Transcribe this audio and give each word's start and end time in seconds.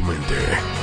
tu 0.00 0.06
mente, 0.06 0.34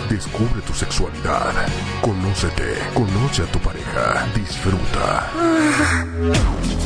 descubre 0.10 0.62
tu 0.62 0.74
sexualidad, 0.74 1.54
conócete, 2.02 2.78
conoce 2.94 3.44
a 3.44 3.46
tu 3.52 3.60
pareja, 3.60 4.28
disfruta. 4.36 5.32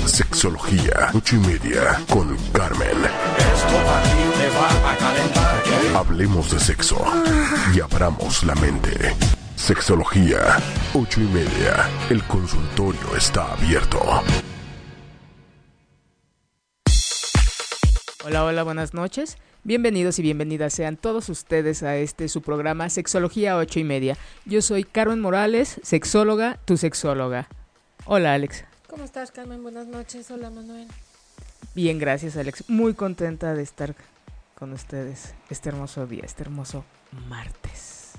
Sexología, 0.06 1.12
ocho 1.14 1.36
y 1.36 1.40
media, 1.40 2.00
con 2.10 2.36
Carmen. 2.54 2.98
Hablemos 5.96 6.52
de 6.52 6.60
sexo 6.60 7.04
y 7.76 7.80
abramos 7.82 8.44
la 8.44 8.56
mente. 8.56 9.16
Sexología, 9.56 10.58
ocho 10.94 11.22
y 11.22 11.26
media. 11.26 11.90
El 12.10 12.24
consultorio 12.24 13.16
está 13.16 13.54
abierto. 13.54 14.00
Hola, 18.24 18.44
hola, 18.46 18.64
buenas 18.64 18.94
noches. 18.94 19.38
Bienvenidos 19.64 20.18
y 20.18 20.24
bienvenidas 20.24 20.74
sean 20.74 20.98
todos 20.98 21.30
ustedes 21.30 21.84
a 21.84 21.96
este 21.96 22.28
su 22.30 22.42
programa 22.42 22.90
Sexología 22.90 23.58
8 23.58 23.80
y 23.80 23.84
media. 23.84 24.18
Yo 24.44 24.64
soy 24.64 24.84
Carmen 24.84 25.20
Morales, 25.20 25.80
sexóloga, 25.84 26.58
tu 26.66 26.78
sexóloga. 26.78 27.48
Hola 28.06 28.34
Alex. 28.34 28.66
¿Cómo 28.88 29.04
estás 29.04 29.30
Carmen? 29.30 29.62
Buenas 29.62 29.86
noches. 29.86 30.32
Hola 30.32 30.50
Manuel. 30.50 30.88
Bien, 31.76 32.00
gracias 32.00 32.38
Alex. 32.38 32.64
Muy 32.70 32.96
contenta 32.96 33.54
de 33.54 33.62
estar 33.62 33.94
con 34.56 34.74
ustedes 34.74 35.36
este 35.52 35.70
hermoso 35.70 36.08
día, 36.08 36.24
este 36.26 36.42
hermoso 36.42 36.84
martes. 37.30 38.14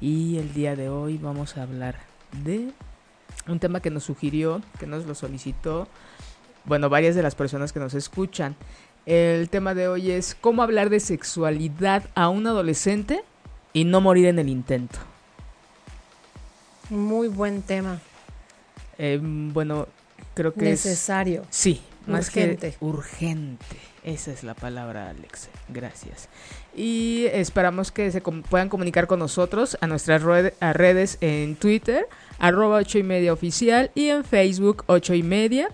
Y 0.00 0.38
el 0.38 0.54
día 0.54 0.74
de 0.74 0.88
hoy 0.88 1.18
vamos 1.18 1.58
a 1.58 1.64
hablar 1.64 1.96
de 2.42 2.72
un 3.46 3.58
tema 3.58 3.80
que 3.80 3.90
nos 3.90 4.04
sugirió, 4.04 4.62
que 4.78 4.86
nos 4.86 5.04
lo 5.04 5.14
solicitó, 5.14 5.86
bueno, 6.64 6.88
varias 6.88 7.14
de 7.14 7.22
las 7.22 7.34
personas 7.34 7.72
que 7.72 7.80
nos 7.80 7.94
escuchan. 7.94 8.56
El 9.06 9.48
tema 9.48 9.74
de 9.74 9.88
hoy 9.88 10.10
es 10.10 10.36
cómo 10.40 10.62
hablar 10.62 10.90
de 10.90 11.00
sexualidad 11.00 12.04
a 12.14 12.28
un 12.28 12.46
adolescente 12.46 13.22
y 13.72 13.84
no 13.84 14.00
morir 14.00 14.26
en 14.26 14.38
el 14.38 14.48
intento. 14.48 14.98
Muy 16.90 17.28
buen 17.28 17.62
tema. 17.62 18.00
Eh, 18.98 19.18
bueno, 19.22 19.86
creo 20.34 20.52
que 20.52 20.62
Necesario. 20.62 21.42
es... 21.42 21.46
Sí, 21.50 21.80
más 22.06 22.26
Urgente. 22.28 22.72
que 22.78 22.84
urgente. 22.84 23.64
Esa 24.02 24.32
es 24.32 24.42
la 24.44 24.54
palabra, 24.54 25.10
Alex. 25.10 25.48
Gracias. 25.68 26.28
Y 26.74 27.26
esperamos 27.32 27.92
que 27.92 28.10
se 28.10 28.22
com- 28.22 28.42
puedan 28.42 28.68
comunicar 28.68 29.06
con 29.06 29.18
nosotros 29.18 29.76
a 29.80 29.86
nuestras 29.86 30.22
red- 30.22 30.54
a 30.60 30.72
redes 30.72 31.18
en 31.20 31.54
Twitter, 31.56 32.06
arroba 32.38 32.78
8 32.78 32.98
y 32.98 33.02
media 33.02 33.32
oficial, 33.32 33.90
y 33.94 34.08
en 34.08 34.24
Facebook 34.24 34.84
8 34.86 35.14
y 35.14 35.22
media. 35.22 35.68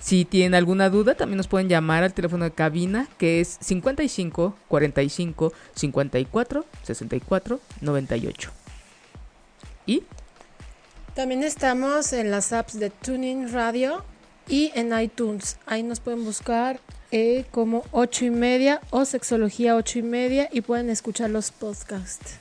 Si 0.00 0.24
tienen 0.24 0.54
alguna 0.54 0.90
duda, 0.90 1.14
también 1.14 1.38
nos 1.38 1.48
pueden 1.48 1.68
llamar 1.68 2.04
al 2.04 2.14
teléfono 2.14 2.44
de 2.44 2.52
cabina, 2.52 3.08
que 3.18 3.40
es 3.40 3.58
55 3.60 4.56
45 4.68 5.52
54 5.74 6.64
64 6.82 7.60
98. 7.80 8.50
¿Y? 9.86 10.04
También 11.14 11.42
estamos 11.42 12.12
en 12.12 12.30
las 12.30 12.52
apps 12.52 12.78
de 12.78 12.90
Tuning 12.90 13.52
Radio 13.52 14.04
y 14.46 14.70
en 14.74 14.98
iTunes. 14.98 15.58
Ahí 15.66 15.82
nos 15.82 15.98
pueden 15.98 16.24
buscar 16.24 16.80
eh, 17.10 17.44
como 17.50 17.84
8 17.90 18.26
y 18.26 18.30
media 18.30 18.80
o 18.90 19.04
Sexología 19.04 19.74
8 19.76 19.98
y 19.98 20.02
media 20.02 20.48
y 20.52 20.60
pueden 20.60 20.90
escuchar 20.90 21.30
los 21.30 21.50
podcasts. 21.50 22.38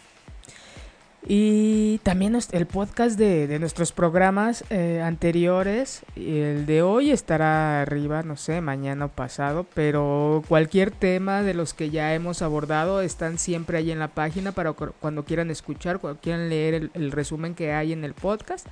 Y 1.30 1.98
también 2.04 2.38
el 2.54 2.68
podcast 2.68 3.20
de, 3.20 3.48
de 3.48 3.60
nuestros 3.60 3.92
programas 3.92 4.64
eh, 4.70 5.02
anteriores, 5.04 6.04
el 6.16 6.66
de 6.66 6.82
hoy 6.84 7.12
estará 7.12 7.82
arriba, 7.82 8.24
no 8.24 8.38
sé, 8.38 8.62
mañana 8.62 9.06
o 9.06 9.10
pasado, 9.10 9.66
pero 9.74 10.42
cualquier 10.48 10.90
tema 10.92 11.42
de 11.44 11.54
los 11.54 11.74
que 11.74 11.90
ya 11.90 12.14
hemos 12.14 12.42
abordado 12.42 13.02
están 13.02 13.40
siempre 13.40 13.78
ahí 13.78 13.92
en 13.92 14.00
la 14.00 14.08
página 14.08 14.54
para 14.54 14.72
cu- 14.72 14.94
cuando 15.02 15.26
quieran 15.26 15.52
escuchar, 15.52 16.00
cuando 16.00 16.22
quieran 16.22 16.48
leer 16.48 16.90
el, 16.94 17.12
resumen 17.12 17.56
que 17.56 17.74
hay 17.74 17.92
en 17.92 18.06
el 18.06 18.14
podcast 18.14 18.66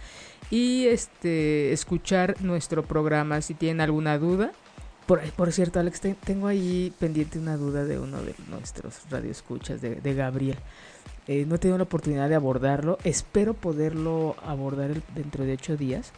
y 0.49 0.85
este 0.85 1.73
escuchar 1.73 2.41
nuestro 2.41 2.83
programa 2.83 3.41
si 3.41 3.53
tienen 3.53 3.81
alguna 3.81 4.17
duda. 4.17 4.53
Por, 5.07 5.19
por 5.33 5.51
cierto, 5.51 5.81
Alex, 5.81 5.99
te- 5.99 6.15
tengo 6.23 6.47
ahí 6.47 6.93
pendiente 6.99 7.37
una 7.37 7.57
duda 7.57 7.83
de 7.83 7.99
uno 7.99 8.21
de 8.21 8.33
nuestros 8.49 9.01
radioescuchas, 9.11 9.81
de, 9.81 9.95
de 9.95 10.13
Gabriel. 10.13 10.57
Eh, 11.27 11.45
no 11.47 11.55
he 11.55 11.57
tenido 11.57 11.77
la 11.77 11.83
oportunidad 11.85 12.29
de 12.29 12.35
abordarlo. 12.35 12.97
Espero 13.03 13.53
poderlo 13.53 14.35
abordar 14.45 14.91
el- 14.91 15.03
dentro 15.15 15.43
de 15.43 15.53
ocho 15.53 15.75
días, 15.77 16.11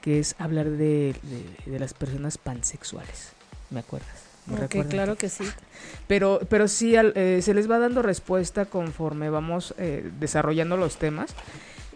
que 0.00 0.18
es 0.18 0.34
hablar 0.38 0.68
de, 0.70 1.14
de- 1.22 1.70
de 1.70 1.78
las 1.78 1.94
personas 1.94 2.36
pansexuales. 2.38 3.32
¿Me 3.70 3.80
acuerdas? 3.80 4.10
¿Me 4.46 4.54
Ok, 4.56 4.60
recuerdan? 4.62 4.90
claro 4.90 5.16
que 5.16 5.28
sí. 5.28 5.44
Pero, 6.06 6.40
pero 6.48 6.68
sí, 6.68 6.96
al- 6.96 7.12
eh, 7.16 7.40
se 7.42 7.54
les 7.54 7.70
va 7.70 7.78
dando 7.78 8.02
respuesta 8.02 8.66
conforme 8.66 9.30
vamos 9.30 9.74
eh, 9.78 10.10
desarrollando 10.20 10.76
los 10.76 10.96
temas. 10.96 11.34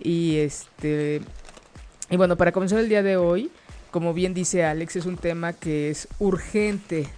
Y 0.01 0.37
este. 0.37 1.21
Y 2.11 2.17
bueno, 2.17 2.37
para 2.37 2.53
comenzar 2.53 2.79
el 2.79 2.89
día 2.89 3.03
de 3.03 3.17
hoy, 3.17 3.51
como 3.91 4.15
bien 4.15 4.33
dice 4.35 4.65
Alex, 4.65 4.97
es 4.97 5.07
un 5.07 5.17
tema 5.17 5.53
que 5.53 5.91
es 5.91 6.09
urgente. 6.19 7.09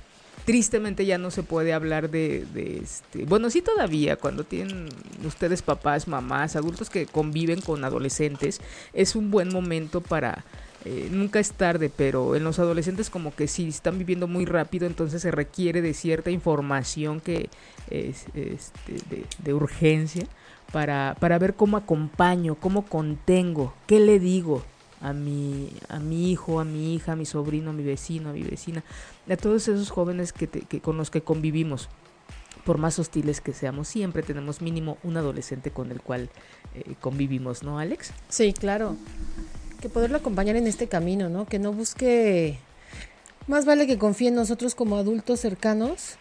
Tristemente 0.49 1.05
ya 1.05 1.19
no 1.19 1.31
se 1.31 1.43
puede 1.43 1.75
hablar 1.75 2.09
de, 2.09 2.47
de 2.55 2.79
este. 2.79 3.27
Bueno, 3.27 3.51
sí 3.51 3.61
todavía, 3.61 4.17
cuando 4.17 4.45
tienen 4.45 4.89
ustedes 5.23 5.61
papás, 5.61 6.09
mamás, 6.09 6.57
adultos 6.57 6.89
que 6.89 7.05
conviven 7.05 7.61
con 7.61 7.85
adolescentes, 7.85 8.63
es 8.95 9.15
un 9.15 9.31
buen 9.31 9.53
momento 9.53 10.01
para 10.01 10.47
eh, 10.87 11.11
nunca 11.11 11.39
es 11.39 11.53
tarde, 11.53 11.91
pero 11.95 12.35
en 12.35 12.45
los 12.45 12.59
adolescentes 12.59 13.11
como 13.11 13.35
que 13.35 13.47
sí 13.47 13.69
están 13.69 13.99
viviendo 13.99 14.27
muy 14.27 14.47
rápido, 14.47 14.87
entonces 14.87 15.21
se 15.21 15.31
requiere 15.31 15.83
de 15.83 15.93
cierta 15.93 16.31
información 16.31 17.21
que 17.21 17.51
es 17.91 18.25
este, 18.33 18.93
de, 19.11 19.27
de 19.45 19.53
urgencia 19.53 20.27
para, 20.73 21.15
para 21.21 21.39
ver 21.39 21.57
cómo 21.57 21.77
acompaño, 21.77 22.55
cómo 22.55 22.87
contengo, 22.87 23.75
qué 23.87 24.01
le 24.01 24.19
digo 24.19 24.65
a 25.01 25.13
mi, 25.13 25.71
a 25.89 25.99
mi 25.99 26.31
hijo, 26.31 26.61
a 26.61 26.65
mi 26.65 26.95
hija, 26.95 27.13
a 27.13 27.17
mi 27.17 27.25
sobrino, 27.27 27.71
a 27.71 27.73
mi 27.73 27.83
vecino, 27.83 28.31
a 28.31 28.33
mi 28.33 28.43
vecina, 28.43 28.83
a 29.31 29.37
todos 29.37 29.69
esos 29.69 29.91
jóvenes 29.91 30.33
que, 30.33 30.47
te- 30.47 30.61
que 30.63 30.81
con 30.81 30.97
los 30.97 31.11
que 31.11 31.21
convivimos. 31.23 31.89
Por 32.65 32.77
más 32.79 32.99
hostiles 32.99 33.41
que 33.41 33.53
seamos, 33.55 33.89
siempre 33.89 34.23
tenemos 34.23 34.61
mínimo 34.61 34.99
un 35.03 35.17
adolescente 35.17 35.71
con 35.71 35.91
el 35.91 36.03
cual 36.03 36.29
eh, 36.75 36.95
convivimos, 37.01 37.63
¿no, 37.63 37.79
Alex? 37.79 38.11
Sí, 38.29 38.53
claro. 38.53 38.97
Que 39.81 39.89
poderlo 39.89 40.19
acompañar 40.19 40.57
en 40.57 40.67
este 40.67 40.87
camino, 40.89 41.29
¿no? 41.29 41.47
Que 41.47 41.59
no 41.59 41.73
busque... 41.73 42.59
Más 43.47 43.65
vale 43.65 43.87
que 43.87 43.97
confíe 43.97 44.29
en 44.29 44.35
nosotros 44.35 44.75
como 44.75 44.97
adultos 44.97 45.41
cercanos, 45.41 46.17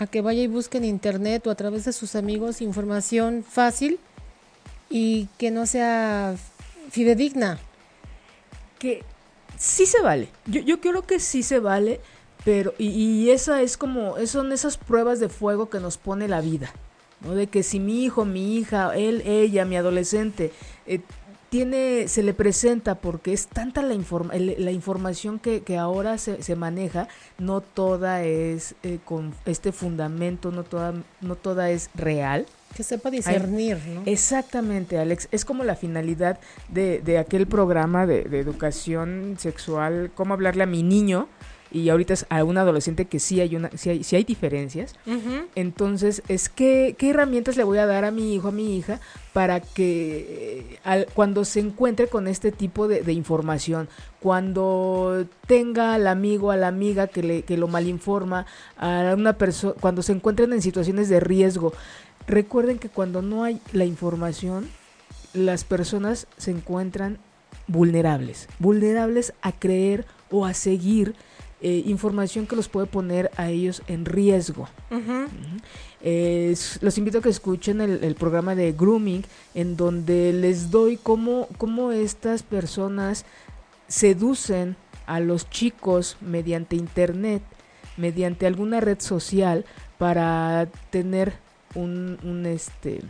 a 0.00 0.06
que 0.08 0.22
vaya 0.22 0.42
y 0.42 0.48
busque 0.48 0.78
en 0.78 0.84
internet 0.86 1.46
o 1.46 1.50
a 1.50 1.54
través 1.54 1.84
de 1.84 1.92
sus 1.92 2.16
amigos 2.16 2.60
información 2.62 3.44
fácil 3.48 4.00
y 4.88 5.28
que 5.38 5.52
no 5.52 5.66
sea 5.66 6.34
fidedigna. 6.90 7.60
Que 8.80 9.04
sí 9.56 9.86
se 9.86 10.02
vale. 10.02 10.28
Yo, 10.46 10.60
yo 10.62 10.80
creo 10.80 11.02
que 11.02 11.20
sí 11.20 11.44
se 11.44 11.60
vale, 11.60 12.00
pero 12.44 12.74
y, 12.78 12.88
y 12.88 13.30
esa 13.30 13.62
es 13.62 13.76
como, 13.76 14.16
son 14.26 14.50
esas 14.50 14.76
pruebas 14.76 15.20
de 15.20 15.28
fuego 15.28 15.70
que 15.70 15.78
nos 15.78 15.98
pone 15.98 16.26
la 16.26 16.40
vida, 16.40 16.72
¿no? 17.20 17.34
De 17.36 17.46
que 17.46 17.62
si 17.62 17.78
mi 17.78 18.02
hijo, 18.02 18.24
mi 18.24 18.56
hija, 18.56 18.96
él, 18.96 19.22
ella, 19.26 19.64
mi 19.64 19.76
adolescente, 19.76 20.50
eh, 20.86 21.00
tiene, 21.50 22.06
se 22.08 22.22
le 22.22 22.32
presenta 22.32 22.94
porque 22.94 23.32
es 23.32 23.48
tanta 23.48 23.82
la, 23.82 23.92
informa- 23.94 24.32
la 24.38 24.70
información 24.70 25.38
que, 25.38 25.62
que 25.62 25.76
ahora 25.76 26.16
se, 26.16 26.42
se 26.42 26.54
maneja, 26.56 27.08
no 27.38 27.60
toda 27.60 28.22
es 28.22 28.74
eh, 28.84 28.98
con 29.04 29.34
este 29.46 29.72
fundamento, 29.72 30.52
no 30.52 30.62
toda, 30.64 30.94
no 31.20 31.34
toda 31.36 31.70
es 31.70 31.90
real. 31.94 32.46
Que 32.76 32.82
sepa 32.84 33.10
discernir, 33.10 33.78
¿no? 33.88 34.02
Exactamente, 34.06 34.98
Alex. 34.98 35.28
Es 35.32 35.44
como 35.44 35.64
la 35.64 35.74
finalidad 35.76 36.38
de, 36.68 37.00
de 37.00 37.18
aquel 37.18 37.46
programa 37.46 38.06
de, 38.06 38.24
de 38.24 38.38
educación 38.38 39.36
sexual, 39.38 40.10
cómo 40.14 40.34
hablarle 40.34 40.62
a 40.62 40.66
mi 40.66 40.82
niño, 40.82 41.28
y 41.72 41.88
ahorita 41.88 42.14
es 42.14 42.26
a 42.30 42.42
un 42.42 42.58
adolescente 42.58 43.04
que 43.04 43.20
sí 43.20 43.40
hay, 43.40 43.54
una, 43.54 43.70
sí 43.76 43.90
hay, 43.90 44.02
sí 44.02 44.16
hay 44.16 44.24
diferencias. 44.24 44.94
Entonces, 45.54 46.22
es 46.28 46.48
que, 46.48 46.96
¿qué 46.98 47.10
herramientas 47.10 47.56
le 47.56 47.62
voy 47.64 47.78
a 47.78 47.86
dar 47.86 48.04
a 48.04 48.10
mi 48.10 48.34
hijo, 48.34 48.48
a 48.48 48.52
mi 48.52 48.76
hija, 48.76 48.98
para 49.32 49.60
que 49.60 50.64
eh, 50.72 50.78
al- 50.82 51.06
cuando 51.14 51.44
se 51.44 51.60
encuentre 51.60 52.08
con 52.08 52.26
este 52.26 52.50
tipo 52.50 52.88
de, 52.88 53.02
de 53.02 53.12
información, 53.12 53.88
cuando 54.20 55.26
tenga 55.46 55.94
al 55.94 56.06
amigo, 56.06 56.50
a 56.50 56.56
la 56.56 56.68
amiga 56.68 57.06
que, 57.06 57.22
le, 57.22 57.42
que 57.42 57.56
lo 57.56 57.68
malinforma, 57.68 58.46
a 58.76 59.14
una 59.16 59.34
persona, 59.34 59.74
cuando 59.80 60.02
se 60.02 60.12
encuentren 60.12 60.52
en 60.52 60.62
situaciones 60.62 61.08
de 61.08 61.20
riesgo, 61.20 61.72
recuerden 62.30 62.78
que 62.78 62.88
cuando 62.88 63.22
no 63.22 63.44
hay 63.44 63.60
la 63.72 63.84
información, 63.84 64.68
las 65.32 65.64
personas 65.64 66.26
se 66.36 66.50
encuentran 66.50 67.18
vulnerables, 67.66 68.48
vulnerables 68.58 69.32
a 69.42 69.52
creer 69.52 70.06
o 70.30 70.44
a 70.46 70.54
seguir 70.54 71.14
eh, 71.62 71.82
información 71.84 72.46
que 72.46 72.56
los 72.56 72.68
puede 72.68 72.86
poner 72.86 73.30
a 73.36 73.50
ellos 73.50 73.82
en 73.86 74.06
riesgo. 74.06 74.68
los 76.80 76.98
invito 76.98 77.18
a 77.18 77.20
que 77.20 77.28
escuchen 77.28 77.80
el, 77.80 78.14
programa 78.14 78.54
de 78.54 78.72
Grooming, 78.72 79.24
en 79.54 79.76
donde 79.76 80.32
les 80.32 80.70
doy 80.70 80.96
cómo, 80.96 81.48
cómo 81.58 81.92
estas 81.92 82.42
personas 82.42 83.26
seducen 83.88 84.76
a 85.06 85.20
los 85.20 85.50
chicos 85.50 86.16
mediante 86.20 86.76
internet, 86.76 87.42
mediante 87.98 88.46
alguna 88.46 88.80
red 88.80 89.00
social, 89.00 89.66
para 89.98 90.66
tener 90.90 91.34
un, 91.74 92.18
un 92.22 92.46
este 92.46 93.00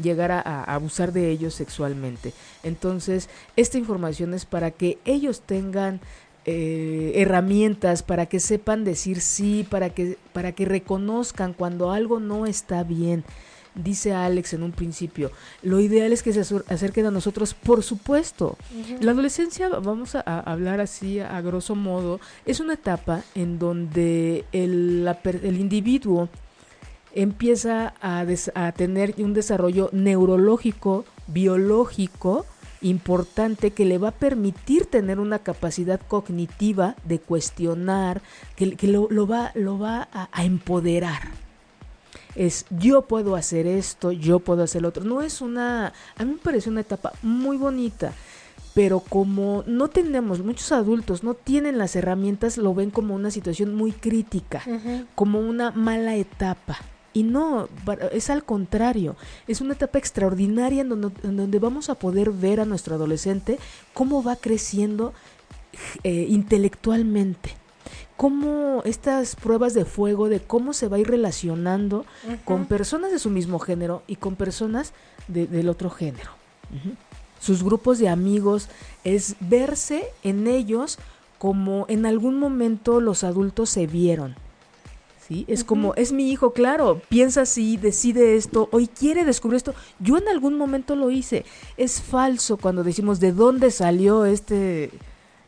llegar 0.00 0.30
a, 0.32 0.64
abusar 0.64 1.12
de 1.12 1.30
ellos 1.30 1.54
sexualmente. 1.54 2.32
Entonces, 2.62 3.28
esta 3.56 3.78
información 3.78 4.34
es 4.34 4.44
para 4.44 4.70
que 4.70 4.98
ellos 5.04 5.40
tengan 5.40 6.00
eh, 6.46 7.12
herramientas 7.16 8.02
para 8.02 8.26
que 8.26 8.40
sepan 8.40 8.82
decir 8.84 9.20
sí, 9.20 9.66
para 9.68 9.90
que, 9.90 10.16
para 10.32 10.52
que 10.52 10.64
reconozcan 10.64 11.52
cuando 11.52 11.90
algo 11.90 12.18
no 12.18 12.46
está 12.46 12.82
bien. 12.82 13.24
Dice 13.74 14.12
Alex 14.12 14.54
en 14.54 14.64
un 14.64 14.72
principio, 14.72 15.30
lo 15.62 15.78
ideal 15.78 16.12
es 16.12 16.24
que 16.24 16.32
se 16.32 16.40
acerquen 16.68 17.06
a 17.06 17.12
nosotros, 17.12 17.54
por 17.54 17.84
supuesto. 17.84 18.58
La 19.00 19.12
adolescencia, 19.12 19.68
vamos 19.68 20.16
a, 20.16 20.20
hablar 20.20 20.80
así 20.80 21.20
a, 21.20 21.40
grosso 21.40 21.76
modo, 21.76 22.18
es 22.46 22.58
una 22.58 22.74
etapa 22.74 23.22
en 23.36 23.60
donde 23.60 24.44
el, 24.50 25.08
el 25.24 25.60
individuo 25.60 26.28
empieza 27.14 27.94
a, 28.00 28.24
a 28.54 28.72
tener 28.72 29.14
un 29.18 29.34
desarrollo 29.34 29.90
neurológico, 29.92 31.04
biológico, 31.26 32.46
importante 32.82 33.72
que 33.72 33.84
le 33.84 33.98
va 33.98 34.08
a 34.08 34.12
permitir 34.12 34.86
tener 34.86 35.20
una 35.20 35.40
capacidad 35.40 36.00
cognitiva 36.00 36.96
de 37.04 37.18
cuestionar, 37.18 38.22
que, 38.56 38.76
lo, 38.86 39.26
va, 39.26 39.52
lo 39.54 39.78
va 39.78 40.08
a, 40.12 40.44
empoderar. 40.44 41.20
Es 42.34 42.66
yo 42.70 43.02
puedo 43.02 43.36
hacer 43.36 43.66
esto, 43.66 44.12
yo 44.12 44.38
puedo 44.40 44.62
hacer 44.62 44.82
lo 44.82 44.88
otro. 44.88 45.04
No 45.04 45.20
es 45.20 45.40
una, 45.40 45.92
a 46.16 46.24
mí 46.24 46.32
me 46.32 46.38
parece 46.38 46.70
una 46.70 46.80
etapa 46.80 47.12
muy 47.22 47.56
bonita, 47.56 48.12
pero 48.74 49.00
como 49.00 49.64
no 49.66 49.88
tenemos, 49.88 50.40
muchos 50.40 50.72
adultos 50.72 51.22
no 51.22 51.34
tienen 51.34 51.76
las 51.76 51.96
herramientas, 51.96 52.56
lo 52.56 52.72
ven 52.72 52.90
como 52.90 53.14
una 53.14 53.30
situación 53.30 53.74
muy 53.74 53.92
crítica, 53.92 54.62
como 55.14 55.40
una 55.40 55.70
mala 55.72 56.16
etapa. 56.16 56.78
Y 57.12 57.24
no, 57.24 57.68
es 58.12 58.30
al 58.30 58.44
contrario, 58.44 59.16
es 59.48 59.60
una 59.60 59.74
etapa 59.74 59.98
extraordinaria 59.98 60.82
en 60.82 60.88
donde, 60.88 61.58
vamos 61.58 61.90
a 61.90 61.96
poder 61.96 62.30
ver 62.30 62.60
a 62.60 62.64
nuestro 62.64 62.94
adolescente 62.94 63.58
cómo 63.94 64.22
va 64.22 64.36
creciendo 64.36 65.12
eh, 66.04 66.26
intelectualmente, 66.28 67.50
cómo 68.16 68.82
estas 68.84 69.34
pruebas 69.34 69.74
de 69.74 69.84
fuego, 69.84 70.28
de 70.28 70.38
cómo 70.38 70.72
se 70.72 70.86
va 70.86 70.98
a 70.98 71.00
ir 71.00 71.08
relacionando 71.08 72.06
con 72.44 72.66
personas 72.66 73.10
de 73.10 73.18
su 73.18 73.28
mismo 73.28 73.58
género 73.58 74.04
y 74.06 74.16
con 74.16 74.36
personas 74.36 74.92
del 75.26 75.68
otro 75.68 75.90
género. 75.90 76.30
Sus 77.40 77.64
grupos 77.64 77.98
de 77.98 78.08
amigos 78.08 78.68
es 79.02 79.34
verse 79.40 80.04
en 80.22 80.46
ellos 80.46 80.98
como 81.38 81.86
en 81.88 82.06
algún 82.06 82.38
momento 82.38 83.00
los 83.00 83.24
adultos 83.24 83.70
se 83.70 83.86
vieron 83.88 84.36
es 85.46 85.62
como, 85.62 85.94
es 85.94 86.12
mi 86.12 86.30
hijo, 86.30 86.52
claro, 86.52 87.00
piensa 87.08 87.42
así, 87.42 87.76
decide 87.76 88.36
esto, 88.36 88.68
hoy 88.72 88.88
quiere 88.88 89.24
descubrir 89.24 89.58
esto. 89.58 89.74
Yo 90.00 90.18
en 90.18 90.28
algún 90.28 90.58
momento 90.58 90.96
lo 90.96 91.10
hice. 91.10 91.44
Es 91.76 92.02
falso 92.02 92.56
cuando 92.56 92.82
decimos 92.82 93.20
de 93.20 93.32
dónde 93.32 93.70
salió 93.70 94.24
este 94.24 94.90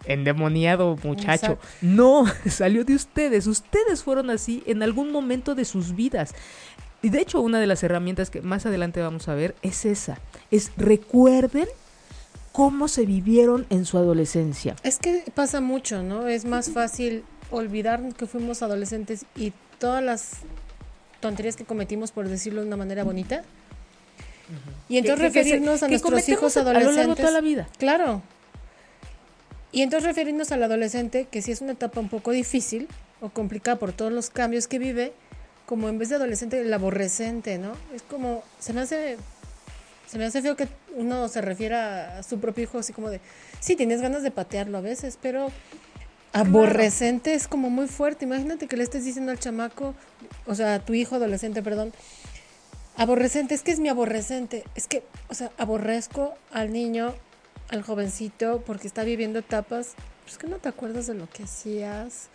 endemoniado 0.04 0.96
muchacho. 1.02 1.58
No, 1.80 2.24
salió 2.48 2.84
de 2.84 2.94
ustedes. 2.94 3.46
Ustedes 3.46 4.04
fueron 4.04 4.30
así 4.30 4.62
en 4.66 4.82
algún 4.82 5.10
momento 5.10 5.54
de 5.54 5.64
sus 5.64 5.96
vidas. 5.96 6.34
Y 7.02 7.08
de 7.08 7.20
hecho, 7.20 7.40
una 7.40 7.58
de 7.58 7.66
las 7.66 7.82
herramientas 7.82 8.30
que 8.30 8.40
más 8.40 8.64
adelante 8.64 9.00
vamos 9.00 9.28
a 9.28 9.34
ver 9.34 9.56
es 9.62 9.84
esa. 9.84 10.18
Es 10.52 10.70
recuerden 10.76 11.66
cómo 12.52 12.86
se 12.86 13.04
vivieron 13.04 13.66
en 13.70 13.84
su 13.84 13.98
adolescencia. 13.98 14.76
Es 14.84 14.98
que 14.98 15.24
pasa 15.34 15.60
mucho, 15.60 16.02
¿no? 16.02 16.28
Es 16.28 16.44
más 16.44 16.70
fácil 16.70 17.24
olvidar 17.50 18.14
que 18.14 18.26
fuimos 18.26 18.62
adolescentes 18.62 19.26
y 19.36 19.52
todas 19.82 20.00
las 20.00 20.34
tonterías 21.18 21.56
que 21.56 21.64
cometimos, 21.64 22.12
por 22.12 22.28
decirlo 22.28 22.60
de 22.60 22.68
una 22.68 22.76
manera 22.76 23.02
bonita. 23.02 23.42
Y 24.88 24.98
entonces 24.98 25.18
referirnos 25.18 25.82
a 25.82 25.88
nuestros 25.88 26.28
hijos 26.28 26.56
adolescentes. 26.56 27.04
A 27.04 27.08
lo 27.08 27.16
toda 27.16 27.32
la 27.32 27.40
vida. 27.40 27.66
Claro. 27.78 28.22
Y 29.72 29.82
entonces 29.82 30.06
referirnos 30.06 30.52
al 30.52 30.62
adolescente, 30.62 31.26
que 31.28 31.42
sí 31.42 31.50
es 31.50 31.62
una 31.62 31.72
etapa 31.72 31.98
un 31.98 32.08
poco 32.08 32.30
difícil 32.30 32.86
o 33.20 33.30
complicada 33.30 33.80
por 33.80 33.92
todos 33.92 34.12
los 34.12 34.30
cambios 34.30 34.68
que 34.68 34.78
vive, 34.78 35.14
como 35.66 35.88
en 35.88 35.98
vez 35.98 36.10
de 36.10 36.14
adolescente, 36.14 36.60
el 36.60 36.72
aborrecente, 36.72 37.58
¿no? 37.58 37.72
Es 37.92 38.02
como, 38.02 38.44
se 38.60 38.72
me 38.72 38.82
hace, 38.82 39.16
se 40.06 40.16
me 40.16 40.26
hace 40.26 40.42
feo 40.42 40.54
que 40.54 40.68
uno 40.94 41.26
se 41.26 41.40
refiera 41.40 42.18
a 42.18 42.22
su 42.22 42.38
propio 42.38 42.62
hijo 42.62 42.78
así 42.78 42.92
como 42.92 43.10
de, 43.10 43.20
sí, 43.58 43.74
tienes 43.74 44.00
ganas 44.00 44.22
de 44.22 44.30
patearlo 44.30 44.78
a 44.78 44.80
veces, 44.80 45.18
pero 45.20 45.50
Aborrecente 46.32 47.34
es 47.34 47.46
como 47.46 47.68
muy 47.68 47.88
fuerte. 47.88 48.24
Imagínate 48.24 48.66
que 48.66 48.76
le 48.76 48.84
estés 48.84 49.04
diciendo 49.04 49.32
al 49.32 49.38
chamaco, 49.38 49.94
o 50.46 50.54
sea, 50.54 50.76
a 50.76 50.78
tu 50.80 50.94
hijo 50.94 51.16
adolescente, 51.16 51.62
perdón. 51.62 51.92
Aborrecente, 52.96 53.54
es 53.54 53.62
que 53.62 53.70
es 53.70 53.80
mi 53.80 53.90
aborrecente. 53.90 54.64
Es 54.74 54.86
que, 54.86 55.02
o 55.28 55.34
sea, 55.34 55.50
aborrezco 55.58 56.34
al 56.50 56.72
niño, 56.72 57.14
al 57.68 57.82
jovencito, 57.82 58.62
porque 58.66 58.86
está 58.86 59.04
viviendo 59.04 59.40
etapas. 59.40 59.92
Pues 60.24 60.38
que 60.38 60.46
no 60.46 60.56
te 60.56 60.68
acuerdas 60.70 61.06
de 61.06 61.14
lo 61.14 61.28
que 61.28 61.42
hacías, 61.42 62.28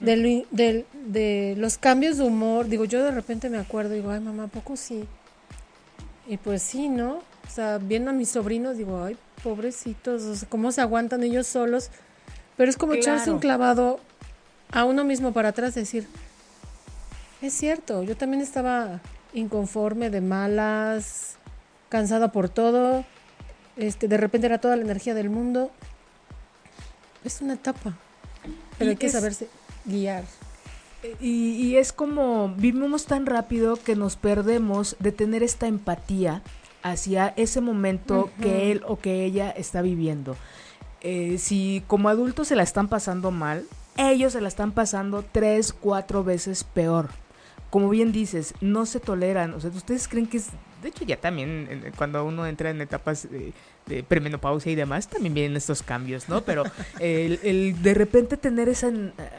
de, 0.00 0.84
de 0.92 1.54
los 1.56 1.78
cambios 1.78 2.16
de 2.16 2.24
humor. 2.24 2.66
Digo, 2.66 2.84
yo 2.84 3.04
de 3.04 3.12
repente 3.12 3.48
me 3.48 3.58
acuerdo, 3.58 3.94
digo, 3.94 4.10
ay, 4.10 4.20
mamá, 4.20 4.44
¿a 4.44 4.48
poco 4.48 4.76
sí? 4.76 5.04
Y 6.26 6.38
pues 6.38 6.62
sí, 6.62 6.88
¿no? 6.88 7.18
O 7.46 7.50
sea, 7.50 7.78
viendo 7.78 8.10
a 8.10 8.14
mis 8.14 8.30
sobrinos, 8.30 8.76
digo, 8.76 9.04
ay, 9.04 9.16
pobrecitos, 9.42 10.22
o 10.22 10.34
sea, 10.34 10.48
cómo 10.48 10.72
se 10.72 10.80
aguantan 10.80 11.22
ellos 11.22 11.46
solos 11.46 11.90
pero 12.56 12.70
es 12.70 12.76
como 12.76 12.94
echarse 12.94 13.30
un 13.30 13.38
clavado 13.38 14.00
a 14.70 14.84
uno 14.84 15.04
mismo 15.04 15.32
para 15.32 15.50
atrás, 15.50 15.74
decir, 15.74 16.06
es 17.42 17.52
cierto, 17.52 18.02
yo 18.02 18.16
también 18.16 18.42
estaba 18.42 19.00
inconforme, 19.32 20.10
de 20.10 20.20
malas, 20.20 21.36
cansada 21.88 22.32
por 22.32 22.48
todo, 22.48 23.04
este, 23.76 24.08
de 24.08 24.16
repente 24.16 24.46
era 24.46 24.58
toda 24.58 24.76
la 24.76 24.82
energía 24.82 25.14
del 25.14 25.30
mundo. 25.30 25.70
Es 27.24 27.40
una 27.40 27.54
etapa, 27.54 27.96
pero 28.78 28.90
hay 28.90 28.96
que 28.96 29.08
saberse 29.08 29.48
guiar. 29.84 30.24
Y, 31.20 31.52
y, 31.52 31.76
es 31.76 31.92
como 31.92 32.48
vivimos 32.56 33.04
tan 33.04 33.26
rápido 33.26 33.76
que 33.76 33.94
nos 33.94 34.16
perdemos 34.16 34.96
de 35.00 35.12
tener 35.12 35.42
esta 35.42 35.66
empatía 35.66 36.42
hacia 36.82 37.34
ese 37.36 37.60
momento 37.60 38.30
que 38.40 38.72
él 38.72 38.82
o 38.86 38.98
que 38.98 39.24
ella 39.24 39.50
está 39.50 39.82
viviendo. 39.82 40.36
Eh, 41.04 41.36
si 41.38 41.84
como 41.86 42.08
adultos 42.08 42.48
se 42.48 42.56
la 42.56 42.62
están 42.62 42.88
pasando 42.88 43.30
mal, 43.30 43.66
ellos 43.98 44.32
se 44.32 44.40
la 44.40 44.48
están 44.48 44.72
pasando 44.72 45.22
tres, 45.22 45.74
cuatro 45.74 46.24
veces 46.24 46.64
peor. 46.64 47.10
Como 47.68 47.90
bien 47.90 48.10
dices, 48.10 48.54
no 48.62 48.86
se 48.86 49.00
toleran. 49.00 49.52
O 49.52 49.60
sea, 49.60 49.70
ustedes 49.70 50.08
creen 50.08 50.26
que 50.26 50.38
es. 50.38 50.48
De 50.84 50.90
hecho, 50.90 51.06
ya 51.06 51.16
también 51.16 51.82
cuando 51.96 52.22
uno 52.26 52.46
entra 52.46 52.68
en 52.68 52.78
etapas 52.82 53.26
de, 53.30 54.02
premenopausia 54.02 54.70
y 54.70 54.74
demás, 54.74 55.08
también 55.08 55.32
vienen 55.32 55.56
estos 55.56 55.82
cambios, 55.82 56.28
¿no? 56.28 56.42
Pero 56.42 56.64
el, 57.00 57.82
de 57.82 57.94
repente 57.94 58.36
tener 58.36 58.68
esa 58.68 58.92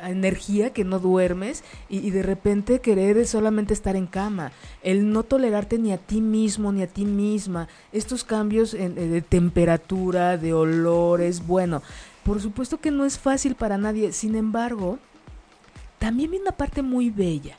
energía 0.07 0.73
que 0.73 0.83
no 0.83 0.97
duermes 0.97 1.63
y, 1.87 2.09
de 2.09 2.23
repente 2.23 2.79
querer 2.79 3.27
solamente 3.27 3.75
estar 3.75 3.95
en 3.95 4.07
cama, 4.07 4.53
el 4.81 5.11
no 5.11 5.21
tolerarte 5.21 5.77
ni 5.77 5.91
a 5.91 5.99
ti 5.99 6.19
mismo 6.19 6.71
ni 6.71 6.81
a 6.81 6.87
ti 6.87 7.05
misma, 7.05 7.67
estos 7.93 8.23
cambios 8.23 8.71
de 8.71 9.21
temperatura, 9.21 10.39
de 10.39 10.51
olores, 10.51 11.45
bueno, 11.45 11.83
por 12.23 12.41
supuesto 12.41 12.79
que 12.81 12.89
no 12.89 13.05
es 13.05 13.19
fácil 13.19 13.53
para 13.53 13.77
nadie, 13.77 14.13
sin 14.13 14.33
embargo, 14.33 14.97
también 15.99 16.31
viene 16.31 16.45
una 16.45 16.57
parte 16.57 16.81
muy 16.81 17.11
bella 17.11 17.55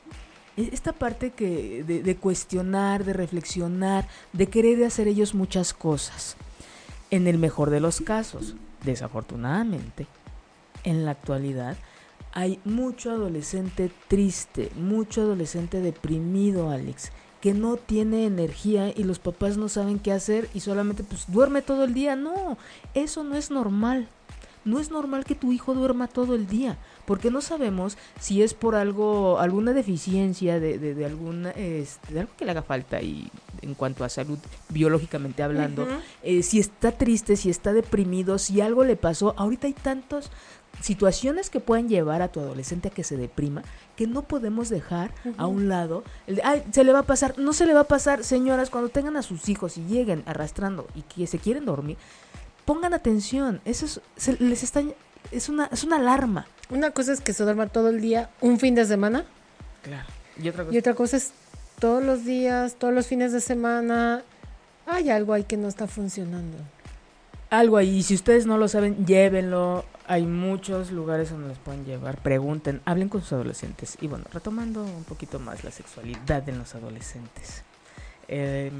esta 0.57 0.91
parte 0.91 1.31
que 1.31 1.83
de, 1.83 2.15
cuestionar, 2.15 3.03
de 3.05 3.13
reflexionar, 3.13 4.07
de 4.33 4.47
querer 4.47 4.83
hacer 4.83 5.07
ellos 5.07 5.35
muchas 5.35 5.73
cosas. 5.73 6.35
En 7.11 7.27
el 7.27 7.37
mejor 7.37 7.69
de 7.69 7.79
los 7.79 8.01
casos, 8.01 8.55
desafortunadamente, 8.83 10.07
en 10.83 11.05
la 11.05 11.11
actualidad 11.11 11.77
hay 12.33 12.59
mucho 12.65 13.11
adolescente 13.11 13.91
triste, 14.07 14.71
mucho 14.75 15.21
adolescente 15.21 15.79
deprimido, 15.79 16.69
Alex, 16.69 17.11
que 17.41 17.53
no 17.53 17.77
tiene 17.77 18.25
energía 18.25 18.89
y 18.95 19.03
los 19.03 19.19
papás 19.19 19.57
no 19.57 19.69
saben 19.69 19.99
qué 19.99 20.11
hacer 20.11 20.49
y 20.53 20.59
solamente 20.59 21.03
pues 21.03 21.25
duerme 21.31 21.61
todo 21.61 21.83
el 21.83 21.93
día. 21.93 22.15
No, 22.15 22.57
eso 22.93 23.23
no 23.23 23.35
es 23.35 23.51
normal. 23.51 24.07
No 24.65 24.79
es 24.79 24.91
normal 24.91 25.23
que 25.23 25.33
tu 25.33 25.53
hijo 25.53 25.73
duerma 25.73 26.07
todo 26.07 26.35
el 26.35 26.45
día, 26.45 26.77
porque 27.07 27.31
no 27.31 27.39
sabemos 27.39 27.97
si 28.19 28.43
es 28.43 28.53
por 28.53 28.75
algo, 28.75 29.39
alguna 29.39 29.71
deficiencia 29.71 30.59
de, 30.59 30.77
de, 30.77 31.05
alguna, 31.05 31.51
este, 31.51 32.13
de 32.13 32.19
algo 32.19 32.33
que 32.37 32.43
le 32.43 32.51
haga 32.51 32.63
falta 32.63 33.01
y 33.01 33.31
en 33.61 33.75
cuanto 33.75 34.03
a 34.03 34.09
salud 34.09 34.37
biológicamente 34.67 35.41
hablando, 35.41 35.87
eh, 36.21 36.43
si 36.43 36.59
está 36.59 36.91
triste, 36.91 37.37
si 37.37 37.49
está 37.49 37.71
deprimido, 37.71 38.37
si 38.37 38.59
algo 38.59 38.83
le 38.83 38.97
pasó. 38.97 39.33
Ahorita 39.37 39.67
hay 39.67 39.73
tantos 39.73 40.31
situaciones 40.81 41.49
que 41.49 41.61
pueden 41.61 41.87
llevar 41.87 42.21
a 42.21 42.27
tu 42.27 42.41
adolescente 42.41 42.89
a 42.89 42.91
que 42.91 43.05
se 43.05 43.15
deprima, 43.15 43.63
que 43.95 44.05
no 44.05 44.23
podemos 44.23 44.67
dejar 44.67 45.13
a 45.37 45.47
un 45.47 45.69
lado. 45.69 46.03
El 46.27 46.41
Ay, 46.43 46.61
se 46.71 46.83
le 46.83 46.91
va 46.91 46.99
a 46.99 47.03
pasar. 47.03 47.39
No 47.39 47.53
se 47.53 47.65
le 47.65 47.73
va 47.73 47.81
a 47.81 47.87
pasar, 47.87 48.25
señoras, 48.25 48.69
cuando 48.69 48.89
tengan 48.89 49.15
a 49.15 49.21
sus 49.21 49.47
hijos 49.47 49.77
y 49.77 49.85
lleguen 49.85 50.23
arrastrando 50.25 50.87
y 50.93 51.03
que 51.03 51.25
se 51.25 51.39
quieren 51.39 51.63
dormir, 51.63 51.97
pongan 52.65 52.93
atención. 52.93 53.61
Eso 53.63 53.85
es, 53.85 54.41
les 54.41 54.61
está, 54.61 54.83
es, 55.31 55.49
una, 55.49 55.69
es 55.71 55.83
una 55.83 55.97
alarma. 55.97 56.47
Una 56.69 56.91
cosa 56.91 57.13
es 57.13 57.21
que 57.21 57.33
se 57.33 57.43
duerma 57.43 57.67
todo 57.67 57.89
el 57.89 58.01
día, 58.01 58.29
un 58.41 58.59
fin 58.59 58.75
de 58.75 58.85
semana. 58.85 59.25
Claro. 59.83 60.07
Y 60.41 60.49
otra 60.49 60.63
cosa, 60.63 60.75
y 60.75 60.77
otra 60.77 60.93
cosa 60.93 61.17
es 61.17 61.31
todos 61.79 62.03
los 62.03 62.25
días, 62.25 62.75
todos 62.75 62.93
los 62.93 63.07
fines 63.07 63.31
de 63.31 63.41
semana. 63.41 64.23
Hay 64.85 65.09
algo 65.09 65.33
ahí 65.33 65.43
que 65.43 65.57
no 65.57 65.67
está 65.67 65.87
funcionando. 65.87 66.57
Algo 67.49 67.77
ahí. 67.77 67.97
Y 67.97 68.03
si 68.03 68.15
ustedes 68.15 68.45
no 68.45 68.57
lo 68.57 68.67
saben, 68.67 69.05
llévenlo 69.05 69.85
hay 70.07 70.25
muchos 70.25 70.91
lugares 70.91 71.29
donde 71.29 71.49
los 71.49 71.57
pueden 71.59 71.85
llevar. 71.85 72.17
Pregunten, 72.17 72.81
hablen 72.85 73.09
con 73.09 73.21
sus 73.21 73.33
adolescentes. 73.33 73.97
Y 73.99 74.07
bueno, 74.07 74.25
retomando 74.31 74.83
un 74.83 75.03
poquito 75.03 75.37
más 75.37 75.63
la 75.65 75.71
sexualidad 75.71 76.47
en 76.47 76.57
los 76.57 76.73
adolescentes. 76.75 77.63
Eh, 78.27 78.71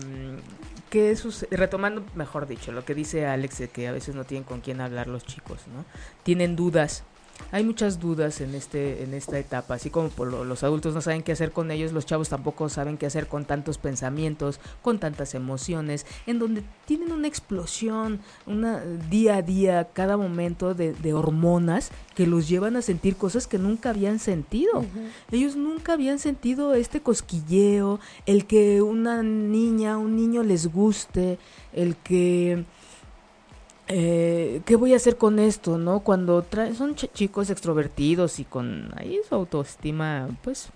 que 0.90 1.12
retomando, 1.52 2.04
mejor 2.16 2.48
dicho, 2.48 2.72
lo 2.72 2.86
que 2.86 2.96
dice 2.96 3.26
Alex 3.26 3.58
de 3.58 3.68
que 3.68 3.88
a 3.88 3.92
veces 3.92 4.16
no 4.16 4.24
tienen 4.24 4.44
con 4.44 4.62
quién 4.62 4.80
hablar 4.80 5.08
los 5.08 5.26
chicos, 5.26 5.60
¿no? 5.68 5.86
Tienen 6.24 6.56
dudas 6.56 7.04
hay 7.52 7.64
muchas 7.64 8.00
dudas 8.00 8.42
en 8.42 8.56
este 8.56 9.04
en 9.04 9.14
esta 9.14 9.40
etapa, 9.40 9.76
así 9.76 9.90
como 9.90 10.10
por 10.10 10.32
los 10.32 10.64
adultos 10.64 10.94
no 10.94 11.02
saben 11.02 11.24
qué 11.24 11.32
hacer 11.32 11.52
con 11.52 11.72
ellos, 11.72 11.94
los 11.94 12.06
chavos 12.06 12.30
tampoco 12.30 12.70
saben 12.70 12.98
qué 12.98 13.06
hacer 13.06 13.28
con 13.28 13.46
tantos 13.46 13.78
pensamientos, 13.78 14.60
con 14.82 15.00
tantas 15.00 15.34
emociones, 15.34 16.06
en 16.26 16.40
donde 16.40 16.64
tienen 16.86 17.12
una 17.12 17.28
explosión, 17.28 18.20
una 18.46 18.82
día 18.82 19.38
a 19.38 19.42
día, 19.42 19.88
cada 19.94 20.18
momento 20.18 20.74
de, 20.74 21.14
hormonas 21.14 21.92
que 22.16 22.28
los 22.28 22.50
llevan 22.50 22.76
a 22.76 22.82
sentir 22.82 23.16
cosas 23.16 23.48
que 23.48 23.58
nunca 23.58 23.92
habían 23.92 24.20
sentido. 24.20 24.86
Ellos 25.32 25.56
nunca 25.56 25.94
habían 25.94 26.20
sentido 26.20 26.74
este 26.74 27.02
cosquilleo, 27.02 28.00
el 28.26 28.46
que 28.46 28.82
una 28.82 29.24
niña, 29.24 29.98
un 29.98 30.16
niño 30.16 30.44
les 30.44 30.68
guste, 30.68 31.40
el 31.74 31.96
que 31.96 32.66
eh, 33.88 34.62
¿qué 34.66 34.76
voy 34.76 34.94
a 34.94 34.98
hacer 34.98 35.18
con 35.18 35.40
esto, 35.40 35.78
no? 35.78 36.02
Cuando 36.02 36.46
son 36.76 36.96
chicos 36.96 37.50
extrovertidos 37.50 38.40
y 38.40 38.46
con 38.46 38.92
ahí 38.98 39.20
su 39.28 39.36
autoestima, 39.36 40.28
pues, 40.44 40.70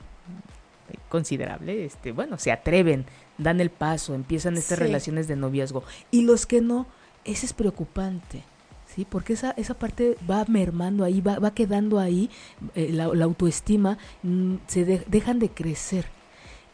considerable, 1.10 1.86
este, 1.86 2.12
bueno, 2.12 2.38
se 2.38 2.51
atreven, 2.51 3.06
dan 3.38 3.60
el 3.60 3.70
paso, 3.70 4.13
empiezan 4.13 4.58
estas 4.58 4.80
relaciones 4.80 5.27
de 5.27 5.36
noviazgo. 5.36 5.84
Y 6.10 6.24
los 6.24 6.46
que 6.46 6.62
no, 6.62 6.88
ese 7.25 7.46
es 7.46 7.53
preocupante. 7.53 8.44
¿sí? 8.88 9.06
Porque 9.10 9.34
esa, 9.34 9.51
esa 9.58 9.74
parte 9.74 10.18
va 10.30 10.46
mermando 10.48 11.03
ahí, 11.03 11.22
va, 11.22 11.39
va 11.39 11.53
quedando 11.53 12.00
ahí, 12.00 12.30
eh, 12.75 12.89
la, 12.91 13.06
autoestima, 13.24 13.98
mm, 14.24 14.56
se 14.68 14.86
dejan 14.86 15.39
de 15.39 15.50
crecer 15.50 16.06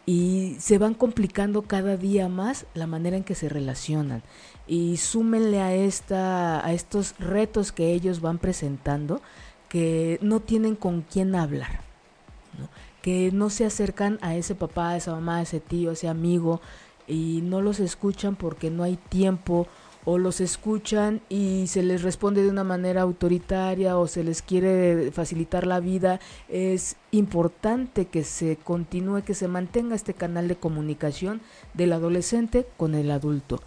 y 0.08 0.56
se 0.60 0.80
van 0.80 0.96
complicando 0.96 1.64
cada 1.64 1.98
día 1.98 2.30
más 2.30 2.66
la 2.74 2.88
manera 2.88 3.18
en 3.18 3.24
que 3.24 3.36
se 3.36 3.50
relacionan. 3.50 4.24
Y 4.66 4.98
súmenle 4.98 5.62
a 5.62 5.76
esta 5.76 6.66
a 6.66 6.74
estos 6.74 7.14
retos 7.20 7.72
que 7.72 7.92
ellos 7.94 8.22
van 8.22 8.40
presentando 8.40 9.22
que 9.70 10.18
no 10.22 10.40
tienen 10.40 10.76
con 10.76 11.02
quién 11.02 11.36
hablar 11.36 11.82
que 13.02 13.32
no 13.32 13.50
se 13.50 13.64
acercan 13.66 14.18
a 14.22 14.36
ese 14.36 14.54
papá, 14.54 14.90
a 14.90 14.98
esa 14.98 15.12
mamá, 15.12 15.38
a 15.38 15.42
ese 15.44 15.62
tío, 15.62 15.92
a 15.92 15.94
ese 15.94 16.10
amigo 16.10 16.60
y 17.08 17.40
no 17.42 17.62
los 17.62 17.80
escuchan 17.80 18.36
porque 18.36 18.70
no 18.70 18.84
hay 18.84 18.98
tiempo 18.98 19.68
o 20.10 20.18
los 20.18 20.40
escuchan 20.40 21.20
y 21.28 21.68
se 21.68 21.84
les 21.84 22.02
responde 22.02 22.42
de 22.42 22.50
una 22.50 22.64
manera 22.64 23.02
autoritaria 23.02 23.98
o 23.98 24.08
se 24.08 24.24
les 24.24 24.42
quiere 24.42 25.12
facilitar 25.12 25.68
la 25.68 25.82
vida, 25.82 26.22
es 26.48 26.96
importante 27.12 28.06
que 28.06 28.24
se 28.24 28.56
continúe, 28.56 29.24
que 29.24 29.34
se 29.34 29.50
mantenga 29.50 29.96
este 29.96 30.14
canal 30.14 30.48
de 30.48 30.56
comunicación 30.56 31.42
del 31.74 31.92
adolescente 31.92 32.66
con 32.78 32.96
el 32.96 33.12
adulto. 33.12 33.62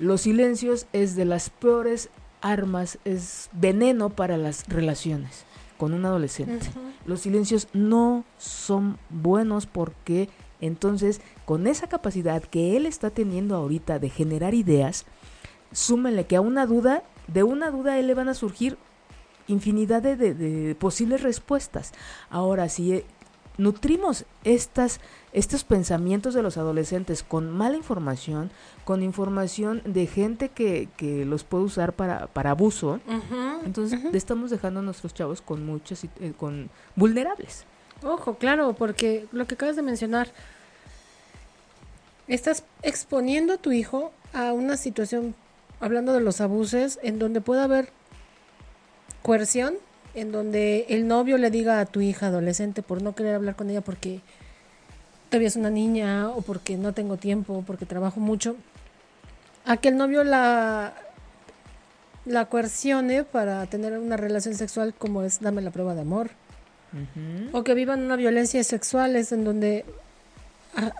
Los 0.00 0.22
silencios 0.22 0.86
es 0.92 1.14
de 1.14 1.26
las 1.26 1.48
peores 1.48 2.08
armas, 2.40 2.98
es 3.04 3.48
veneno 3.52 4.10
para 4.10 4.36
las 4.36 4.66
relaciones 4.66 5.44
con 5.76 5.94
un 5.94 6.04
adolescente. 6.04 6.66
Los 7.06 7.20
silencios 7.20 7.68
no 7.72 8.24
son 8.36 8.98
buenos 9.10 9.66
porque 9.66 10.28
entonces 10.60 11.20
con 11.44 11.68
esa 11.68 11.86
capacidad 11.86 12.42
que 12.42 12.76
él 12.76 12.84
está 12.84 13.10
teniendo 13.10 13.54
ahorita 13.54 14.00
de 14.00 14.10
generar 14.10 14.54
ideas, 14.54 15.06
súmenle 15.72 16.26
que 16.26 16.36
a 16.36 16.40
una 16.40 16.66
duda, 16.66 17.02
de 17.26 17.42
una 17.42 17.70
duda 17.70 17.92
a 17.92 17.98
él 17.98 18.06
le 18.06 18.14
van 18.14 18.28
a 18.28 18.34
surgir 18.34 18.78
infinidad 19.48 20.02
de, 20.02 20.76
posibles 20.78 21.22
respuestas. 21.22 21.92
Ahora, 22.30 22.68
si 22.68 22.92
eh, 22.92 23.04
nutrimos 23.56 24.24
estas, 24.44 25.00
estos 25.32 25.64
pensamientos 25.64 26.34
de 26.34 26.42
los 26.42 26.56
adolescentes 26.56 27.22
con 27.22 27.50
mala 27.50 27.76
información, 27.76 28.50
con 28.84 29.02
información 29.02 29.82
de 29.84 30.06
gente 30.06 30.50
que, 30.50 30.88
que 30.96 31.24
los 31.24 31.44
puede 31.44 31.64
usar 31.64 31.94
para, 31.94 32.28
para 32.28 32.50
abuso, 32.50 33.00
entonces 33.64 34.00
estamos 34.12 34.50
dejando 34.50 34.80
a 34.80 34.82
nuestros 34.82 35.12
chavos 35.14 35.40
con 35.40 35.66
muchos, 35.66 36.04
eh, 36.04 36.32
con 36.36 36.70
vulnerables. 36.94 37.64
Ojo, 38.02 38.34
claro, 38.36 38.74
porque 38.74 39.26
lo 39.32 39.46
que 39.46 39.54
acabas 39.54 39.74
de 39.74 39.82
mencionar, 39.82 40.30
estás 42.28 42.64
exponiendo 42.82 43.54
a 43.54 43.56
tu 43.56 43.72
hijo 43.72 44.12
a 44.32 44.52
una 44.52 44.76
situación 44.76 45.34
hablando 45.80 46.12
de 46.12 46.20
los 46.20 46.40
abusos, 46.40 46.98
en 47.02 47.18
donde 47.18 47.40
puede 47.40 47.62
haber 47.62 47.90
coerción, 49.22 49.74
en 50.14 50.32
donde 50.32 50.86
el 50.88 51.06
novio 51.06 51.38
le 51.38 51.50
diga 51.50 51.80
a 51.80 51.86
tu 51.86 52.00
hija 52.00 52.26
adolescente 52.26 52.82
por 52.82 53.02
no 53.02 53.14
querer 53.14 53.34
hablar 53.34 53.56
con 53.56 53.70
ella 53.70 53.80
porque 53.80 54.20
todavía 55.28 55.48
es 55.48 55.56
una 55.56 55.70
niña 55.70 56.30
o 56.30 56.42
porque 56.42 56.76
no 56.76 56.94
tengo 56.94 57.16
tiempo, 57.16 57.54
o 57.54 57.62
porque 57.62 57.86
trabajo 57.86 58.20
mucho, 58.20 58.56
a 59.64 59.76
que 59.76 59.88
el 59.88 59.96
novio 59.96 60.24
la 60.24 60.94
la 62.28 62.44
coercione 62.44 63.24
para 63.24 63.66
tener 63.66 63.98
una 63.98 64.16
relación 64.16 64.54
sexual 64.54 64.94
como 64.94 65.22
es 65.22 65.40
dame 65.40 65.62
la 65.62 65.70
prueba 65.70 65.94
de 65.94 66.02
amor. 66.02 66.30
O 67.52 67.64
que 67.64 67.74
vivan 67.74 68.02
una 68.02 68.16
violencia 68.16 68.62
sexual 68.64 69.14
es 69.16 69.32
en 69.32 69.44
donde 69.44 69.84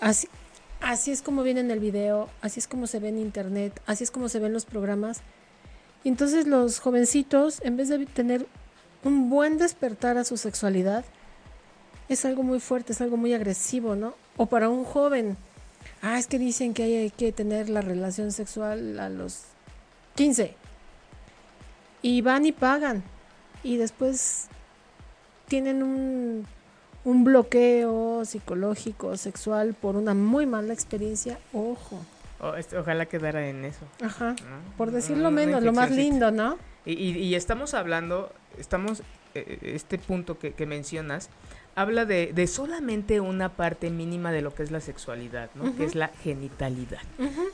así, 0.00 0.28
así 0.80 1.10
es 1.10 1.22
como 1.22 1.42
viene 1.42 1.60
en 1.60 1.70
el 1.70 1.80
video, 1.80 2.28
así 2.40 2.60
es 2.60 2.68
como 2.68 2.86
se 2.86 2.98
ve 2.98 3.08
en 3.08 3.18
internet, 3.18 3.80
así 3.86 4.04
es 4.04 4.10
como 4.10 4.28
se 4.28 4.38
ven 4.38 4.52
los 4.52 4.64
programas. 4.64 5.20
Y 6.04 6.08
entonces 6.08 6.46
los 6.46 6.78
jovencitos, 6.78 7.60
en 7.62 7.76
vez 7.76 7.88
de 7.88 8.06
tener 8.06 8.46
un 9.04 9.30
buen 9.30 9.58
despertar 9.58 10.18
a 10.18 10.24
su 10.24 10.36
sexualidad, 10.36 11.04
es 12.08 12.24
algo 12.24 12.42
muy 12.42 12.60
fuerte, 12.60 12.92
es 12.92 13.00
algo 13.00 13.16
muy 13.16 13.34
agresivo, 13.34 13.94
¿no? 13.94 14.14
O 14.36 14.46
para 14.46 14.68
un 14.68 14.84
joven, 14.84 15.36
ah, 16.02 16.18
es 16.18 16.26
que 16.26 16.38
dicen 16.38 16.74
que 16.74 16.84
hay 16.84 17.10
que 17.10 17.32
tener 17.32 17.68
la 17.68 17.80
relación 17.80 18.32
sexual 18.32 18.98
a 18.98 19.08
los 19.08 19.42
15. 20.14 20.54
Y 22.02 22.22
van 22.22 22.46
y 22.46 22.52
pagan. 22.52 23.02
Y 23.62 23.76
después 23.76 24.48
tienen 25.48 25.82
un 25.82 26.46
un 27.08 27.24
bloqueo 27.24 28.22
psicológico, 28.26 29.16
sexual 29.16 29.74
por 29.74 29.96
una 29.96 30.12
muy 30.12 30.44
mala 30.44 30.74
experiencia, 30.74 31.38
ojo. 31.54 32.04
Este, 32.58 32.76
ojalá 32.76 33.06
quedara 33.06 33.48
en 33.48 33.64
eso. 33.64 33.80
Ajá. 34.02 34.36
Por 34.76 34.90
decirlo 34.90 35.30
menos, 35.30 35.62
lo 35.62 35.72
más 35.72 35.90
lindo, 35.90 36.30
¿no? 36.30 36.58
Y, 36.84 36.92
y, 36.92 37.34
estamos 37.34 37.72
hablando, 37.72 38.30
estamos, 38.58 39.02
eh, 39.34 39.58
este 39.62 39.98
punto 39.98 40.38
que, 40.38 40.52
que 40.52 40.66
mencionas, 40.66 41.30
habla 41.74 42.04
de, 42.04 42.32
de, 42.32 42.46
solamente 42.46 43.20
una 43.20 43.50
parte 43.50 43.90
mínima 43.90 44.32
de 44.32 44.42
lo 44.42 44.54
que 44.54 44.62
es 44.62 44.70
la 44.70 44.80
sexualidad, 44.80 45.50
¿no? 45.54 45.76
Que 45.76 45.84
es 45.84 45.94
la 45.94 46.08
genitalidad. 46.08 47.02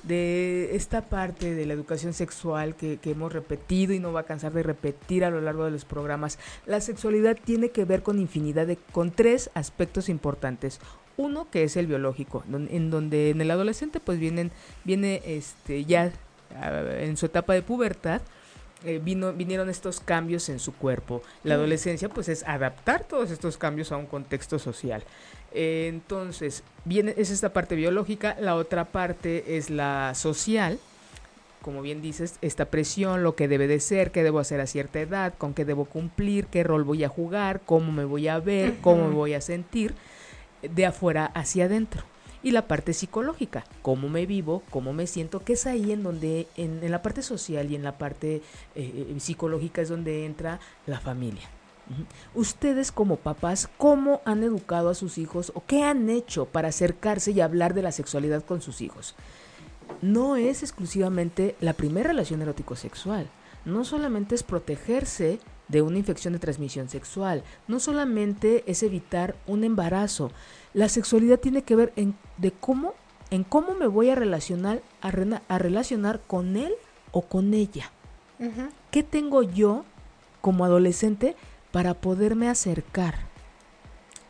De 0.02 0.74
esta 0.76 1.02
parte 1.02 1.54
de 1.54 1.66
la 1.66 1.74
educación 1.74 2.12
sexual 2.12 2.74
que, 2.74 2.98
que, 2.98 3.10
hemos 3.10 3.32
repetido 3.32 3.92
y 3.92 3.98
no 3.98 4.12
va 4.12 4.20
a 4.20 4.24
cansar 4.24 4.52
de 4.52 4.62
repetir 4.62 5.24
a 5.24 5.30
lo 5.30 5.40
largo 5.40 5.64
de 5.64 5.70
los 5.70 5.84
programas. 5.84 6.38
La 6.66 6.80
sexualidad 6.80 7.36
tiene 7.44 7.70
que 7.70 7.84
ver 7.84 8.02
con 8.02 8.18
infinidad 8.18 8.66
de, 8.66 8.76
con 8.92 9.10
tres 9.10 9.50
aspectos 9.54 10.08
importantes. 10.08 10.80
Uno 11.16 11.48
que 11.50 11.62
es 11.62 11.76
el 11.76 11.86
biológico, 11.86 12.42
en 12.50 12.90
donde 12.90 13.30
en 13.30 13.40
el 13.40 13.50
adolescente 13.50 14.00
pues 14.00 14.18
vienen, 14.18 14.50
viene 14.84 15.22
este 15.24 15.84
ya 15.84 16.12
en 16.98 17.16
su 17.16 17.26
etapa 17.26 17.54
de 17.54 17.62
pubertad, 17.62 18.20
eh, 18.84 19.00
vino, 19.02 19.32
vinieron 19.32 19.68
estos 19.70 20.00
cambios 20.00 20.48
en 20.48 20.58
su 20.58 20.74
cuerpo. 20.74 21.22
La 21.42 21.54
adolescencia 21.54 22.08
pues 22.08 22.28
es 22.28 22.42
adaptar 22.44 23.04
todos 23.04 23.30
estos 23.30 23.56
cambios 23.56 23.92
a 23.92 23.96
un 23.96 24.06
contexto 24.06 24.58
social. 24.58 25.02
Eh, 25.52 25.86
entonces, 25.88 26.64
viene, 26.84 27.14
es 27.16 27.30
esta 27.30 27.52
parte 27.52 27.76
biológica, 27.76 28.36
la 28.40 28.56
otra 28.56 28.86
parte 28.86 29.56
es 29.56 29.70
la 29.70 30.12
social, 30.14 30.78
como 31.62 31.80
bien 31.80 32.02
dices, 32.02 32.36
esta 32.42 32.66
presión, 32.66 33.22
lo 33.22 33.36
que 33.36 33.48
debe 33.48 33.66
de 33.66 33.80
ser, 33.80 34.10
qué 34.10 34.22
debo 34.22 34.38
hacer 34.38 34.60
a 34.60 34.66
cierta 34.66 35.00
edad, 35.00 35.32
con 35.38 35.54
qué 35.54 35.64
debo 35.64 35.86
cumplir, 35.86 36.46
qué 36.48 36.62
rol 36.62 36.84
voy 36.84 37.04
a 37.04 37.08
jugar, 37.08 37.62
cómo 37.64 37.90
me 37.90 38.04
voy 38.04 38.28
a 38.28 38.38
ver, 38.38 38.76
cómo 38.82 39.08
me 39.08 39.14
voy 39.14 39.32
a 39.32 39.40
sentir, 39.40 39.94
de 40.60 40.84
afuera 40.84 41.24
hacia 41.24 41.64
adentro. 41.64 42.04
Y 42.44 42.50
la 42.50 42.68
parte 42.68 42.92
psicológica, 42.92 43.64
cómo 43.80 44.08
me 44.10 44.26
vivo, 44.26 44.62
cómo 44.70 44.92
me 44.92 45.06
siento, 45.06 45.40
que 45.40 45.54
es 45.54 45.66
ahí 45.66 45.90
en 45.90 46.02
donde, 46.02 46.46
en, 46.56 46.88
la 46.90 47.02
parte 47.02 47.22
social 47.22 47.70
y 47.70 47.74
en 47.74 47.82
la 47.82 47.96
parte 47.96 48.36
eh, 48.36 48.42
eh, 48.76 49.14
psicológica 49.18 49.80
es 49.80 49.88
donde 49.88 50.26
entra 50.26 50.60
la 50.86 51.00
familia. 51.00 51.48
Ustedes 52.34 52.92
como 52.92 53.16
papás, 53.16 53.68
¿cómo 53.78 54.20
han 54.26 54.42
educado 54.42 54.90
a 54.90 54.94
sus 54.94 55.16
hijos 55.16 55.52
o 55.54 55.64
qué 55.66 55.82
han 55.82 56.10
hecho 56.10 56.44
para 56.44 56.68
acercarse 56.68 57.30
y 57.32 57.40
hablar 57.40 57.72
de 57.72 57.82
la 57.82 57.92
sexualidad 57.92 58.44
con 58.44 58.60
sus 58.60 58.82
hijos? 58.82 59.14
No 60.02 60.36
es 60.36 60.62
exclusivamente 60.62 61.56
la 61.60 61.72
primera 61.72 62.08
relación 62.08 62.42
erótico-sexual. 62.42 63.26
No 63.64 63.84
solamente 63.84 64.34
es 64.34 64.42
protegerse 64.42 65.40
de 65.68 65.82
una 65.82 65.98
infección 65.98 66.32
de 66.34 66.38
transmisión 66.38 66.88
sexual. 66.88 67.42
No 67.68 67.80
solamente 67.80 68.64
es 68.66 68.82
evitar 68.82 69.34
un 69.46 69.64
embarazo. 69.64 70.30
La 70.74 70.88
sexualidad 70.88 71.38
tiene 71.38 71.62
que 71.62 71.76
ver 71.76 71.92
en 71.96 72.14
de 72.36 72.52
cómo 72.52 72.94
en 73.30 73.42
cómo 73.44 73.74
me 73.74 73.86
voy 73.86 74.10
a 74.10 74.14
relacionar 74.14 74.80
a, 75.00 75.58
relacionar 75.58 76.20
con 76.26 76.56
él 76.56 76.72
o 77.10 77.22
con 77.22 77.54
ella. 77.54 77.90
¿Qué 78.90 79.02
tengo 79.02 79.42
yo 79.42 79.84
como 80.40 80.64
adolescente 80.64 81.34
para 81.72 81.94
poderme 81.94 82.48
acercar? 82.48 83.32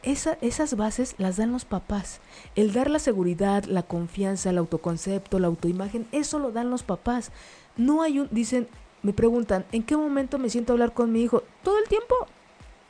esas 0.02 0.76
bases 0.76 1.14
las 1.16 1.38
dan 1.38 1.50
los 1.50 1.64
papás. 1.64 2.20
El 2.56 2.74
dar 2.74 2.90
la 2.90 2.98
seguridad, 2.98 3.64
la 3.64 3.82
confianza, 3.82 4.50
el 4.50 4.58
autoconcepto, 4.58 5.38
la 5.38 5.46
autoimagen, 5.46 6.06
eso 6.12 6.38
lo 6.38 6.52
dan 6.52 6.68
los 6.68 6.82
papás. 6.82 7.32
No 7.78 8.02
hay 8.02 8.20
un, 8.20 8.28
dicen, 8.30 8.68
me 9.02 9.14
preguntan, 9.14 9.64
¿en 9.72 9.82
qué 9.82 9.96
momento 9.96 10.38
me 10.38 10.50
siento 10.50 10.72
a 10.72 10.74
hablar 10.74 10.92
con 10.92 11.10
mi 11.10 11.22
hijo? 11.22 11.42
Todo 11.62 11.78
el 11.78 11.88
tiempo, 11.88 12.14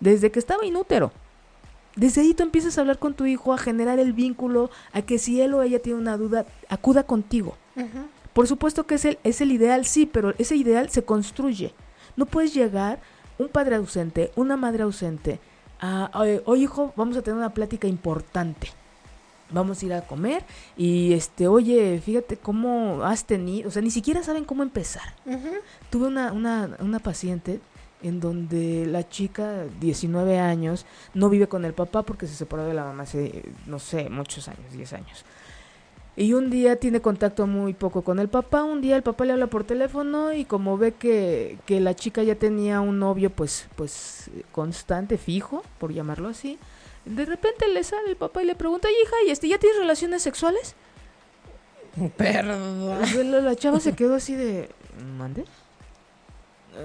desde 0.00 0.32
que 0.32 0.40
estaba 0.40 0.66
inútero. 0.66 1.12
Desde 1.96 2.22
ahí 2.22 2.34
tú 2.34 2.42
empiezas 2.42 2.76
a 2.76 2.80
hablar 2.80 2.98
con 2.98 3.14
tu 3.14 3.26
hijo, 3.26 3.52
a 3.52 3.58
generar 3.58 3.98
el 3.98 4.12
vínculo, 4.12 4.70
a 4.92 5.02
que 5.02 5.18
si 5.18 5.40
él 5.40 5.54
o 5.54 5.62
ella 5.62 5.80
tiene 5.80 5.98
una 5.98 6.16
duda, 6.16 6.44
acuda 6.68 7.04
contigo. 7.04 7.56
Por 8.32 8.48
supuesto 8.48 8.86
que 8.86 8.96
es 8.96 9.04
el, 9.04 9.18
es 9.22 9.40
el 9.40 9.52
ideal, 9.52 9.84
sí, 9.84 10.06
pero 10.06 10.34
ese 10.38 10.56
ideal 10.56 10.90
se 10.90 11.04
construye. 11.04 11.72
No 12.16 12.26
puedes 12.26 12.52
llegar 12.52 13.00
un 13.38 13.48
padre 13.48 13.76
ausente, 13.76 14.32
una 14.34 14.56
madre 14.56 14.82
ausente, 14.82 15.40
a, 15.80 16.10
oye 16.44 16.62
hijo, 16.62 16.92
vamos 16.96 17.16
a 17.16 17.22
tener 17.22 17.36
una 17.36 17.52
plática 17.52 17.86
importante 17.86 18.70
vamos 19.50 19.82
a 19.82 19.86
ir 19.86 19.92
a 19.92 20.02
comer 20.02 20.44
y 20.76 21.12
este, 21.12 21.46
oye, 21.48 22.00
fíjate 22.04 22.36
cómo 22.36 23.02
has 23.04 23.24
tenido, 23.24 23.68
o 23.68 23.70
sea, 23.70 23.82
ni 23.82 23.90
siquiera 23.90 24.22
saben 24.22 24.44
cómo 24.44 24.62
empezar. 24.62 25.14
Tuve 25.90 26.08
una, 26.08 26.32
una, 26.32 26.76
una 26.80 26.98
paciente 26.98 27.60
en 28.04 28.20
donde 28.20 28.86
la 28.86 29.08
chica, 29.08 29.64
19 29.80 30.38
años, 30.38 30.86
no 31.14 31.28
vive 31.28 31.48
con 31.48 31.64
el 31.64 31.74
papá 31.74 32.02
porque 32.02 32.26
se 32.26 32.34
separó 32.34 32.64
de 32.64 32.74
la 32.74 32.84
mamá 32.84 33.02
hace, 33.02 33.42
no 33.66 33.78
sé, 33.78 34.08
muchos 34.10 34.46
años, 34.48 34.72
10 34.72 34.92
años. 34.92 35.24
Y 36.16 36.32
un 36.32 36.48
día 36.48 36.76
tiene 36.76 37.00
contacto 37.00 37.48
muy 37.48 37.74
poco 37.74 38.02
con 38.02 38.20
el 38.20 38.28
papá, 38.28 38.62
un 38.62 38.80
día 38.80 38.94
el 38.94 39.02
papá 39.02 39.24
le 39.24 39.32
habla 39.32 39.48
por 39.48 39.64
teléfono 39.64 40.32
y 40.32 40.44
como 40.44 40.78
ve 40.78 40.92
que, 40.92 41.58
que 41.66 41.80
la 41.80 41.94
chica 41.94 42.22
ya 42.22 42.36
tenía 42.36 42.80
un 42.80 43.00
novio 43.00 43.30
pues, 43.30 43.66
pues 43.74 44.30
constante, 44.52 45.18
fijo, 45.18 45.64
por 45.78 45.92
llamarlo 45.92 46.28
así, 46.28 46.58
de 47.04 47.24
repente 47.24 47.66
le 47.68 47.82
sale 47.82 48.10
el 48.10 48.16
papá 48.16 48.42
y 48.42 48.46
le 48.46 48.54
pregunta, 48.54 48.88
hija, 48.90 49.16
¿y 49.26 49.30
este, 49.30 49.48
ya 49.48 49.58
tienes 49.58 49.78
relaciones 49.78 50.22
sexuales? 50.22 50.74
Perdón. 52.16 53.44
La, 53.44 53.56
chava 53.56 53.80
se 53.80 53.94
quedó 53.94 54.14
así 54.14 54.34
de, 54.34 54.70
¿mande? 55.18 55.44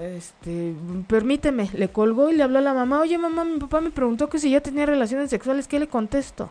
Este, 0.00 0.74
permíteme, 1.08 1.70
le 1.72 1.88
colgó 1.88 2.30
y 2.30 2.36
le 2.36 2.42
habló 2.42 2.58
a 2.58 2.62
la 2.62 2.74
mamá, 2.74 3.00
oye 3.00 3.18
mamá, 3.18 3.44
mi 3.44 3.58
papá 3.58 3.80
me 3.80 3.90
preguntó 3.90 4.28
que 4.28 4.38
si 4.38 4.50
ya 4.50 4.60
tenía 4.60 4.86
relaciones 4.86 5.30
sexuales, 5.30 5.66
¿qué 5.66 5.80
le 5.80 5.88
contesto? 5.88 6.50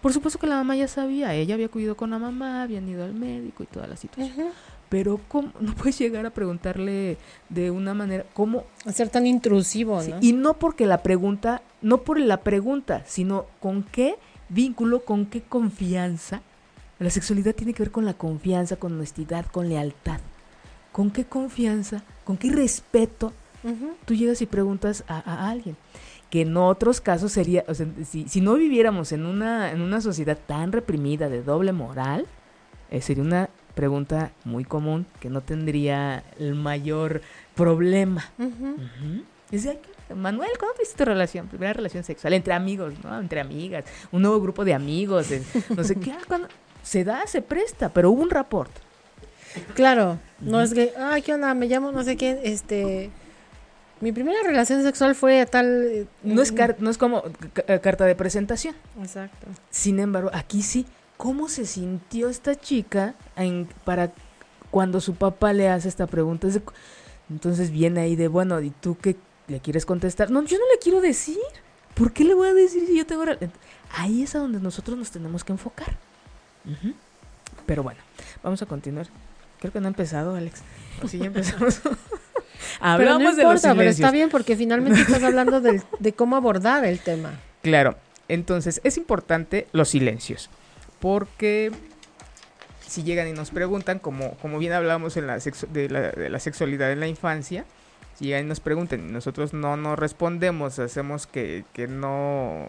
Por 0.00 0.12
supuesto 0.12 0.38
que 0.38 0.46
la 0.46 0.56
mamá 0.56 0.76
ya 0.76 0.88
sabía, 0.88 1.34
ella 1.34 1.54
había 1.54 1.68
cuidado 1.68 1.96
con 1.96 2.10
la 2.10 2.18
mamá, 2.18 2.62
habían 2.62 2.88
ido 2.88 3.04
al 3.04 3.14
médico 3.14 3.62
y 3.62 3.66
toda 3.66 3.86
la 3.86 3.96
situación 3.96 4.52
pero 4.88 5.20
¿cómo? 5.28 5.52
no 5.60 5.74
puedes 5.74 5.98
llegar 5.98 6.26
a 6.26 6.30
preguntarle 6.30 7.18
de 7.48 7.70
una 7.70 7.94
manera, 7.94 8.24
¿cómo? 8.32 8.64
Ser 8.92 9.08
tan 9.08 9.26
intrusivo, 9.26 10.02
¿no? 10.02 10.16
y 10.20 10.32
no 10.32 10.54
porque 10.54 10.86
la 10.86 11.02
pregunta, 11.02 11.62
no 11.82 12.02
por 12.02 12.20
la 12.20 12.38
pregunta, 12.38 13.02
sino 13.06 13.46
con 13.60 13.82
qué 13.82 14.16
vínculo, 14.48 15.04
con 15.04 15.26
qué 15.26 15.42
confianza. 15.42 16.42
La 16.98 17.10
sexualidad 17.10 17.54
tiene 17.54 17.74
que 17.74 17.82
ver 17.82 17.90
con 17.92 18.04
la 18.04 18.14
confianza, 18.14 18.76
con 18.76 18.94
honestidad, 18.94 19.46
con 19.46 19.68
lealtad. 19.68 20.20
¿Con 20.96 21.10
qué 21.10 21.26
confianza, 21.26 22.02
con 22.24 22.38
qué 22.38 22.50
respeto 22.50 23.34
tú 24.06 24.14
llegas 24.14 24.40
y 24.40 24.46
preguntas 24.46 25.04
a, 25.08 25.50
alguien? 25.50 25.76
Que 26.30 26.40
en 26.40 26.56
otros 26.56 27.02
casos 27.02 27.32
sería, 27.32 27.66
o 27.68 27.74
sea, 27.74 27.86
si, 28.08 28.26
si 28.26 28.40
no 28.40 28.54
viviéramos 28.54 29.12
en 29.12 29.26
una, 29.26 29.72
en 29.72 29.82
una 29.82 30.00
sociedad 30.00 30.38
tan 30.46 30.72
reprimida 30.72 31.28
de 31.28 31.42
doble 31.42 31.72
moral, 31.72 32.24
eh, 32.90 33.02
sería 33.02 33.22
una 33.22 33.50
pregunta 33.74 34.32
muy 34.46 34.64
común 34.64 35.04
que 35.20 35.28
no 35.28 35.42
tendría 35.42 36.24
el 36.38 36.54
mayor 36.54 37.20
problema. 37.54 38.24
Manuel, 40.14 40.50
¿cuándo 40.58 40.76
tuviste 40.76 40.96
tu 40.96 41.04
relación? 41.04 41.46
Primera 41.48 41.74
relación 41.74 42.04
sexual, 42.04 42.32
entre 42.32 42.54
amigos, 42.54 42.94
¿no? 43.04 43.20
Entre 43.20 43.38
amigas, 43.38 43.84
un 44.12 44.22
nuevo 44.22 44.40
grupo 44.40 44.64
de 44.64 44.72
amigos, 44.72 45.26
no 45.76 45.84
sé 45.84 45.96
qué. 45.96 46.14
Cuando 46.26 46.48
se 46.82 47.04
da, 47.04 47.26
se 47.26 47.42
presta, 47.42 47.90
pero 47.90 48.10
hubo 48.10 48.22
un 48.22 48.30
rapport. 48.30 48.85
Claro, 49.74 50.18
no 50.40 50.60
es 50.60 50.74
que, 50.74 50.92
ay, 50.98 51.22
¿qué 51.22 51.34
onda? 51.34 51.54
Me 51.54 51.66
llamo 51.66 51.92
no 51.92 52.02
sé 52.04 52.16
quién, 52.16 52.38
este... 52.42 53.10
Mi 53.98 54.12
primera 54.12 54.38
relación 54.44 54.82
sexual 54.82 55.14
fue 55.14 55.46
tal... 55.46 55.66
Eh, 55.84 56.06
no 56.22 56.42
es, 56.42 56.52
no 56.78 56.90
es 56.90 56.98
como 56.98 57.22
carta 57.82 58.04
de 58.04 58.14
presentación. 58.14 58.74
Exacto. 59.00 59.46
Sin 59.70 59.98
embargo, 60.00 60.30
aquí 60.34 60.62
sí, 60.62 60.84
cómo 61.16 61.48
se 61.48 61.64
sintió 61.64 62.28
esta 62.28 62.54
chica 62.54 63.14
para 63.84 64.12
cuando 64.70 65.00
su 65.00 65.14
papá 65.14 65.54
le 65.54 65.70
hace 65.70 65.88
esta 65.88 66.06
pregunta. 66.06 66.46
Entonces 67.30 67.70
viene 67.70 68.00
ahí 68.00 68.16
de, 68.16 68.28
bueno, 68.28 68.60
¿y 68.60 68.70
tú 68.70 68.98
qué 68.98 69.16
le 69.48 69.60
quieres 69.60 69.86
contestar? 69.86 70.30
No, 70.30 70.42
yo 70.44 70.58
no 70.58 70.64
le 70.70 70.78
quiero 70.78 71.00
decir. 71.00 71.38
¿Por 71.94 72.12
qué 72.12 72.24
le 72.24 72.34
voy 72.34 72.48
a 72.48 72.54
decir 72.54 72.86
si 72.86 72.98
yo 72.98 73.06
tengo... 73.06 73.24
Ahí 73.92 74.22
es 74.22 74.34
a 74.34 74.40
donde 74.40 74.60
nosotros 74.60 74.98
nos 74.98 75.10
tenemos 75.10 75.42
que 75.42 75.52
enfocar. 75.52 75.96
Pero 77.64 77.82
bueno, 77.82 78.00
vamos 78.42 78.60
a 78.60 78.66
continuar. 78.66 79.06
Creo 79.60 79.72
que 79.72 79.80
no 79.80 79.86
ha 79.86 79.88
empezado, 79.88 80.34
Alex. 80.34 80.62
O 81.02 81.08
sí, 81.08 81.18
ya 81.18 81.26
empezamos. 81.26 81.80
Hablamos 82.80 83.36
de 83.36 83.44
los. 83.44 83.62
Pero 83.62 83.82
está 83.82 84.10
bien 84.10 84.28
porque 84.28 84.56
finalmente 84.56 85.00
estás 85.00 85.22
hablando 85.22 85.60
de 85.60 86.12
cómo 86.12 86.36
abordar 86.36 86.84
el 86.84 86.98
tema. 87.00 87.32
Claro. 87.62 87.96
Entonces, 88.28 88.80
es 88.84 88.96
importante 88.96 89.66
los 89.72 89.88
silencios 89.88 90.50
porque 91.00 91.72
si 92.86 93.02
llegan 93.02 93.28
y 93.28 93.32
nos 93.32 93.50
preguntan, 93.50 93.98
como, 93.98 94.32
como 94.38 94.58
bien 94.58 94.72
hablábamos 94.72 95.16
en 95.16 95.26
la 95.26 95.38
de, 95.38 96.28
la, 96.30 96.38
sexualidad 96.38 96.92
en 96.92 97.00
la 97.00 97.08
infancia, 97.08 97.64
si 98.14 98.26
llegan 98.26 98.46
y 98.46 98.48
nos 98.48 98.60
preguntan 98.60 99.08
y 99.08 99.12
nosotros 99.12 99.52
no 99.52 99.76
nos 99.76 99.98
respondemos, 99.98 100.78
hacemos 100.78 101.26
que, 101.26 101.64
que 101.72 101.88
no... 101.88 102.66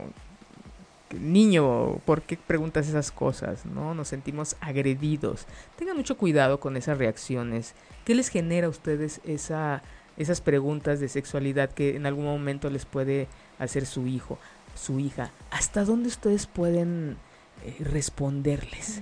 niño, 1.12 2.00
¿por 2.06 2.22
qué 2.22 2.38
preguntas 2.38 2.88
esas 2.88 3.12
cosas? 3.12 3.66
¿No? 3.66 3.94
Nos 3.94 4.10
sentimos 4.10 4.56
agredidos. 4.60 5.46
Tengan 5.76 5.98
mucho 5.98 6.18
cuidado 6.18 6.60
con 6.60 6.78
esas 6.78 6.98
reacciones. 6.98 7.74
¿Qué 8.06 8.16
les 8.16 8.30
genera 8.30 8.68
a 8.68 8.70
ustedes 8.70 9.22
esa, 9.24 9.82
esas 10.18 10.42
preguntas 10.42 11.00
de 11.00 11.10
sexualidad 11.10 11.72
que 11.72 11.96
en 11.96 12.06
algún 12.06 12.26
momento 12.26 12.70
les 12.70 12.86
puede 12.86 13.28
hacer 13.60 13.86
su 13.86 14.08
hijo, 14.08 14.40
su 14.76 15.00
hija? 15.00 15.32
¿Hasta 15.52 15.86
dónde 15.86 16.10
ustedes 16.10 16.48
pueden 16.48 17.18
eh, 17.64 17.76
responderles. 17.80 19.02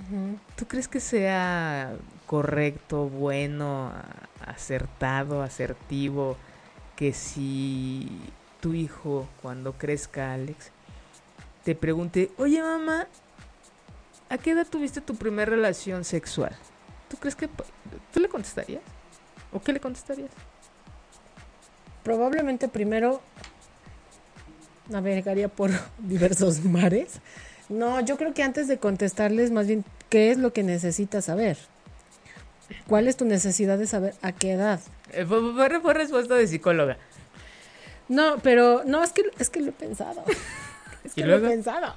¿Tú 0.56 0.66
crees 0.66 0.88
que 0.88 1.02
sea 1.02 1.94
correcto, 2.26 3.10
bueno, 3.10 3.92
acertado, 4.46 5.42
asertivo, 5.42 6.38
que 6.96 7.12
si 7.12 8.10
tu 8.62 8.74
hijo, 8.74 9.28
cuando 9.42 9.74
crezca, 9.74 10.34
Alex, 10.34 10.72
te 11.66 11.76
pregunte, 11.76 12.32
oye 12.38 12.62
mamá, 12.62 13.08
¿a 14.30 14.38
qué 14.38 14.52
edad 14.52 14.66
tuviste 14.66 15.02
tu 15.02 15.16
primera 15.16 15.52
relación 15.52 16.06
sexual? 16.06 16.56
¿Tú 17.10 17.18
crees 17.18 17.36
que 17.36 17.50
tú 18.14 18.22
le 18.22 18.30
contestarías? 18.30 18.82
¿O 19.52 19.62
qué 19.62 19.74
le 19.74 19.82
contestarías? 19.82 20.32
Probablemente 22.04 22.70
primero 22.70 23.22
navegaría 24.88 25.50
por 25.50 25.72
diversos 26.00 26.64
mares 26.64 27.20
no, 27.70 28.00
yo 28.02 28.18
creo 28.18 28.34
que 28.34 28.44
antes 28.44 28.68
de 28.68 28.78
contestarles, 28.78 29.52
más 29.52 29.68
bien, 29.68 29.84
¿qué 30.10 30.32
es 30.32 30.38
lo 30.38 30.54
que 30.54 30.64
necesitas 30.64 31.26
saber? 31.26 31.58
¿Cuál 32.88 33.08
es 33.08 33.18
tu 33.18 33.26
necesidad 33.26 33.78
de 33.78 33.88
saber 33.88 34.14
a 34.22 34.32
qué 34.32 34.52
edad? 34.52 34.80
Eh, 35.12 35.26
fue, 35.26 35.94
respuesta 35.94 36.36
de 36.36 36.48
psicóloga. 36.48 36.98
No, 38.08 38.38
pero 38.44 38.84
no, 38.86 39.04
es 39.04 39.12
que, 39.12 39.24
es 39.40 39.50
que 39.50 39.62
lo 39.62 39.70
he 39.70 39.74
pensado. 39.74 40.24
es 41.06 41.14
que 41.14 41.26
lo 41.26 41.36
he 41.38 41.40
pensado. 41.40 41.94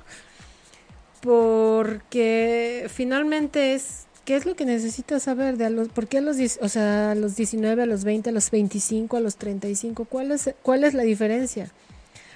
Porque 1.21 2.89
finalmente 2.93 3.75
es, 3.75 4.07
¿qué 4.25 4.37
es 4.37 4.47
lo 4.47 4.55
que 4.55 4.65
necesitas 4.65 5.25
saber? 5.25 5.57
De 5.57 5.67
a 5.67 5.71
los, 5.71 5.89
¿Por 5.89 6.07
qué 6.07 6.19
a 6.19 6.21
los, 6.21 6.37
o 6.61 6.69
sea, 6.69 7.13
a 7.13 7.15
los 7.15 7.37
19, 7.37 7.83
a 7.83 7.87
los 7.87 8.05
20, 8.05 8.31
a 8.31 8.33
los 8.33 8.51
25, 8.51 9.17
a 9.17 9.21
los 9.21 9.37
35? 9.37 10.05
¿Cuál 10.05 10.33
es, 10.33 10.55
¿Cuál 10.63 10.85
es 10.85 10.95
la 10.95 11.03
diferencia? 11.03 11.71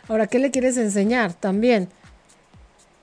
Ahora, 0.09 0.27
¿qué 0.27 0.39
le 0.39 0.51
quieres 0.51 0.77
enseñar 0.77 1.33
también? 1.35 1.89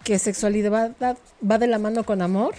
que 0.04 0.18
sexualidad 0.18 0.94
va, 1.02 1.18
va 1.48 1.58
de 1.58 1.68
la 1.68 1.78
mano 1.78 2.04
con 2.06 2.22
amor. 2.22 2.56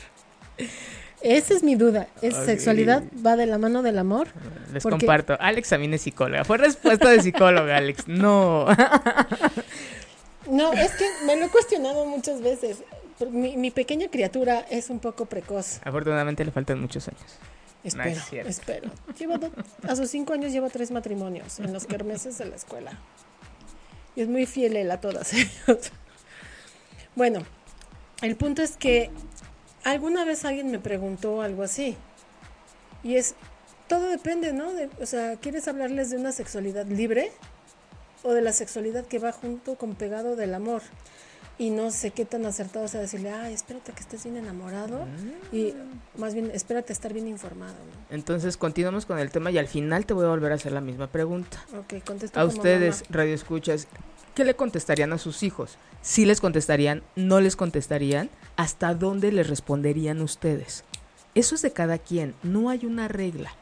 Esa 1.22 1.54
es 1.54 1.62
mi 1.62 1.74
duda. 1.74 2.06
¿Es 2.20 2.36
sexualidad 2.36 3.02
va 3.26 3.34
de 3.34 3.46
la 3.46 3.56
mano 3.58 3.82
del 3.82 3.98
amor? 3.98 4.28
Les 4.72 4.82
Porque- 4.82 4.98
comparto. 5.06 5.36
Alex 5.40 5.70
también 5.70 5.94
es 5.94 6.02
psicóloga. 6.02 6.44
Fue 6.44 6.58
respuesta 6.58 7.08
de 7.08 7.20
psicóloga, 7.22 7.76
Alex. 7.78 8.06
No. 8.08 8.66
No, 10.60 10.72
es 10.74 10.90
que 10.92 11.04
me 11.26 11.36
lo 11.36 11.46
he 11.46 11.48
cuestionado 11.48 12.04
muchas 12.06 12.40
veces. 12.40 12.78
Mi, 13.30 13.56
mi 13.56 13.70
pequeña 13.70 14.08
criatura 14.08 14.60
es 14.70 14.90
un 14.90 14.98
poco 14.98 15.26
precoz. 15.26 15.80
Afortunadamente 15.84 16.44
le 16.44 16.50
faltan 16.52 16.80
muchos 16.80 17.06
años. 17.08 17.20
No 17.94 18.02
es 18.04 18.18
Espero, 18.18 18.48
espero. 18.48 18.90
Lleva 19.18 19.38
do- 19.38 19.50
a 19.88 19.96
sus 19.96 20.10
cinco 20.10 20.32
años 20.34 20.52
lleva 20.52 20.68
tres 20.68 20.90
matrimonios 20.90 21.60
en 21.60 21.72
los 21.72 21.86
kermeses 21.86 22.36
de 22.38 22.44
la 22.46 22.56
escuela. 22.56 22.92
Y 24.16 24.20
es 24.22 24.28
muy 24.28 24.44
fiel 24.46 24.76
él 24.76 24.90
a 24.90 25.00
todas 25.00 25.32
ellas. 25.34 25.92
Bueno, 27.16 27.42
el 28.22 28.36
punto 28.36 28.62
es 28.62 28.76
que 28.76 29.10
alguna 29.84 30.24
vez 30.24 30.44
alguien 30.44 30.70
me 30.70 30.78
preguntó 30.78 31.40
algo 31.42 31.62
así. 31.62 31.96
Y 33.02 33.16
es, 33.16 33.34
todo 33.88 34.08
depende, 34.10 34.52
¿no? 34.52 34.72
De- 34.72 34.90
o 35.00 35.06
sea, 35.06 35.36
¿quieres 35.36 35.66
hablarles 35.68 36.10
de 36.10 36.16
una 36.18 36.32
sexualidad 36.32 36.86
libre? 36.86 37.32
O 38.22 38.32
de 38.32 38.42
la 38.42 38.52
sexualidad 38.52 39.06
que 39.06 39.18
va 39.18 39.32
junto 39.32 39.76
con 39.76 39.94
pegado 39.94 40.36
del 40.36 40.54
amor. 40.54 40.82
Y 41.58 41.68
no 41.68 41.90
sé 41.90 42.10
qué 42.10 42.24
tan 42.24 42.46
acertado 42.46 42.88
sea 42.88 43.02
decirle, 43.02 43.30
ay, 43.30 43.52
espérate 43.52 43.92
que 43.92 44.00
estés 44.00 44.24
bien 44.24 44.38
enamorado. 44.38 45.06
Y 45.52 45.74
más 46.16 46.32
bien, 46.32 46.50
espérate 46.54 46.92
estar 46.92 47.12
bien 47.12 47.28
informado, 47.28 47.74
¿no? 47.74 48.16
Entonces 48.16 48.56
continuamos 48.56 49.04
con 49.04 49.18
el 49.18 49.30
tema 49.30 49.50
y 49.50 49.58
al 49.58 49.68
final 49.68 50.06
te 50.06 50.14
voy 50.14 50.24
a 50.24 50.28
volver 50.28 50.52
a 50.52 50.54
hacer 50.54 50.72
la 50.72 50.80
misma 50.80 51.08
pregunta. 51.08 51.62
Ok, 51.78 52.02
contesto 52.04 52.40
A 52.40 52.44
como 52.46 52.56
ustedes, 52.56 53.02
mamá. 53.02 53.16
radio 53.18 53.34
escuchas, 53.34 53.88
¿qué 54.34 54.44
le 54.46 54.54
contestarían 54.56 55.12
a 55.12 55.18
sus 55.18 55.42
hijos? 55.42 55.76
¿Sí 56.00 56.24
les 56.24 56.40
contestarían? 56.40 57.02
¿No 57.14 57.40
les 57.42 57.56
contestarían? 57.56 58.30
¿Hasta 58.56 58.94
dónde 58.94 59.30
les 59.30 59.46
responderían 59.48 60.22
ustedes? 60.22 60.84
Eso 61.34 61.54
es 61.54 61.60
de 61.60 61.72
cada 61.72 61.98
quien, 61.98 62.34
no 62.42 62.70
hay 62.70 62.86
una 62.86 63.06
regla. 63.06 63.52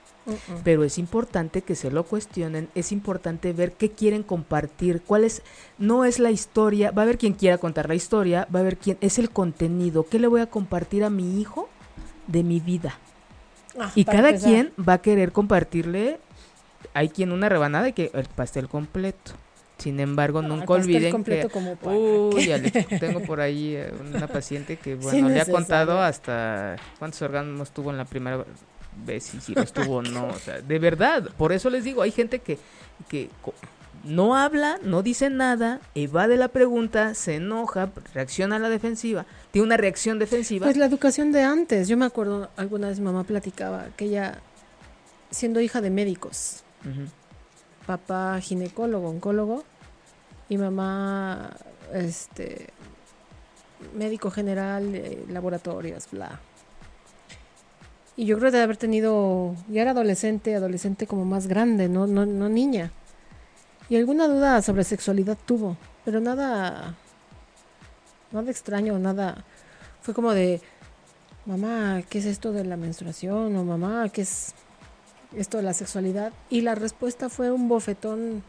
Pero 0.65 0.85
es 0.85 0.99
importante 0.99 1.63
que 1.63 1.75
se 1.75 1.91
lo 1.91 2.05
cuestionen, 2.05 2.69
es 2.75 2.93
importante 2.93 3.53
ver 3.53 3.73
qué 3.73 3.91
quieren 3.91 4.23
compartir, 4.23 5.03
cuál 5.03 5.25
es, 5.25 5.43
no 5.79 6.05
es 6.05 6.19
la 6.19 6.31
historia, 6.31 6.91
va 6.91 7.03
a 7.03 7.05
haber 7.05 7.19
quien 7.19 7.33
quiera 7.35 7.59
contar 7.59 7.89
la 7.89 7.95
historia, 7.95 8.47
va 8.55 8.61
a 8.61 8.63
haber 8.63 8.77
quien 8.77 8.99
es 9.01 9.19
el 9.19 9.31
contenido, 9.31 10.07
qué 10.09 10.19
le 10.19 10.27
voy 10.27 10.41
a 10.41 10.47
compartir 10.47 11.05
a 11.05 11.11
mi 11.11 11.41
hijo 11.41 11.69
de 12.27 12.43
mi 12.43 12.61
vida. 12.61 12.99
Ah, 13.79 13.91
Y 13.95 14.05
cada 14.05 14.31
empezar. 14.31 14.51
quien 14.51 14.73
va 14.87 14.95
a 14.95 15.03
querer 15.03 15.33
compartirle, 15.33 16.19
hay 16.95 17.09
quien 17.09 17.33
una 17.33 17.49
rebanada 17.49 17.89
y 17.89 17.93
que 17.93 18.11
el 18.15 18.27
pastel 18.27 18.69
completo. 18.69 19.33
Sin 19.79 20.01
embargo, 20.01 20.43
No, 20.43 20.49
el 20.55 20.61
nunca 20.61 20.73
olviden 20.73 21.23
que 21.23 21.49
como 21.49 21.77
Uy, 21.85 22.51
tengo 23.01 23.21
por 23.21 23.41
ahí 23.41 23.77
eh, 23.77 23.93
una 24.01 24.27
paciente 24.27 24.77
que, 24.77 24.97
Sí, 24.97 25.03
bueno, 25.03 25.29
le 25.29 25.41
ha 25.41 25.47
contado 25.47 26.01
hasta 26.01 26.77
cuántos 26.99 27.23
orgasmos 27.23 27.71
tuvo 27.71 27.91
en 27.91 27.97
la 27.97 28.05
primera 28.05 28.45
vez 29.05 29.35
y 29.35 29.41
si 29.41 29.55
los 29.55 29.73
tuvo 29.73 29.97
o 29.97 30.03
no. 30.03 30.29
O 30.29 30.39
sea, 30.39 30.61
de 30.61 30.79
verdad, 30.79 31.31
por 31.37 31.53
eso 31.53 31.71
les 31.71 31.85
digo, 31.85 32.03
hay 32.03 32.11
gente 32.11 32.41
que, 32.41 32.59
que 33.09 33.31
no 34.05 34.37
habla, 34.37 34.79
no 34.83 35.03
dice 35.03 35.31
nada, 35.31 35.81
evade 35.95 36.37
la 36.37 36.49
pregunta, 36.49 37.15
se 37.15 37.37
enoja, 37.37 37.91
reacciona 38.15 38.57
a 38.57 38.59
la 38.59 38.69
defensiva, 38.69 39.27
tiene 39.51 39.67
una 39.67 39.77
reacción 39.77 40.19
defensiva. 40.19 40.67
Pues 40.67 40.77
la 40.77 40.87
educación 40.87 41.33
de 41.33 41.43
antes. 41.43 41.89
Yo 41.89 41.97
me 41.97 42.05
acuerdo, 42.05 42.51
alguna 42.57 42.89
vez 42.89 42.99
mi 42.99 43.07
mamá 43.07 43.25
platicaba 43.25 43.87
que 43.97 44.07
ella, 44.07 44.39
siendo 45.31 45.61
hija 45.61 45.81
de 45.81 45.91
médicos, 45.91 46.63
papá 47.87 48.41
ginecólogo, 48.41 49.09
oncólogo, 49.09 49.65
y 50.49 50.57
mamá, 50.57 51.51
este, 51.93 52.69
médico 53.95 54.31
general, 54.31 54.95
eh, 54.95 55.25
laboratorios, 55.29 56.09
bla. 56.11 56.41
Y 58.19 58.27
yo 58.27 58.37
creo 58.37 58.51
de 58.51 58.61
haber 58.61 58.77
tenido, 58.77 59.55
ya 59.69 59.83
era 59.83 59.93
adolescente, 59.93 60.53
adolescente 60.57 61.07
como 61.07 61.25
más 61.25 61.47
grande, 61.47 61.89
no, 61.89 62.09
no, 62.09 62.27
no 62.27 62.49
niña. 62.49 62.91
Y 63.89 63.95
alguna 63.95 64.27
duda 64.27 64.61
sobre 64.61 64.83
sexualidad 64.83 65.39
tuvo, 65.47 65.77
pero 66.05 66.19
nada, 66.19 66.97
nada 68.33 68.51
extraño, 68.51 68.99
nada. 68.99 69.45
Fue 70.03 70.15
como 70.15 70.35
de, 70.35 70.61
mamá, 71.47 72.03
¿qué 72.11 72.19
es 72.19 72.25
esto 72.25 72.51
de 72.51 72.65
la 72.65 72.77
menstruación? 72.77 73.55
O 73.55 73.63
mamá, 73.63 74.09
¿qué 74.09 74.23
es 74.23 74.53
esto 75.37 75.59
de 75.59 75.63
la 75.63 75.73
sexualidad? 75.73 76.33
Y 76.51 76.63
la 76.63 76.75
respuesta 76.75 77.29
fue 77.29 77.53
un 77.53 77.69
bofetón 77.69 78.43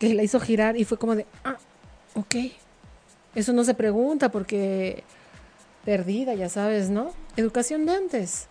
que 0.00 0.12
la 0.12 0.24
hizo 0.24 0.40
girar 0.40 0.76
y 0.76 0.84
fue 0.84 0.98
como 0.98 1.14
de, 1.14 1.24
ah, 1.44 1.56
ok. 2.14 2.34
Eso 3.36 3.52
no 3.52 3.62
se 3.62 3.74
pregunta 3.74 4.28
porque 4.28 5.04
perdida, 5.84 6.34
ya 6.34 6.48
sabes, 6.48 6.90
¿no? 6.90 7.12
Educación 7.36 7.86
de 7.86 7.92
antes. 7.92 8.46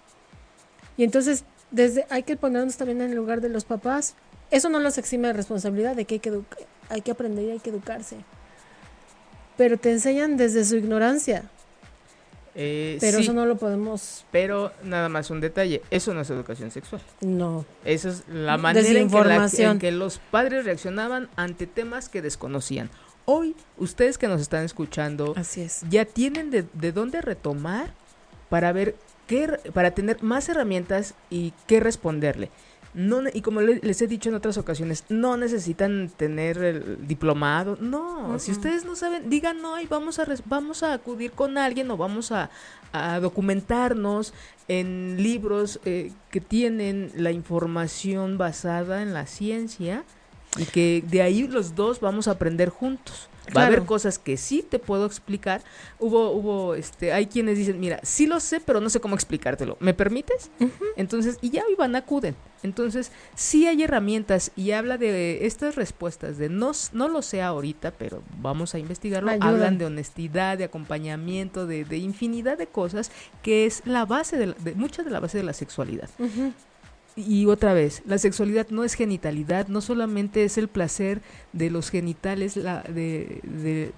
Y 0.97 1.03
entonces, 1.03 1.45
desde 1.71 2.05
hay 2.09 2.23
que 2.23 2.35
ponernos 2.35 2.77
también 2.77 3.01
en 3.01 3.11
el 3.11 3.15
lugar 3.15 3.41
de 3.41 3.49
los 3.49 3.63
papás. 3.65 4.15
Eso 4.51 4.69
no 4.69 4.79
los 4.79 4.97
exime 4.97 5.27
de 5.27 5.33
responsabilidad 5.33 5.95
de 5.95 6.05
que 6.05 6.15
hay 6.15 6.19
que, 6.19 6.41
hay 6.89 7.01
que 7.01 7.11
aprender 7.11 7.45
y 7.45 7.51
hay 7.51 7.59
que 7.59 7.69
educarse. 7.69 8.17
Pero 9.57 9.77
te 9.77 9.91
enseñan 9.91 10.37
desde 10.37 10.65
su 10.65 10.75
ignorancia. 10.77 11.43
Eh, 12.55 12.97
Pero 12.99 13.17
sí, 13.19 13.23
eso 13.23 13.33
no 13.33 13.45
lo 13.45 13.57
podemos. 13.57 14.25
pero 14.31 14.71
nada 14.83 15.07
más 15.07 15.29
un 15.29 15.39
detalle, 15.39 15.81
eso 15.91 16.13
no 16.13 16.21
es 16.21 16.29
educación 16.31 16.71
sexual. 16.71 17.01
No. 17.21 17.63
Esa 17.85 18.09
es 18.09 18.23
la 18.27 18.57
manera 18.57 18.87
en 18.87 18.93
que, 18.93 18.93
la- 18.95 19.01
Desinformación. 19.03 19.71
en 19.73 19.79
que 19.79 19.91
los 19.91 20.17
padres 20.31 20.65
reaccionaban 20.65 21.29
ante 21.35 21.67
temas 21.67 22.09
que 22.09 22.21
desconocían. 22.21 22.89
Hoy, 23.31 23.55
ustedes 23.77 24.17
que 24.17 24.27
nos 24.27 24.41
están 24.41 24.63
escuchando, 24.65 25.33
Así 25.37 25.61
es. 25.61 25.81
ya 25.87 26.03
tienen 26.05 26.49
de, 26.49 26.65
de 26.73 26.91
dónde 26.91 27.21
retomar 27.21 27.93
para 28.49 28.71
ver 28.71 28.95
qué, 29.27 29.47
para 29.71 29.91
tener 29.91 30.23
más 30.23 30.49
herramientas 30.49 31.13
y 31.29 31.53
qué 31.67 31.79
responderle. 31.79 32.49
No, 32.95 33.21
y 33.31 33.41
como 33.43 33.61
le- 33.61 33.81
les 33.83 34.01
he 34.01 34.07
dicho 34.07 34.29
en 34.29 34.35
otras 34.35 34.57
ocasiones, 34.57 35.03
no 35.09 35.37
necesitan 35.37 36.09
tener 36.17 36.57
el 36.57 37.07
diplomado. 37.07 37.77
No, 37.79 38.39
si 38.39 38.49
ustedes 38.51 38.83
no 38.83 38.95
saben, 38.95 39.29
digan 39.29 39.61
no 39.61 39.79
y 39.79 39.85
vamos 39.85 40.17
a, 40.17 40.25
vamos 40.45 40.81
a 40.81 40.93
acudir 40.93 41.31
con 41.33 41.59
alguien 41.59 41.91
o 41.91 41.97
vamos 41.97 42.31
a, 42.31 42.49
a 42.93 43.19
documentarnos 43.19 44.33
en 44.67 45.17
libros 45.21 45.79
eh, 45.85 46.11
que 46.31 46.41
tienen 46.41 47.11
la 47.15 47.29
información 47.31 48.39
basada 48.39 49.03
en 49.03 49.13
la 49.13 49.27
ciencia 49.27 50.03
y 50.57 50.65
que 50.65 51.03
de 51.07 51.21
ahí 51.21 51.47
los 51.47 51.75
dos 51.75 51.99
vamos 51.99 52.27
a 52.27 52.31
aprender 52.31 52.69
juntos. 52.69 53.29
Va 53.57 53.63
a 53.63 53.65
haber 53.65 53.79
cosas 53.85 54.19
que 54.19 54.37
sí 54.37 54.63
te 54.67 54.77
puedo 54.77 55.07
explicar. 55.07 55.63
Hubo, 55.97 56.29
hubo, 56.33 56.75
este, 56.75 57.11
hay 57.13 57.25
quienes 57.25 57.57
dicen, 57.57 57.79
mira, 57.79 57.99
sí 58.03 58.27
lo 58.27 58.39
sé, 58.39 58.59
pero 58.59 58.79
no 58.79 58.91
sé 58.91 58.99
cómo 58.99 59.15
explicártelo. 59.15 59.75
¿Me 59.79 59.95
permites? 59.95 60.51
Entonces, 60.95 61.39
y 61.41 61.49
ya 61.49 61.63
iban, 61.71 61.95
acuden. 61.95 62.35
Entonces, 62.61 63.11
sí 63.35 63.65
hay 63.65 63.81
herramientas 63.81 64.51
y 64.55 64.69
habla 64.71 64.99
de 64.99 65.47
estas 65.47 65.75
respuestas 65.75 66.37
de 66.37 66.47
no, 66.49 66.73
no 66.93 67.07
lo 67.07 67.23
sé 67.23 67.41
ahorita, 67.41 67.89
pero 67.91 68.21
vamos 68.39 68.75
a 68.75 68.79
investigarlo. 68.79 69.31
Hablan 69.47 69.79
de 69.79 69.85
honestidad, 69.85 70.59
de 70.59 70.65
acompañamiento, 70.65 71.65
de, 71.65 71.85
de 71.85 71.97
infinidad 71.97 72.55
de 72.55 72.67
cosas 72.67 73.09
que 73.41 73.65
es 73.65 73.81
la 73.85 74.05
base 74.05 74.37
de, 74.37 74.47
la- 74.47 74.55
de 74.59 74.75
mucha 74.75 75.01
de 75.01 75.09
la 75.09 75.19
base 75.19 75.39
de 75.39 75.43
la 75.43 75.53
sexualidad. 75.53 76.09
Ujú. 76.19 76.53
Y 77.15 77.45
otra 77.47 77.73
vez, 77.73 78.01
la 78.05 78.17
sexualidad 78.17 78.67
no 78.69 78.83
es 78.83 78.93
genitalidad, 78.93 79.67
no 79.67 79.81
solamente 79.81 80.43
es 80.43 80.57
el 80.57 80.67
placer 80.67 81.21
de 81.53 81.69
los 81.69 81.89
genitales, 81.89 82.55
la, 82.55 82.81
de, 82.83 83.41
de 83.43 83.91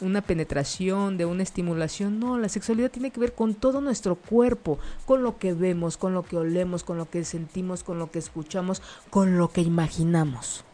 una 0.00 0.20
penetración, 0.20 1.16
de 1.16 1.24
una 1.24 1.42
estimulación, 1.42 2.18
no, 2.18 2.38
la 2.38 2.48
sexualidad 2.48 2.90
tiene 2.90 3.10
que 3.10 3.20
ver 3.20 3.34
con 3.34 3.54
todo 3.54 3.80
nuestro 3.80 4.16
cuerpo, 4.16 4.78
con 5.06 5.22
lo 5.22 5.38
que 5.38 5.52
vemos, 5.52 5.96
con 5.96 6.14
lo 6.14 6.22
que 6.22 6.36
olemos, 6.36 6.84
con 6.84 6.98
lo 6.98 7.08
que 7.08 7.24
sentimos, 7.24 7.82
con 7.82 7.98
lo 7.98 8.10
que 8.10 8.18
escuchamos, 8.18 8.82
con 9.10 9.38
lo 9.38 9.50
que 9.50 9.60
imaginamos. 9.60 10.64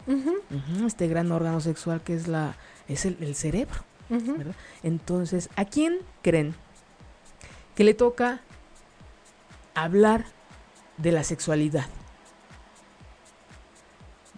Este 0.86 1.08
gran 1.08 1.32
órgano 1.32 1.60
sexual 1.60 2.00
que 2.02 2.14
es 2.14 2.28
la 2.28 2.56
es 2.88 3.04
el, 3.04 3.16
el 3.20 3.34
cerebro. 3.34 3.80
Entonces, 4.82 5.50
¿a 5.56 5.64
quién 5.64 5.98
creen 6.22 6.54
que 7.74 7.84
le 7.84 7.94
toca 7.94 8.40
hablar 9.74 10.24
de 10.98 11.12
la 11.12 11.24
sexualidad? 11.24 11.86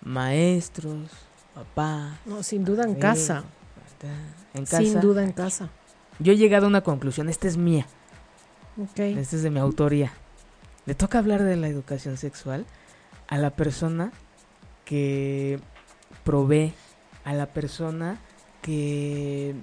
Maestros, 0.02 1.10
papá. 1.54 2.18
No, 2.24 2.42
sin 2.42 2.64
duda 2.64 2.84
en 2.84 2.90
abuelos, 2.90 3.02
casa. 3.02 3.44
En 4.54 4.64
casa. 4.64 4.78
Sin 4.78 5.00
duda 5.00 5.22
en 5.22 5.32
casa. 5.32 5.68
Yo 6.18 6.32
he 6.32 6.36
llegado 6.36 6.66
a 6.66 6.68
una 6.68 6.82
conclusión, 6.82 7.28
esta 7.28 7.46
es 7.48 7.56
mía, 7.56 7.86
Ok. 8.80 8.98
esta 8.98 9.36
es 9.36 9.42
de 9.42 9.50
mi 9.50 9.58
autoría. 9.58 10.12
Le 10.86 10.94
toca 10.94 11.18
hablar 11.18 11.42
de 11.42 11.56
la 11.56 11.68
educación 11.68 12.16
sexual 12.16 12.64
a 13.28 13.38
la 13.38 13.50
persona 13.50 14.12
que 14.84 15.60
provee, 16.24 16.72
a 17.24 17.34
la 17.34 17.46
persona 17.46 18.18
que 18.62 19.54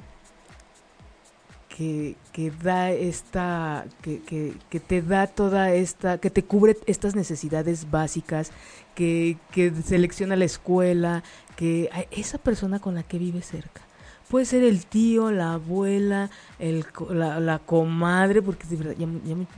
que, 1.76 2.16
que 2.36 2.52
da 2.52 2.92
esta, 2.92 3.86
que, 4.02 4.22
que, 4.22 4.56
que 4.70 4.82
te 4.82 5.02
da 5.02 5.26
toda 5.26 5.72
esta, 5.72 6.18
que 6.18 6.30
te 6.30 6.44
cubre 6.44 6.76
estas 6.86 7.16
necesidades 7.16 7.90
básicas, 7.90 8.52
que, 8.94 9.38
que 9.54 9.72
selecciona 9.72 10.36
la 10.36 10.44
escuela, 10.44 11.24
que 11.56 11.90
esa 12.12 12.38
persona 12.38 12.80
con 12.80 12.94
la 12.94 13.04
que 13.04 13.20
vive 13.20 13.42
cerca. 13.42 13.84
puede 14.28 14.46
ser 14.46 14.66
el 14.66 14.86
tío, 14.86 15.32
la 15.32 15.54
abuela, 15.54 16.30
el, 16.60 16.86
la, 17.10 17.62
comadre, 17.66 18.42
porque 18.42 18.68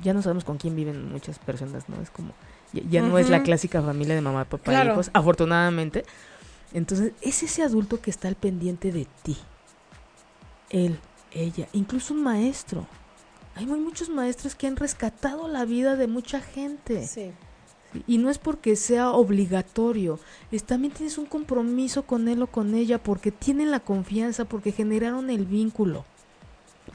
ya, 0.04 0.14
no 0.14 0.22
sabemos 0.22 0.44
con 0.44 0.60
quién 0.60 0.76
viven 0.76 1.12
muchas 1.12 1.40
personas, 1.40 1.90
¿no? 1.90 2.00
Es 2.00 2.12
como, 2.12 2.34
ya, 2.74 3.02
no 3.02 3.18
es 3.18 3.32
la 3.32 3.42
clásica 3.42 3.82
familia 3.82 4.14
de 4.14 4.22
mamá, 4.22 4.46
papá 4.46 4.84
y 4.84 4.88
hijos, 4.88 5.10
afortunadamente. 5.14 6.06
Entonces, 6.74 7.14
es 7.24 7.42
ese 7.42 7.64
adulto 7.64 8.02
que 8.02 8.12
está 8.12 8.28
al 8.28 8.36
pendiente 8.36 8.92
de 8.92 9.08
ti. 9.24 9.36
Él, 10.70 11.00
ella, 11.32 11.68
incluso 11.74 12.14
un 12.14 12.24
maestro. 12.24 12.86
Hay 13.56 13.66
muchos 13.66 14.10
maestros 14.10 14.54
que 14.56 14.68
han 14.68 14.76
rescatado 14.76 15.48
la 15.48 15.66
vida 15.66 15.96
de 15.96 16.08
mucha 16.08 16.42
gente. 16.42 17.08
Sí. 17.08 17.32
Y 18.06 18.18
no 18.18 18.30
es 18.30 18.38
porque 18.38 18.76
sea 18.76 19.12
obligatorio, 19.12 20.20
es, 20.52 20.64
también 20.64 20.94
tienes 20.94 21.18
un 21.18 21.26
compromiso 21.26 22.04
con 22.04 22.28
él 22.28 22.42
o 22.44 22.48
con 22.48 22.76
ella 22.76 23.02
porque 23.02 23.32
tienen 23.32 23.72
la 23.72 23.80
confianza, 23.80 24.46
porque 24.46 24.72
generaron 24.72 25.30
el 25.30 25.46
vínculo. 25.46 26.06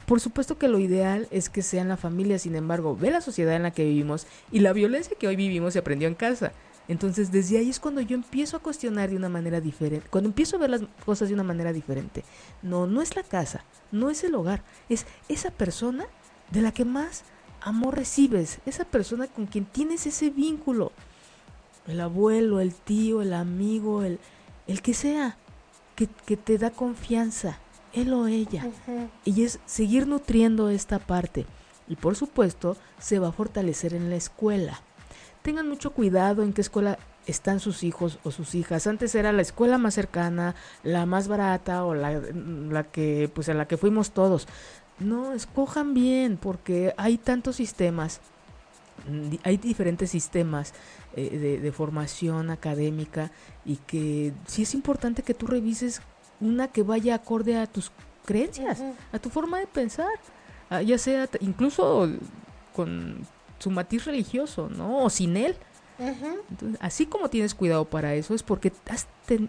Por 0.05 0.19
supuesto 0.19 0.57
que 0.57 0.67
lo 0.67 0.79
ideal 0.79 1.27
es 1.31 1.49
que 1.49 1.61
sea 1.61 1.81
en 1.81 1.89
la 1.89 1.97
familia, 1.97 2.39
sin 2.39 2.55
embargo, 2.55 2.95
ve 2.95 3.11
la 3.11 3.21
sociedad 3.21 3.55
en 3.55 3.63
la 3.63 3.71
que 3.71 3.85
vivimos 3.85 4.27
y 4.51 4.59
la 4.59 4.73
violencia 4.73 5.17
que 5.17 5.27
hoy 5.27 5.35
vivimos 5.35 5.73
se 5.73 5.79
aprendió 5.79 6.07
en 6.07 6.15
casa. 6.15 6.51
Entonces, 6.87 7.31
desde 7.31 7.57
ahí 7.57 7.69
es 7.69 7.79
cuando 7.79 8.01
yo 8.01 8.15
empiezo 8.15 8.57
a 8.57 8.61
cuestionar 8.61 9.09
de 9.09 9.15
una 9.15 9.29
manera 9.29 9.61
diferente, 9.61 10.07
cuando 10.09 10.29
empiezo 10.29 10.57
a 10.57 10.59
ver 10.59 10.69
las 10.69 10.81
cosas 11.05 11.29
de 11.29 11.33
una 11.33 11.43
manera 11.43 11.71
diferente. 11.71 12.23
No, 12.61 12.87
no 12.87 13.01
es 13.01 13.15
la 13.15 13.23
casa, 13.23 13.63
no 13.91 14.09
es 14.09 14.23
el 14.23 14.35
hogar, 14.35 14.63
es 14.89 15.05
esa 15.29 15.51
persona 15.51 16.05
de 16.51 16.61
la 16.61 16.71
que 16.73 16.85
más 16.85 17.23
amor 17.61 17.95
recibes, 17.95 18.59
esa 18.65 18.85
persona 18.85 19.27
con 19.27 19.45
quien 19.45 19.65
tienes 19.65 20.05
ese 20.05 20.29
vínculo. 20.29 20.91
El 21.87 22.01
abuelo, 22.01 22.59
el 22.59 22.73
tío, 22.73 23.21
el 23.21 23.33
amigo, 23.33 24.03
el, 24.03 24.19
el 24.67 24.81
que 24.81 24.93
sea, 24.93 25.37
que, 25.95 26.37
te 26.37 26.57
da 26.57 26.71
confianza, 26.71 27.59
él 27.93 28.13
o 28.13 28.27
ella. 28.27 28.69
Y 29.25 29.43
es 29.43 29.59
seguir 29.65 30.07
nutriendo 30.07 30.69
esta 30.69 30.99
parte. 30.99 31.45
Y 31.87 31.95
por 31.95 32.15
supuesto, 32.15 32.77
se 32.99 33.19
va 33.19 33.29
a 33.29 33.33
fortalecer 33.33 33.93
en 33.93 34.09
la 34.09 34.15
escuela. 34.15 34.81
Tengan 35.43 35.69
mucho 35.69 35.91
cuidado 35.91 36.41
en 36.41 36.53
qué 36.53 36.61
escuela 36.61 36.97
están 37.27 37.59
sus 37.59 37.83
hijos 37.83 38.17
o 38.23 38.31
sus 38.31 38.55
hijas. 38.55 38.87
Antes 38.87 39.13
era 39.15 39.31
la 39.31 39.41
escuela 39.41 39.77
más 39.77 39.93
cercana, 39.93 40.55
la 40.83 41.05
más 41.05 41.27
barata 41.27 41.85
o 41.85 41.93
la, 41.93 42.19
la 42.19 42.83
que 42.83 43.29
pues 43.33 43.49
a 43.49 43.53
la 43.53 43.67
que 43.67 43.77
fuimos 43.77 44.11
todos. 44.11 44.47
No, 44.99 45.33
escojan 45.33 45.93
bien 45.93 46.37
porque 46.37 46.93
hay 46.97 47.17
tantos 47.17 47.57
sistemas, 47.57 48.21
hay 49.43 49.57
diferentes 49.57 50.11
sistemas 50.11 50.73
eh, 51.15 51.59
de, 51.61 51.71
formación 51.71 52.49
académica 52.49 53.31
y 53.65 53.77
que 53.77 54.33
sí 54.45 54.63
es 54.63 54.73
importante 54.73 55.23
que 55.23 55.33
tú 55.33 55.47
revises 55.47 56.01
una 56.39 56.67
que 56.67 56.83
vaya 56.83 57.15
acorde 57.15 57.57
a 57.57 57.67
tus 57.67 57.91
creencias, 58.25 58.81
a 59.11 59.19
tu 59.19 59.29
forma 59.29 59.59
de 59.59 59.67
pensar, 59.67 60.13
ah, 60.69 60.81
ya 60.81 60.97
sea 60.97 61.27
incluso 61.41 62.09
con 62.73 63.27
su 63.63 63.71
matiz 63.71 64.05
religioso, 64.05 64.69
¿no? 64.69 65.03
O 65.03 65.09
sin 65.09 65.37
él. 65.37 65.55
así 66.79 67.05
como 67.05 67.29
tienes 67.29 67.55
cuidado 67.55 67.85
para 67.85 68.13
eso, 68.13 68.33
es 68.35 68.43
porque 68.43 68.73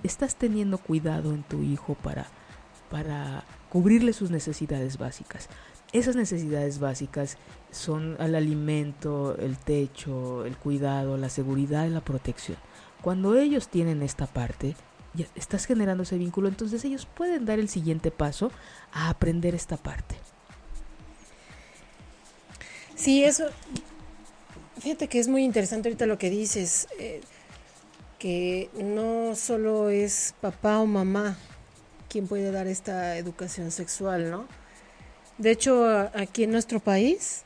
estás 0.02 0.36
teniendo 0.36 0.78
cuidado 0.78 1.34
en 1.34 1.42
tu 1.42 1.62
hijo 1.62 1.94
para, 1.94 2.28
para 2.90 3.44
cubrirle 3.70 4.12
sus 4.12 4.30
necesidades 4.30 4.98
básicas. 4.98 5.48
Esas 5.92 6.16
necesidades 6.16 6.78
básicas 6.78 7.38
son 7.70 8.16
el 8.20 8.34
alimento, 8.34 9.36
el 9.38 9.56
techo, 9.56 10.44
el 10.44 10.56
cuidado, 10.56 11.16
la 11.16 11.28
seguridad 11.28 11.86
y 11.86 11.90
la 11.90 12.00
protección. 12.00 12.56
Cuando 13.02 13.36
ellos 13.36 13.68
tienen 13.68 14.02
esta 14.02 14.26
parte, 14.26 14.76
ya 15.14 15.26
estás 15.34 15.66
generando 15.66 16.04
ese 16.04 16.18
vínculo, 16.18 16.48
entonces 16.48 16.84
ellos 16.84 17.06
pueden 17.06 17.44
dar 17.46 17.58
el 17.58 17.68
siguiente 17.68 18.10
paso 18.10 18.50
a 18.92 19.08
aprender 19.08 19.54
esta 19.54 19.76
parte. 19.76 20.16
Sí, 22.96 23.24
eso, 23.24 23.44
fíjate 24.78 25.08
que 25.08 25.18
es 25.18 25.28
muy 25.28 25.44
interesante 25.44 25.88
ahorita 25.88 26.06
lo 26.06 26.18
que 26.18 26.30
dices, 26.30 26.88
eh, 26.98 27.20
que 28.18 28.70
no 28.74 29.34
solo 29.34 29.90
es 29.90 30.34
papá 30.40 30.78
o 30.78 30.86
mamá 30.86 31.36
quién 32.08 32.26
puede 32.26 32.50
dar 32.52 32.66
esta 32.66 33.18
educación 33.18 33.70
sexual, 33.70 34.30
¿no? 34.30 34.46
De 35.38 35.50
hecho, 35.50 35.88
aquí 36.14 36.44
en 36.44 36.52
nuestro 36.52 36.78
país 36.78 37.42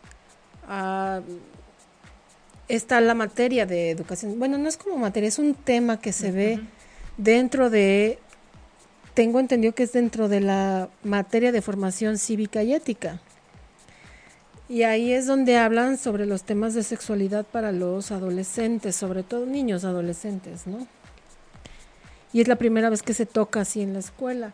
está 2.69 3.01
la 3.01 3.15
materia 3.15 3.65
de 3.65 3.91
educación. 3.91 4.39
Bueno, 4.39 4.59
no 4.59 4.69
es 4.69 4.77
como 4.77 4.99
materia, 4.99 5.29
es 5.29 5.39
un 5.39 5.55
tema 5.55 6.01
que 6.01 6.13
se 6.13 6.31
ve 6.31 6.61
dentro 7.17 7.71
de, 7.71 8.19
tengo 9.15 9.41
entendido 9.41 9.75
que 9.75 9.85
es 9.85 9.93
dentro 9.93 10.29
de 10.29 10.41
la 10.41 10.91
materia 11.03 11.51
de 11.51 11.63
formación 11.63 12.19
cívica 12.19 12.63
y 12.63 12.75
ética. 12.75 13.21
Y 14.69 14.83
ahí 14.83 15.13
es 15.13 15.27
donde 15.27 15.57
hablan 15.57 15.97
sobre 15.97 16.27
los 16.27 16.43
temas 16.43 16.75
de 16.75 16.83
sexualidad 16.83 17.47
para 17.47 17.73
los 17.73 18.11
adolescentes, 18.11 18.97
sobre 18.97 19.23
todo 19.23 19.47
niños 19.47 19.85
adolescentes, 19.85 20.67
¿no? 20.67 20.87
y 22.33 22.41
es 22.41 22.49
la 22.49 22.57
primera 22.57 22.91
vez 22.91 23.03
que 23.03 23.15
se 23.15 23.27
toca 23.27 23.61
así 23.61 23.81
en 23.81 23.93
la 23.93 23.99
escuela, 24.01 24.53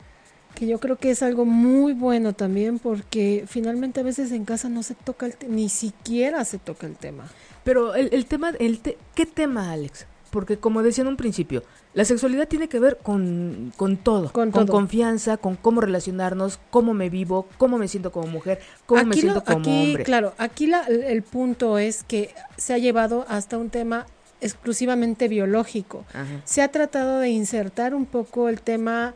que 0.54 0.66
yo 0.66 0.78
creo 0.78 0.96
que 0.96 1.10
es 1.10 1.22
algo 1.22 1.44
muy 1.44 1.92
bueno 1.92 2.32
también 2.32 2.78
porque 2.78 3.44
finalmente 3.48 4.00
a 4.00 4.04
veces 4.04 4.30
en 4.32 4.44
casa 4.44 4.68
no 4.68 4.82
se 4.82 4.94
toca 4.94 5.26
el 5.26 5.34
ni 5.48 5.68
siquiera 5.68 6.44
se 6.44 6.58
toca 6.58 6.86
el 6.86 6.96
tema. 6.96 7.28
Pero 7.64 7.94
el, 7.94 8.26
tema, 8.26 8.50
el 8.58 8.80
¿qué 9.14 9.26
tema, 9.26 9.72
Alex? 9.72 10.06
Porque 10.34 10.56
como 10.56 10.82
decía 10.82 11.02
en 11.02 11.06
un 11.06 11.16
principio, 11.16 11.62
la 11.92 12.04
sexualidad 12.04 12.48
tiene 12.48 12.68
que 12.68 12.80
ver 12.80 12.98
con, 13.00 13.72
todo, 14.02 14.32
con, 14.32 14.50
confianza, 14.50 15.36
con 15.36 15.54
cómo 15.54 15.80
relacionarnos, 15.80 16.58
cómo 16.70 16.92
me 16.92 17.08
vivo, 17.08 17.46
cómo 17.56 17.78
me 17.78 17.86
siento 17.86 18.10
como 18.10 18.26
mujer, 18.26 18.58
cómo 18.84 19.04
me 19.04 19.14
siento 19.14 19.44
como 19.44 19.60
aquí, 19.60 19.90
hombre. 19.90 20.02
Claro, 20.02 20.34
aquí 20.36 20.66
la, 20.66 20.80
el 20.86 21.22
punto 21.22 21.78
es 21.78 22.02
que 22.02 22.34
se 22.56 22.74
ha 22.74 22.78
llevado 22.78 23.24
hasta 23.28 23.58
un 23.58 23.70
tema 23.70 24.06
exclusivamente 24.40 25.28
biológico. 25.28 26.04
Se 26.42 26.62
ha 26.62 26.68
tratado 26.72 27.20
de 27.20 27.28
insertar 27.28 27.94
un 27.94 28.04
poco 28.04 28.48
el 28.48 28.60
tema 28.60 29.14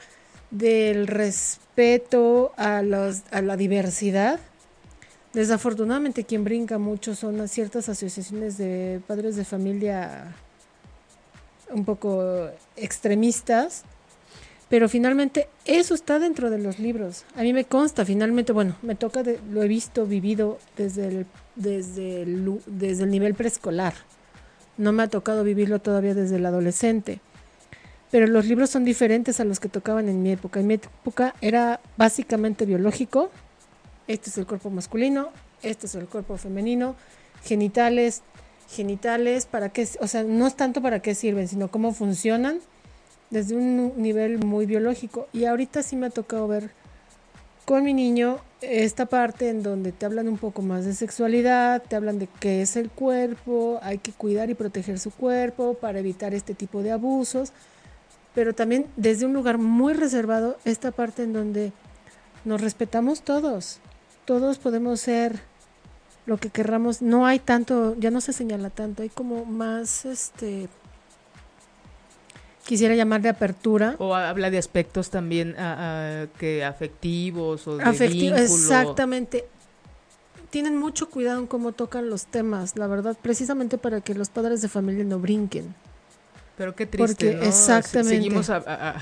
del 0.52 1.08
respeto 1.08 2.52
a, 2.56 2.82
los, 2.82 3.22
a 3.32 3.42
la 3.42 3.56
diversidad. 3.56 4.38
Desafortunadamente 5.32 6.22
quien 6.22 6.44
brinca 6.44 6.78
mucho 6.78 7.16
son 7.16 7.48
ciertas 7.48 7.88
asociaciones 7.88 8.56
de 8.56 9.00
padres 9.08 9.34
de 9.34 9.44
familia 9.44 10.36
un 11.70 11.84
poco 11.84 12.48
extremistas, 12.76 13.84
pero 14.68 14.88
finalmente 14.88 15.48
eso 15.64 15.94
está 15.94 16.18
dentro 16.18 16.50
de 16.50 16.58
los 16.58 16.78
libros. 16.78 17.24
A 17.36 17.42
mí 17.42 17.52
me 17.52 17.64
consta, 17.64 18.04
finalmente, 18.04 18.52
bueno, 18.52 18.76
me 18.82 18.94
toca, 18.94 19.22
de, 19.22 19.40
lo 19.50 19.62
he 19.62 19.68
visto, 19.68 20.06
vivido 20.06 20.58
desde 20.76 21.08
el, 21.08 21.26
desde 21.56 22.26
desde 22.66 23.04
el 23.04 23.10
nivel 23.10 23.34
preescolar. 23.34 23.94
No 24.76 24.92
me 24.92 25.02
ha 25.02 25.08
tocado 25.08 25.42
vivirlo 25.42 25.80
todavía 25.80 26.14
desde 26.14 26.36
el 26.36 26.46
adolescente. 26.46 27.20
Pero 28.10 28.26
los 28.26 28.46
libros 28.46 28.70
son 28.70 28.84
diferentes 28.84 29.40
a 29.40 29.44
los 29.44 29.60
que 29.60 29.68
tocaban 29.68 30.08
en 30.08 30.22
mi 30.22 30.32
época. 30.32 30.60
En 30.60 30.66
mi 30.66 30.74
época 30.74 31.34
era 31.40 31.80
básicamente 31.96 32.64
biológico. 32.64 33.30
Este 34.06 34.30
es 34.30 34.38
el 34.38 34.46
cuerpo 34.46 34.70
masculino, 34.70 35.30
este 35.62 35.86
es 35.86 35.94
el 35.94 36.06
cuerpo 36.06 36.38
femenino, 36.38 36.96
genitales, 37.44 38.22
genitales, 38.68 39.46
para 39.46 39.70
qué, 39.70 39.88
o 40.00 40.06
sea, 40.06 40.22
no 40.22 40.46
es 40.46 40.54
tanto 40.54 40.82
para 40.82 41.00
qué 41.00 41.14
sirven, 41.14 41.48
sino 41.48 41.68
cómo 41.68 41.92
funcionan 41.92 42.60
desde 43.30 43.56
un 43.56 43.94
nivel 43.96 44.44
muy 44.44 44.66
biológico. 44.66 45.26
Y 45.32 45.44
ahorita 45.44 45.82
sí 45.82 45.96
me 45.96 46.06
ha 46.06 46.10
tocado 46.10 46.46
ver 46.48 46.70
con 47.64 47.84
mi 47.84 47.92
niño 47.92 48.38
esta 48.60 49.06
parte 49.06 49.50
en 49.50 49.62
donde 49.62 49.92
te 49.92 50.06
hablan 50.06 50.28
un 50.28 50.38
poco 50.38 50.62
más 50.62 50.84
de 50.84 50.94
sexualidad, 50.94 51.82
te 51.82 51.96
hablan 51.96 52.18
de 52.18 52.28
qué 52.40 52.62
es 52.62 52.76
el 52.76 52.90
cuerpo, 52.90 53.78
hay 53.82 53.98
que 53.98 54.12
cuidar 54.12 54.50
y 54.50 54.54
proteger 54.54 54.98
su 54.98 55.10
cuerpo 55.10 55.74
para 55.74 55.98
evitar 55.98 56.34
este 56.34 56.54
tipo 56.54 56.82
de 56.82 56.92
abusos, 56.92 57.52
pero 58.34 58.54
también 58.54 58.86
desde 58.96 59.26
un 59.26 59.34
lugar 59.34 59.58
muy 59.58 59.92
reservado, 59.92 60.56
esta 60.64 60.92
parte 60.92 61.22
en 61.22 61.32
donde 61.32 61.72
nos 62.44 62.60
respetamos 62.60 63.22
todos, 63.22 63.80
todos 64.24 64.58
podemos 64.58 65.00
ser 65.00 65.40
lo 66.28 66.36
que 66.36 66.50
querramos, 66.50 67.00
no 67.00 67.26
hay 67.26 67.38
tanto, 67.38 67.96
ya 67.98 68.10
no 68.10 68.20
se 68.20 68.34
señala 68.34 68.68
tanto, 68.68 69.02
hay 69.02 69.08
como 69.08 69.46
más 69.46 70.04
este 70.04 70.68
quisiera 72.66 72.94
llamar 72.94 73.22
de 73.22 73.30
apertura. 73.30 73.96
O 73.98 74.14
habla 74.14 74.50
de 74.50 74.58
aspectos 74.58 75.08
también 75.08 75.56
que 76.38 76.64
afectivos 76.64 77.66
o 77.66 77.78
de 77.78 78.08
vínculo. 78.08 78.36
Exactamente. 78.36 79.46
Tienen 80.50 80.76
mucho 80.76 81.08
cuidado 81.08 81.40
en 81.40 81.46
cómo 81.46 81.72
tocan 81.72 82.10
los 82.10 82.26
temas, 82.26 82.76
la 82.76 82.86
verdad, 82.86 83.16
precisamente 83.20 83.78
para 83.78 84.02
que 84.02 84.14
los 84.14 84.28
padres 84.28 84.60
de 84.60 84.68
familia 84.68 85.04
no 85.04 85.18
brinquen. 85.18 85.74
Pero 86.58 86.74
qué 86.74 86.86
triste, 86.86 87.32
Porque, 87.32 87.48
Exactamente. 87.48 88.16
Seguimos 88.16 88.50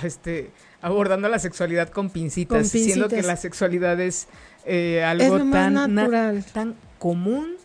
este, 0.04 0.50
abordando 0.80 1.28
la 1.28 1.38
sexualidad 1.38 1.88
con 1.88 2.10
pincitas, 2.10 2.68
siendo 2.68 3.08
que 3.08 3.22
la 3.22 3.36
sexualidad 3.36 3.98
es 4.00 4.28
eh, 4.64 5.02
algo 5.02 5.38
tan 5.50 5.74
natural, 5.74 6.44
tan 6.52 6.74
común 6.98 7.56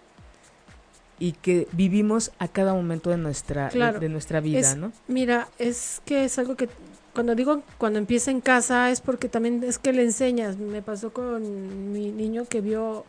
y 1.19 1.33
que 1.33 1.67
vivimos 1.71 2.31
a 2.39 2.47
cada 2.47 2.73
momento 2.73 3.11
de 3.11 3.17
nuestra, 3.17 3.69
de, 3.69 4.09
nuestra 4.09 4.39
vida, 4.39 4.75
¿no? 4.75 4.91
Mira, 5.07 5.47
es 5.59 6.01
que 6.05 6.25
es 6.25 6.39
algo 6.39 6.55
que 6.55 6.67
cuando 7.13 7.35
digo 7.35 7.61
cuando 7.77 7.99
empieza 7.99 8.31
en 8.31 8.41
casa 8.41 8.89
es 8.89 9.01
porque 9.01 9.29
también 9.29 9.63
es 9.63 9.77
que 9.77 9.93
le 9.93 10.03
enseñas. 10.03 10.57
Me 10.57 10.81
pasó 10.81 11.13
con 11.13 11.91
mi 11.91 12.11
niño 12.11 12.45
que 12.45 12.61
vio 12.61 13.05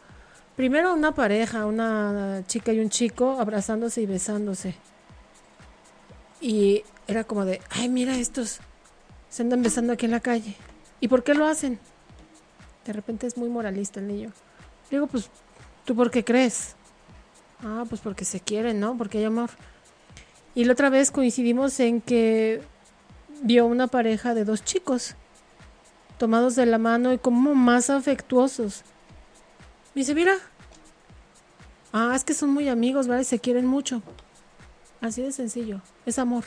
primero 0.57 0.93
una 0.93 1.13
pareja, 1.13 1.67
una 1.67 2.43
chica 2.47 2.73
y 2.73 2.81
un 2.81 2.91
chico 2.91 3.41
abrazándose 3.41 4.03
y 4.03 4.07
besándose. 4.07 4.75
Y 6.41 6.85
era 7.07 7.25
como 7.25 7.45
de, 7.45 7.61
ay, 7.71 7.89
mira 7.89 8.17
estos, 8.17 8.59
se 9.31 9.43
andan 9.43 9.63
besando 9.63 9.93
aquí 9.93 10.07
en 10.07 10.13
la 10.13 10.21
calle. 10.21 10.57
¿Y 11.01 11.09
por 11.09 11.25
qué 11.25 11.35
lo 11.35 11.47
hacen? 11.47 11.79
De 12.85 12.93
repente 12.93 13.27
es 13.27 13.37
muy 13.37 13.49
moralista 13.49 14.01
el 14.01 14.09
niño. 14.09 14.33
Digo, 14.91 15.07
pues, 15.07 15.31
¿tú 15.85 15.95
por 15.95 16.11
qué 16.11 16.25
crees? 16.25 16.75
Ah, 17.63 17.85
pues 17.89 18.01
porque 18.01 18.25
se 18.25 18.41
quieren, 18.41 18.81
¿no? 18.81 18.97
Porque 18.97 19.19
hay 19.19 19.25
amor. 19.25 19.51
Y 20.55 20.65
la 20.65 20.73
otra 20.73 20.91
vez 20.91 21.11
coincidimos 21.11 21.79
en 21.81 22.01
que 22.01 22.63
vio 23.43 23.67
una 23.67 23.87
pareja 23.87 24.35
de 24.35 24.45
dos 24.45 24.65
chicos 24.65 25.17
tomados 26.19 26.55
de 26.55 26.67
la 26.67 26.79
mano 26.79 27.13
y 27.13 27.19
como 27.19 27.55
más 27.55 27.91
afectuosos. 27.91 28.83
Me 29.95 30.03
dice, 30.03 30.15
mira. 30.15 30.37
Ah, 31.93 32.13
es 32.15 32.25
que 32.25 32.33
son 32.33 32.51
muy 32.51 32.69
amigos, 32.69 33.09
¿vale? 33.09 33.25
Se 33.25 33.39
quieren 33.39 33.67
mucho. 33.67 34.03
Así 35.01 35.21
de 35.21 35.33
sencillo. 35.33 35.81
Es 36.07 36.19
amor. 36.19 36.45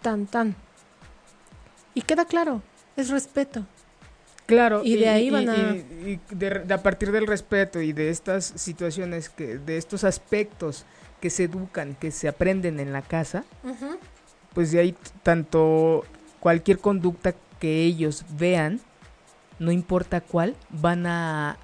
Tan, 0.00 0.26
tan. 0.26 0.56
Y 1.92 2.02
queda 2.02 2.24
claro, 2.24 2.62
es 2.96 3.10
respeto. 3.10 3.66
Claro, 4.46 4.82
Y 4.84 4.96
de 4.96 5.08
ahí 5.08 5.30
van 5.30 5.48
a- 5.48 5.74
y 5.76 6.20
de, 6.30 6.50
de 6.60 6.74
a 6.74 6.82
partir 6.82 7.10
del 7.12 7.26
respeto 7.26 7.80
y 7.80 7.92
de 7.94 8.10
estas 8.10 8.44
situaciones, 8.56 9.30
que, 9.30 9.58
de 9.58 9.78
estos 9.78 10.04
aspectos 10.04 10.84
que 11.20 11.30
se 11.30 11.44
educan, 11.44 11.94
que 11.94 12.10
se 12.10 12.28
aprenden 12.28 12.78
en 12.80 12.92
la 12.92 13.00
casa, 13.00 13.44
pues 14.52 14.70
de 14.72 14.80
ahí 14.80 14.94
tanto 15.22 16.04
cualquier 16.40 16.78
conducta 16.78 17.34
que 17.58 17.84
ellos 17.84 18.24
vean, 18.38 18.80
no 19.58 19.72
importa 19.72 20.20
cuál, 20.20 20.54
van 20.68 21.06
a 21.06 21.56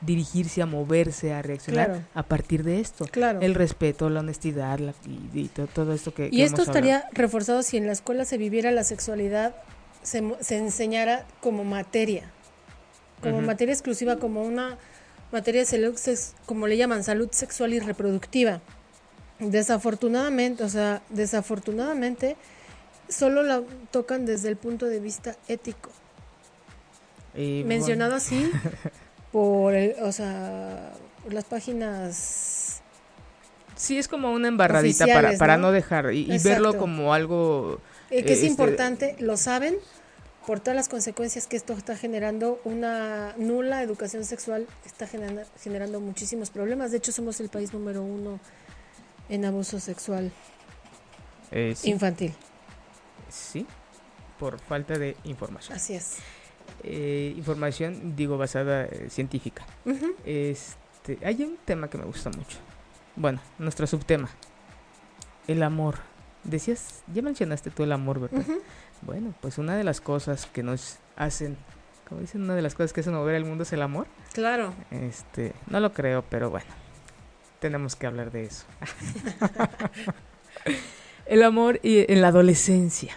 dirigirse 0.00 0.62
a 0.62 0.66
moverse, 0.66 1.32
a 1.32 1.42
reaccionar 1.42 1.86
Claro. 1.86 2.02
a 2.14 2.22
partir 2.24 2.64
de 2.64 2.80
esto. 2.80 3.04
Claro. 3.04 3.40
El 3.42 3.54
respeto, 3.54 4.08
la 4.10 4.20
honestidad 4.20 4.78
la- 4.80 4.94
y, 5.06 5.38
y 5.38 5.48
to- 5.48 5.66
todo 5.68 5.92
esto 5.92 6.12
que... 6.14 6.26
Y 6.26 6.38
que 6.38 6.42
esto 6.44 6.62
hemos 6.62 6.68
estaría 6.68 7.04
reforzado 7.12 7.62
si 7.62 7.76
en 7.76 7.86
la 7.86 7.92
escuela 7.92 8.24
se 8.24 8.38
viviera 8.38 8.70
la 8.72 8.82
sexualidad, 8.82 9.54
se, 10.02 10.22
se 10.40 10.58
enseñara 10.58 11.26
como 11.40 11.64
materia, 11.64 12.30
como 13.22 13.40
materia 13.40 13.72
exclusiva, 13.72 14.16
como 14.16 14.42
una 14.42 14.78
materia 15.32 15.60
de 15.60 15.66
salud, 15.66 15.98
como 16.46 16.66
le 16.66 16.76
llaman, 16.76 17.04
salud 17.04 17.28
sexual 17.30 17.74
y 17.74 17.80
reproductiva. 17.80 18.60
Desafortunadamente, 19.38 20.64
o 20.64 20.68
sea, 20.68 21.02
desafortunadamente, 21.08 22.36
solo 23.08 23.42
la 23.42 23.62
tocan 23.90 24.26
desde 24.26 24.48
el 24.48 24.56
punto 24.56 24.86
de 24.86 25.00
vista 25.00 25.36
ético. 25.48 25.90
Y, 27.34 27.62
Mencionado 27.64 28.14
así 28.14 28.50
por, 29.32 29.74
el, 29.74 29.94
o 30.02 30.12
sea, 30.12 30.92
por 31.22 31.32
las 31.32 31.44
páginas 31.44 32.60
Sí, 33.80 33.96
es 33.96 34.08
como 34.08 34.30
una 34.30 34.46
embarradita 34.48 35.06
para, 35.06 35.38
para 35.38 35.56
¿no? 35.56 35.68
no 35.68 35.72
dejar 35.72 36.12
y, 36.12 36.38
verlo 36.44 36.76
como 36.76 37.14
algo... 37.14 37.80
Eh, 38.10 38.22
que 38.24 38.32
es 38.32 38.38
este- 38.38 38.46
importante, 38.46 39.16
lo 39.20 39.36
saben, 39.36 39.76
por 40.46 40.58
todas 40.60 40.74
las 40.74 40.88
consecuencias 40.88 41.46
que 41.46 41.56
esto 41.56 41.74
está 41.74 41.96
generando, 41.96 42.60
una 42.64 43.34
nula 43.36 43.82
educación 43.82 44.24
sexual 44.24 44.66
está 44.84 45.06
generando, 45.06 45.42
generando 45.62 46.00
muchísimos 46.00 46.50
problemas. 46.50 46.90
De 46.90 46.96
hecho, 46.96 47.12
somos 47.12 47.40
el 47.40 47.48
país 47.48 47.72
número 47.72 48.02
uno 48.02 48.40
en 49.28 49.44
abuso 49.44 49.78
sexual 49.78 50.32
eh, 51.52 51.74
sí, 51.76 51.90
infantil. 51.90 52.34
sí, 53.28 53.66
por 54.38 54.58
falta 54.58 54.98
de 54.98 55.16
información. 55.24 55.76
Así 55.76 55.94
es. 55.94 56.16
Eh, 56.82 57.34
información, 57.36 58.16
digo, 58.16 58.38
basada 58.38 58.86
eh, 58.86 59.08
científica. 59.10 59.64
Este, 60.24 61.18
hay 61.24 61.42
un 61.42 61.58
tema 61.64 61.88
que 61.90 61.98
me 61.98 62.04
gusta 62.04 62.30
mucho. 62.30 62.58
Bueno, 63.16 63.40
nuestro 63.58 63.86
subtema. 63.86 64.30
El 65.46 65.62
amor. 65.62 65.96
Decías, 66.44 67.02
ya 67.12 67.22
mencionaste 67.22 67.70
tú 67.70 67.82
el 67.82 67.92
amor, 67.92 68.20
¿verdad? 68.20 68.42
Bueno, 69.02 69.34
pues 69.40 69.58
una 69.58 69.76
de 69.76 69.84
las 69.84 70.00
cosas 70.00 70.46
que 70.46 70.62
nos 70.62 70.98
hacen, 71.16 71.56
como 72.08 72.20
dicen, 72.22 72.42
una 72.42 72.54
de 72.54 72.62
las 72.62 72.74
cosas 72.74 72.92
que 72.92 73.00
hacen 73.00 73.14
mover 73.14 73.34
el 73.34 73.44
mundo 73.44 73.62
es 73.64 73.72
el 73.72 73.82
amor. 73.82 74.06
Claro. 74.32 74.72
Este, 74.90 75.52
no 75.68 75.80
lo 75.80 75.92
creo, 75.92 76.24
pero 76.30 76.50
bueno, 76.50 76.66
tenemos 77.60 77.94
que 77.96 78.06
hablar 78.06 78.30
de 78.32 78.44
eso. 78.44 78.64
el 81.26 81.42
amor 81.42 81.78
y, 81.82 82.10
en 82.12 82.22
la 82.22 82.28
adolescencia. 82.28 83.16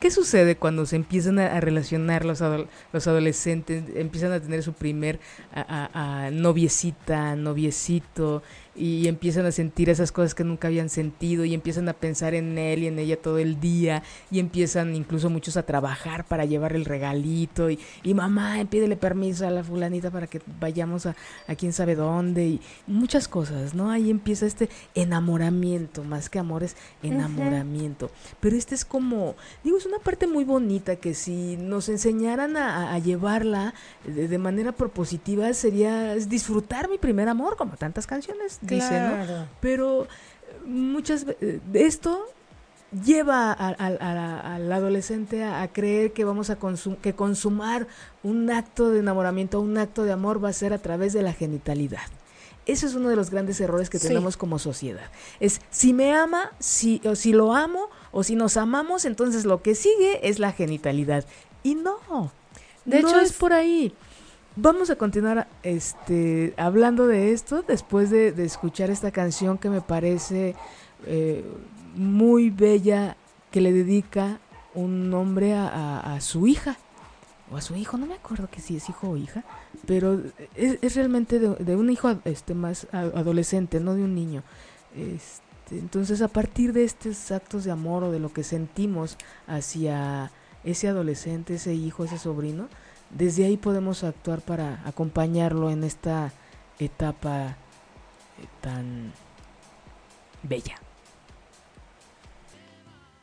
¿Qué 0.00 0.10
sucede 0.10 0.56
cuando 0.56 0.84
se 0.84 0.96
empiezan 0.96 1.38
a, 1.38 1.56
a 1.56 1.60
relacionar 1.60 2.24
los, 2.24 2.42
adol- 2.42 2.66
los 2.92 3.06
adolescentes, 3.06 3.84
empiezan 3.94 4.32
a 4.32 4.40
tener 4.40 4.64
su 4.64 4.72
primer 4.72 5.20
a- 5.54 5.60
a- 5.92 6.24
a 6.26 6.30
noviecita, 6.32 7.36
noviecito, 7.36 8.42
y 8.74 9.06
empiezan 9.08 9.46
a 9.46 9.52
sentir 9.52 9.90
esas 9.90 10.12
cosas 10.12 10.34
que 10.34 10.44
nunca 10.44 10.68
habían 10.68 10.88
sentido, 10.88 11.44
y 11.44 11.54
empiezan 11.54 11.88
a 11.88 11.92
pensar 11.92 12.34
en 12.34 12.56
él 12.58 12.84
y 12.84 12.86
en 12.86 12.98
ella 12.98 13.20
todo 13.20 13.38
el 13.38 13.60
día, 13.60 14.02
y 14.30 14.38
empiezan 14.38 14.94
incluso 14.94 15.28
muchos 15.30 15.56
a 15.56 15.64
trabajar 15.64 16.24
para 16.24 16.44
llevar 16.44 16.74
el 16.74 16.84
regalito, 16.84 17.70
y, 17.70 17.78
y 18.02 18.14
mamá, 18.14 18.56
pídele 18.70 18.96
permiso 18.96 19.46
a 19.46 19.50
la 19.50 19.62
fulanita 19.62 20.10
para 20.10 20.26
que 20.26 20.40
vayamos 20.60 21.06
a, 21.06 21.14
a 21.46 21.54
quién 21.54 21.72
sabe 21.72 21.94
dónde, 21.94 22.46
y 22.46 22.60
muchas 22.86 23.28
cosas, 23.28 23.74
¿no? 23.74 23.90
Ahí 23.90 24.10
empieza 24.10 24.46
este 24.46 24.68
enamoramiento, 24.94 26.02
más 26.04 26.30
que 26.30 26.38
amor 26.38 26.62
es 26.62 26.76
enamoramiento. 27.02 28.10
Pero 28.40 28.56
este 28.56 28.74
es 28.74 28.84
como, 28.84 29.36
digo, 29.62 29.76
es 29.78 29.86
una 29.86 29.98
parte 29.98 30.26
muy 30.26 30.44
bonita 30.44 30.96
que 30.96 31.14
si 31.14 31.56
nos 31.56 31.88
enseñaran 31.88 32.56
a, 32.56 32.94
a- 32.94 32.98
llevarla 33.02 33.74
de, 34.06 34.28
de 34.28 34.38
manera 34.38 34.72
propositiva 34.72 35.52
sería 35.54 36.14
disfrutar 36.14 36.88
mi 36.88 36.98
primer 36.98 37.28
amor, 37.28 37.56
como 37.56 37.76
tantas 37.76 38.06
canciones 38.06 38.58
dicen, 38.62 39.26
¿no? 39.26 39.46
Pero 39.60 40.04
eh, 40.04 40.06
muchas 40.66 41.24
veces 41.24 41.60
esto 41.74 42.24
lleva 43.04 43.52
a- 43.52 43.68
a- 43.68 43.86
a 43.86 44.14
la- 44.14 44.40
al 44.54 44.70
adolescente 44.72 45.44
a, 45.44 45.66
creer 45.68 46.12
que 46.12 46.24
vamos 46.24 46.50
a 46.50 46.58
consum- 46.58 46.98
que 46.98 47.14
consumar 47.14 47.86
un 48.22 48.50
acto 48.50 48.90
de 48.90 48.98
enamoramiento, 49.00 49.60
un 49.60 49.78
acto 49.78 50.04
de 50.04 50.12
amor 50.12 50.44
va 50.44 50.50
a 50.50 50.52
ser 50.52 50.72
a 50.74 50.78
través 50.78 51.12
de 51.14 51.22
la 51.22 51.32
genitalidad. 51.32 52.02
Ese 52.66 52.86
es 52.86 52.94
uno 52.94 53.08
de 53.08 53.16
los 53.16 53.30
grandes 53.30 53.60
errores 53.60 53.90
que 53.90 53.98
Sí. 53.98 54.08
tenemos 54.08 54.36
como 54.36 54.58
sociedad. 54.58 55.06
Es 55.40 55.60
si 55.70 55.92
me 55.94 56.12
ama, 56.14 56.52
si 56.60 57.00
o 57.04 57.16
si 57.16 57.32
lo 57.32 57.54
amo 57.54 57.88
o 58.12 58.22
si 58.22 58.36
nos 58.36 58.56
amamos, 58.56 59.04
entonces 59.04 59.44
lo 59.46 59.62
que 59.62 59.74
sigue 59.74 60.28
es 60.28 60.38
la 60.38 60.52
genitalidad. 60.52 61.24
Y 61.64 61.74
no. 61.74 62.30
De 62.84 63.00
no 63.00 63.08
hecho, 63.08 63.18
es 63.20 63.30
es- 63.30 63.36
por 63.36 63.52
ahí. 63.52 63.94
Vamos 64.56 64.90
a 64.90 64.96
continuar 64.96 65.48
este, 65.62 66.52
hablando 66.58 67.06
de 67.06 67.32
esto 67.32 67.64
después 67.66 68.10
de, 68.10 68.28
escuchar 68.44 68.90
esta 68.90 69.10
canción 69.10 69.56
que 69.56 69.70
me 69.70 69.80
parece 69.80 70.54
eh, 71.06 71.42
muy 71.94 72.50
bella, 72.50 73.16
que 73.50 73.62
le 73.62 73.72
dedica 73.72 74.40
un 74.74 75.12
hombre 75.14 75.54
a, 75.54 76.18
su 76.20 76.46
hija 76.46 76.76
o 77.50 77.56
a 77.56 77.62
su 77.62 77.76
hijo, 77.76 77.96
no 77.96 78.04
me 78.04 78.14
acuerdo 78.14 78.48
que 78.50 78.60
si 78.60 78.76
es 78.76 78.90
hijo 78.90 79.08
o 79.08 79.16
hija, 79.16 79.42
pero 79.86 80.20
es, 80.54 80.78
es 80.82 80.96
realmente 80.96 81.38
de, 81.38 81.76
un 81.76 81.88
hijo 81.88 82.14
este, 82.24 82.52
más 82.52 82.86
adolescente, 82.92 83.80
no 83.80 83.94
de 83.94 84.04
un 84.04 84.14
niño. 84.14 84.42
Este, 84.94 85.78
entonces, 85.78 86.20
a 86.20 86.28
partir 86.28 86.74
de 86.74 86.84
estos 86.84 87.30
actos 87.30 87.64
de 87.64 87.70
amor 87.70 88.04
o 88.04 88.12
de 88.12 88.18
lo 88.18 88.30
que 88.30 88.44
sentimos 88.44 89.16
hacia 89.46 90.30
ese 90.62 90.88
adolescente, 90.88 91.54
ese 91.54 91.72
hijo, 91.74 92.04
ese 92.04 92.18
sobrino, 92.18 92.68
desde 93.12 93.44
ahí 93.44 93.56
podemos 93.56 94.04
actuar 94.04 94.40
para 94.40 94.80
acompañarlo 94.86 95.70
en 95.70 95.84
esta 95.84 96.32
etapa 96.78 97.56
eh, 98.40 98.46
tan 98.60 99.12
bella. 100.42 100.76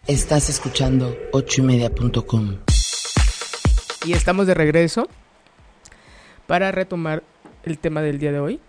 Estás 0.07 0.49
escuchando 0.49 1.15
ochoymedia.com. 1.33 2.57
Y 4.05 4.13
estamos 4.13 4.47
de 4.47 4.53
regreso 4.53 5.07
para 6.47 6.71
retomar 6.71 7.23
el 7.63 7.77
tema 7.77 8.01
del 8.01 8.17
día 8.17 8.31
de 8.31 8.39
hoy. 8.39 8.59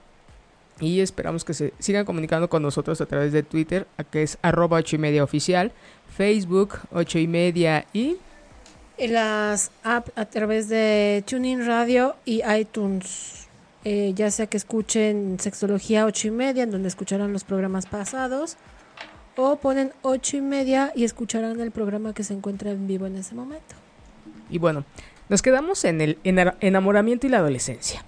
Y 0.81 1.01
esperamos 1.01 1.45
que 1.45 1.55
se 1.55 1.75
sigan 1.79 2.07
comunicando 2.07 2.49
con 2.49 2.63
nosotros 2.63 3.01
a 3.01 3.07
través 3.07 3.33
de 3.33 3.43
Twitter, 3.43 3.87
a 3.99 4.05
que 4.05 4.23
es 4.23 4.39
arroba 4.41 4.79
ocho 4.79 4.97
y 4.97 4.99
media 4.99 5.23
oficial, 5.23 5.73
Facebook 6.17 6.79
ocho 6.91 7.19
y 7.19 7.27
media 7.27 7.87
y 7.93 8.17
las 9.09 9.71
apps 9.83 10.13
a 10.17 10.27
través 10.27 10.69
de 10.69 11.25
TuneIn 11.27 11.67
Radio 11.67 12.17
y 12.25 12.43
iTunes. 12.45 13.49
Eh, 13.85 14.13
ya 14.15 14.31
sea 14.31 14.47
que 14.47 14.57
escuchen 14.57 15.39
Sexología 15.41 16.05
8 16.05 16.29
y 16.29 16.31
media, 16.31 16.63
en 16.65 16.71
donde 16.71 16.89
escucharán 16.89 17.33
los 17.33 17.45
programas 17.45 17.87
pasados, 17.87 18.57
o 19.37 19.57
ponen 19.57 19.93
8 20.03 20.37
y 20.37 20.41
media 20.43 20.93
y 20.95 21.05
escucharán 21.05 21.61
el 21.61 21.71
programa 21.71 22.13
que 22.13 22.25
se 22.25 22.35
encuentra 22.35 22.71
en 22.71 22.87
vivo 22.87 23.07
en 23.07 23.17
ese 23.17 23.35
momento. 23.35 23.75
Y 24.51 24.59
bueno, 24.59 24.85
nos 25.29 25.41
quedamos 25.41 25.85
en 25.85 26.01
el 26.01 26.19
enamoramiento 26.25 27.27
y 27.27 27.31
la 27.31 27.39
adolescencia. 27.39 28.05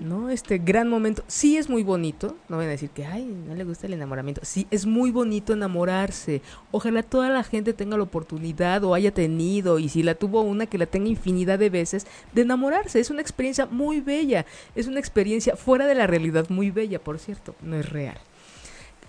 ¿No? 0.00 0.30
Este 0.30 0.58
gran 0.58 0.88
momento. 0.88 1.22
Sí 1.26 1.56
es 1.56 1.68
muy 1.68 1.82
bonito, 1.82 2.36
no 2.48 2.56
voy 2.56 2.66
a 2.66 2.68
decir 2.68 2.90
que, 2.90 3.06
ay, 3.06 3.24
no 3.24 3.54
le 3.54 3.64
gusta 3.64 3.86
el 3.86 3.94
enamoramiento. 3.94 4.40
Sí, 4.44 4.66
es 4.70 4.86
muy 4.86 5.10
bonito 5.10 5.52
enamorarse. 5.52 6.42
Ojalá 6.70 7.02
toda 7.02 7.28
la 7.28 7.44
gente 7.44 7.72
tenga 7.72 7.96
la 7.96 8.02
oportunidad 8.02 8.84
o 8.84 8.94
haya 8.94 9.12
tenido, 9.12 9.78
y 9.78 9.88
si 9.88 10.02
la 10.02 10.14
tuvo 10.14 10.42
una, 10.42 10.66
que 10.66 10.78
la 10.78 10.86
tenga 10.86 11.08
infinidad 11.08 11.58
de 11.58 11.70
veces, 11.70 12.06
de 12.32 12.42
enamorarse. 12.42 13.00
Es 13.00 13.10
una 13.10 13.22
experiencia 13.22 13.66
muy 13.66 14.00
bella. 14.00 14.46
Es 14.74 14.86
una 14.86 15.00
experiencia 15.00 15.56
fuera 15.56 15.86
de 15.86 15.94
la 15.94 16.06
realidad 16.06 16.46
muy 16.48 16.70
bella, 16.70 16.98
por 16.98 17.18
cierto. 17.18 17.54
No 17.62 17.76
es 17.76 17.88
real. 17.88 18.18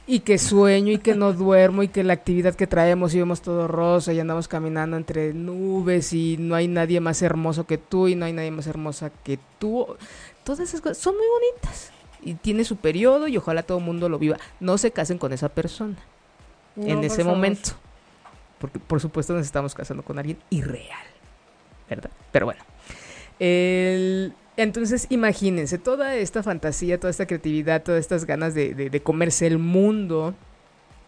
Y 0.08 0.22
que 0.22 0.38
sueño 0.38 0.94
y 0.94 1.00
que 1.00 1.16
no 1.16 1.34
duermo 1.34 1.84
y 1.84 1.90
que 1.90 2.04
la 2.04 2.14
actividad 2.14 2.56
que 2.56 2.66
traemos 2.66 3.14
y 3.14 3.20
vemos 3.20 3.42
todo 3.42 3.68
rosa 3.68 4.14
y 4.14 4.20
andamos 4.20 4.48
caminando 4.48 4.96
entre 4.96 5.34
nubes 5.34 6.14
y 6.14 6.38
no 6.40 6.56
hay 6.56 6.70
nadie 6.70 7.02
más 7.02 7.22
hermoso 7.22 7.66
que 7.66 7.78
tú 7.78 8.08
y 8.08 8.16
no 8.16 8.26
hay 8.26 8.32
nadie 8.32 8.52
más 8.52 8.68
hermosa 8.68 9.12
que 9.24 9.38
tú 9.60 9.98
todas 10.48 10.62
esas 10.62 10.80
cosas 10.80 10.98
son 10.98 11.16
muy 11.18 11.26
bonitas. 11.28 11.92
Y 12.22 12.36
tiene 12.36 12.64
su 12.64 12.78
periodo 12.78 13.28
y 13.28 13.36
ojalá 13.36 13.64
todo 13.64 13.80
el 13.80 13.84
mundo 13.84 14.08
lo 14.08 14.18
viva. 14.18 14.38
No 14.62 14.78
se 14.78 14.92
casen 14.92 15.18
con 15.18 15.34
esa 15.34 15.50
persona 15.50 15.98
en 16.78 17.04
ese 17.04 17.24
momento. 17.24 17.72
Porque 18.58 18.80
por 18.80 19.02
supuesto 19.02 19.34
nos 19.34 19.46
estamos 19.46 19.76
casando 19.76 20.04
con 20.04 20.18
alguien 20.18 20.38
irreal. 20.50 21.06
¿Verdad? 21.90 22.10
Pero 22.32 22.46
bueno. 22.46 22.64
Entonces 24.58 25.08
imagínense 25.10 25.78
toda 25.78 26.16
esta 26.16 26.44
fantasía, 26.44 27.00
toda 27.00 27.12
esta 27.12 27.28
creatividad, 27.28 27.84
todas 27.84 28.02
estas 28.02 28.26
ganas 28.26 28.54
de, 28.54 28.74
de 28.74 29.00
comerse 29.02 29.48
el 29.48 29.60
mundo 29.60 30.36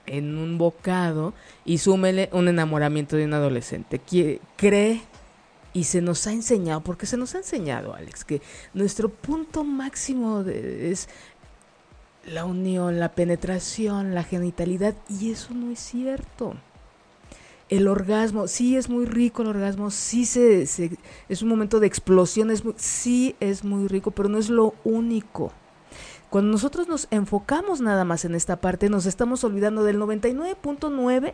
en 0.05 0.37
un 0.37 0.57
bocado 0.57 1.33
y 1.65 1.79
súmele 1.79 2.29
un 2.31 2.47
enamoramiento 2.47 3.15
de 3.15 3.25
un 3.25 3.33
adolescente. 3.33 4.01
Cree 4.55 5.01
y 5.73 5.83
se 5.83 6.01
nos 6.01 6.25
ha 6.27 6.31
enseñado, 6.31 6.81
porque 6.81 7.05
se 7.05 7.17
nos 7.17 7.35
ha 7.35 7.39
enseñado, 7.39 7.93
Alex, 7.93 8.25
que 8.25 8.41
nuestro 8.73 9.09
punto 9.09 9.63
máximo 9.63 10.41
es 10.41 11.07
la 12.25 12.45
unión, 12.45 12.99
la 12.99 13.13
penetración, 13.13 14.15
la 14.15 14.23
genitalidad, 14.23 14.95
y 15.07 15.31
eso 15.31 15.53
no 15.53 15.71
es 15.71 15.79
cierto. 15.79 16.55
El 17.69 17.87
orgasmo, 17.87 18.47
sí 18.47 18.75
es 18.75 18.89
muy 18.89 19.05
rico 19.05 19.43
el 19.43 19.49
orgasmo, 19.49 19.91
sí 19.91 20.25
se, 20.25 20.63
es 20.63 21.41
un 21.41 21.47
momento 21.47 21.79
de 21.79 21.87
explosión, 21.87 22.49
es 22.49 22.63
sí 22.77 23.35
es 23.39 23.63
muy 23.63 23.87
rico, 23.87 24.11
pero 24.11 24.27
no 24.27 24.37
es 24.37 24.49
lo 24.49 24.73
único. 24.83 25.53
Cuando 26.29 26.51
nosotros 26.51 26.87
nos 26.87 27.07
enfocamos 27.11 27.81
nada 27.81 28.05
más 28.05 28.25
en 28.25 28.35
esta 28.35 28.57
parte, 28.57 28.89
nos 28.89 29.05
estamos 29.05 29.43
olvidando 29.43 29.83
del 29.83 29.99
99.9 29.99 31.33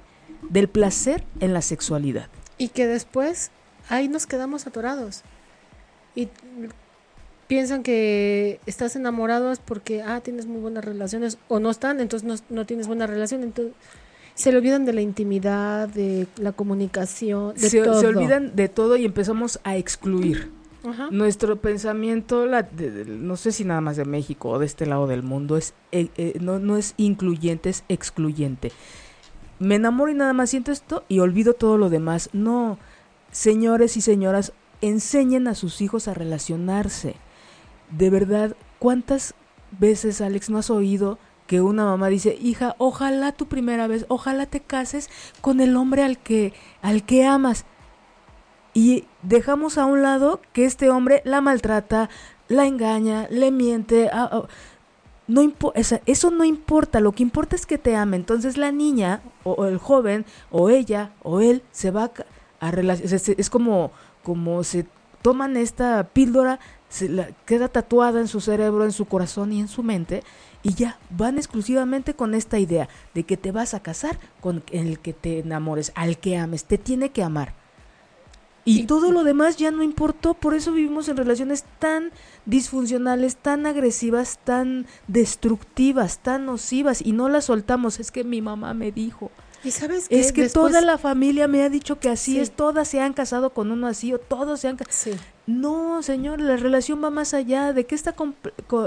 del 0.50 0.68
placer 0.68 1.24
en 1.40 1.54
la 1.54 1.62
sexualidad. 1.62 2.28
Y 2.58 2.70
que 2.70 2.88
después 2.88 3.52
ahí 3.90 4.08
nos 4.08 4.26
quedamos 4.26 4.68
atorados. 4.68 5.24
Y 6.16 6.30
piensan 7.48 7.84
que 7.84 8.60
estás 8.66 8.96
enamorado 8.96 9.54
porque, 9.66 10.02
ah, 10.02 10.22
tienes 10.22 10.46
muy 10.46 10.62
buenas 10.62 10.86
relaciones, 10.86 11.38
o 11.48 11.60
no 11.60 11.70
están, 11.70 12.00
entonces 12.00 12.28
no, 12.28 12.36
no 12.56 12.66
tienes 12.66 12.88
buena 12.88 13.08
relación, 13.08 13.44
entonces 13.44 13.74
se 14.36 14.52
le 14.52 14.60
olvidan 14.60 14.86
de 14.86 14.94
la 14.94 15.02
intimidad, 15.02 15.90
de 15.90 16.28
la 16.38 16.52
comunicación, 16.52 17.56
de 17.56 17.70
todo. 17.84 18.00
Se 18.00 18.08
olvidan 18.08 18.56
de 18.56 18.70
todo 18.70 18.96
y 18.98 19.06
empezamos 19.06 19.60
a 19.64 19.76
excluir. 19.76 20.52
Nuestro 21.10 21.56
pensamiento, 21.56 22.46
la, 22.46 22.70
no 23.08 23.38
sé 23.38 23.52
si 23.52 23.66
nada 23.66 23.82
más 23.82 23.98
de 23.98 24.06
México 24.06 24.50
o 24.50 24.60
de 24.60 24.68
este 24.68 24.86
lado 24.86 25.08
del 25.08 25.24
mundo, 25.24 25.58
es 25.58 25.74
eh, 25.92 26.10
eh, 26.16 26.38
no, 26.40 26.60
no 26.60 26.78
es 26.78 26.94
incluyente, 26.98 27.72
es 27.72 27.84
excluyente. 27.90 28.72
Me 29.58 29.76
enamoro 29.76 30.12
y 30.12 30.14
nada 30.14 30.34
más 30.34 30.52
siento 30.52 30.72
esto 30.72 31.04
y 31.08 31.20
olvido 31.22 31.54
todo 31.54 31.80
lo 31.80 31.90
demás. 31.90 32.30
No, 32.34 32.78
Señores 33.36 33.98
y 33.98 34.02
señoras, 34.02 34.54
enseñen 34.80 35.50
a 35.50 35.56
sus 35.56 35.82
hijos 35.82 36.08
a 36.08 36.14
relacionarse. 36.14 37.18
De 37.92 38.10
verdad, 38.10 38.56
¿cuántas 38.80 39.34
veces, 39.78 40.22
Alex, 40.22 40.50
no 40.50 40.58
has 40.58 40.70
oído 40.70 41.20
que 41.48 41.62
una 41.62 41.86
mamá 41.86 42.08
dice, 42.08 42.38
hija, 42.42 42.76
ojalá 42.78 43.32
tu 43.32 43.48
primera 43.48 43.88
vez, 43.88 44.06
ojalá 44.08 44.46
te 44.46 44.62
cases 44.62 45.10
con 45.42 45.62
el 45.62 45.76
hombre 45.76 46.04
al 46.04 46.18
que, 46.18 46.54
al 46.82 47.04
que 47.04 47.26
amas? 47.26 47.66
Y 48.74 49.06
dejamos 49.22 49.78
a 49.78 49.86
un 49.86 50.02
lado 50.02 50.42
que 50.54 50.66
este 50.66 50.90
hombre 50.90 51.22
la 51.24 51.42
maltrata, 51.42 52.10
la 52.48 52.66
engaña, 52.66 53.28
le 53.30 53.52
miente. 53.52 54.10
Ah, 54.12 54.30
ah, 54.32 54.48
no 55.28 55.42
eso 56.06 56.30
no 56.32 56.44
importa, 56.44 57.00
lo 57.00 57.12
que 57.12 57.24
importa 57.24 57.56
es 57.56 57.66
que 57.66 57.78
te 57.78 57.96
ame. 57.96 58.18
Entonces 58.18 58.58
la 58.58 58.72
niña, 58.72 59.22
o, 59.44 59.66
el 59.66 59.78
joven, 59.78 60.26
o 60.52 60.70
ella, 60.70 61.14
o 61.24 61.42
él, 61.42 61.64
se 61.72 61.92
va 61.92 62.12
a 62.60 62.70
es, 62.70 63.50
como, 63.50 63.92
como 64.24 64.64
se 64.64 64.86
toman 65.22 65.58
esta 65.58 66.04
píldora, 66.14 66.60
se 66.90 67.10
la, 67.10 67.28
queda 67.46 67.68
tatuada 67.68 68.20
en 68.20 68.28
su 68.28 68.42
cerebro, 68.42 68.86
en 68.86 68.92
su 68.92 69.06
corazón 69.06 69.54
y 69.54 69.60
en 69.60 69.68
su 69.68 69.84
mente, 69.84 70.24
y 70.66 70.74
ya 70.74 70.98
van 71.12 71.38
exclusivamente 71.38 72.16
con 72.16 72.34
esta 72.34 72.58
idea 72.58 72.90
de 73.14 73.24
que 73.24 73.38
te 73.38 73.52
vas 73.52 73.76
a 73.76 73.82
casar 73.82 74.18
con 74.42 74.64
el 74.72 74.98
que 74.98 75.14
te 75.14 75.38
enamores, 75.38 75.92
al 75.94 76.18
que 76.18 76.38
ames, 76.38 76.66
te 76.66 76.80
tiene 76.80 77.10
que 77.10 77.22
amar. 77.22 77.54
Y, 78.68 78.88
todo 78.88 79.12
lo 79.12 79.24
demás 79.24 79.58
ya 79.58 79.70
no 79.70 79.84
importó, 79.84 80.34
por 80.34 80.56
eso 80.56 80.72
vivimos 80.72 81.08
en 81.08 81.18
relaciones 81.18 81.66
tan 81.78 82.12
disfuncionales, 82.48 83.36
tan 83.36 83.68
agresivas, 83.68 84.40
tan 84.44 84.88
destructivas, 85.08 86.18
tan 86.18 86.48
nocivas, 86.48 87.00
y 87.06 87.12
no 87.12 87.30
las 87.30 87.46
soltamos. 87.46 88.00
Es 88.00 88.10
que 88.10 88.24
mi 88.24 88.42
mamá 88.42 88.74
me 88.74 88.92
dijo, 88.92 89.30
sabes 89.70 90.08
Es 90.10 90.32
que 90.32 90.50
toda 90.50 90.82
la 90.82 90.98
familia 90.98 91.48
me 91.48 91.62
ha 91.62 91.70
dicho 91.70 92.00
que 92.00 92.10
así 92.10 92.40
es, 92.40 92.52
todas 92.52 92.88
se 92.88 93.00
han 93.02 93.14
casado 93.14 93.52
con 93.52 93.72
uno 93.72 93.86
así 93.86 94.12
o 94.16 94.18
todos 94.18 94.62
se 94.62 94.68
han 94.68 94.78
casado. 94.78 95.18
No, 95.48 96.02
señor, 96.02 96.42
la 96.42 96.58
relación 96.58 97.04
va 97.04 97.12
más 97.12 97.34
allá. 97.34 97.72
¿De 97.72 97.86
qué, 97.86 97.94
está 97.94 98.16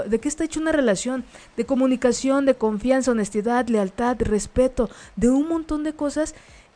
¿De 0.07 0.19
qué 0.19 0.27
está 0.27 0.43
hecha 0.43 0.59
una 0.59 0.73
relación? 0.73 1.23
De 1.55 1.65
comunicación, 1.65 2.45
de 2.45 2.55
confianza, 2.55 3.11
honestidad, 3.11 3.67
lealtad, 3.67 4.17
respeto, 4.19 4.89
de 5.15 5.29
un 5.29 5.47
montón 5.47 5.83
de 5.83 5.93
cosas. 5.93 6.35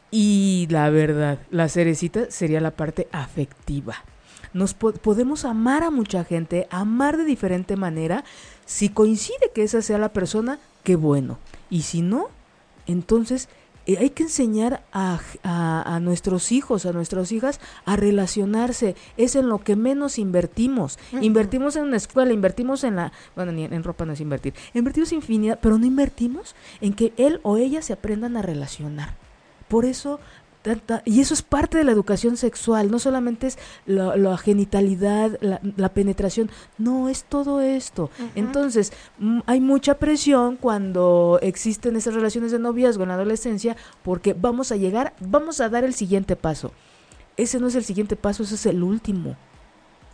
Y 0.09 0.67
la 0.69 0.89
verdad, 0.89 1.39
la 1.49 1.67
cerecita 1.67 2.31
sería 2.31 2.61
la 2.61 2.71
parte 2.71 3.07
afectiva. 3.11 3.95
Nos 4.53 4.75
podemos 4.75 5.45
amar 5.45 5.83
a 5.83 5.89
mucha 5.89 6.23
gente, 6.23 6.67
amar 6.69 7.17
de 7.17 7.25
diferente 7.25 7.75
manera. 7.75 8.23
Si 8.65 8.89
coincide 8.89 9.51
que 9.53 9.63
esa 9.63 9.81
sea 9.81 9.97
la 9.97 10.13
persona, 10.13 10.59
qué 10.83 10.95
bueno. 10.95 11.39
Y 11.69 11.81
si 11.81 12.03
no, 12.03 12.29
entonces 12.85 13.49
eh, 13.85 13.97
hay 13.99 14.11
que 14.11 14.23
enseñar 14.23 14.83
a, 14.93 15.19
a, 15.43 15.99
nuestros 15.99 16.51
hijos, 16.51 16.85
a 16.85 16.93
nuestras 16.93 17.31
hijas, 17.31 17.59
a 17.85 17.95
relacionarse. 17.95 18.95
Es 19.17 19.35
en 19.35 19.49
lo 19.49 19.59
que 19.59 19.75
menos 19.75 20.17
invertimos. 20.17 20.97
Invertimos 21.21 21.75
en 21.75 21.83
una 21.83 21.97
escuela, 21.97 22.33
invertimos 22.33 22.83
en 22.83 22.95
la... 22.95 23.11
Bueno, 23.35 23.51
ni 23.51 23.65
en, 23.65 23.83
ropa 23.83 24.05
no 24.05 24.13
es 24.13 24.21
invertir. 24.21 24.53
Invertimos 24.73 25.11
infinidad, 25.11 25.59
pero 25.61 25.77
no 25.77 25.85
invertimos 25.85 26.55
en 26.81 26.93
que 26.93 27.13
él 27.17 27.39
o 27.43 27.57
ella 27.57 27.81
se 27.81 27.93
aprendan 27.93 28.37
a 28.37 28.41
relacionar. 28.41 29.15
Por 29.67 29.85
eso 29.85 30.19
y 31.05 31.19
eso 31.19 31.33
es 31.33 31.41
parte 31.41 31.77
de 31.77 31.83
la 31.83 31.91
educación 31.91 32.37
sexual, 32.37 32.89
no 32.89 32.99
solamente 32.99 33.47
es 33.47 33.57
la, 33.85 34.37
genitalidad, 34.37 35.37
la, 35.41 35.89
penetración, 35.89 36.49
no, 36.77 37.09
es 37.09 37.25
todo 37.25 37.61
esto. 37.61 38.09
Entonces, 38.35 38.93
mm, 39.19 39.39
hay 39.45 39.59
mucha 39.59 39.95
presión 39.95 40.57
cuando 40.57 41.39
existen 41.41 41.95
esas 41.95 42.13
relaciones 42.13 42.51
de 42.51 42.59
noviazgo 42.59 43.03
en 43.03 43.09
la 43.09 43.15
adolescencia 43.15 43.75
porque 44.03 44.33
vamos 44.33 44.71
a 44.71 44.77
llegar, 44.77 45.13
vamos 45.19 45.59
a 45.59 45.69
dar 45.69 45.83
el 45.83 45.93
siguiente 45.93 46.35
paso. 46.35 46.71
Ese 47.35 47.59
no 47.59 47.67
es 47.67 47.75
el 47.75 47.83
siguiente 47.83 48.15
paso, 48.15 48.43
ese 48.43 48.55
es 48.55 48.65
el 48.65 48.83
último. 48.83 49.35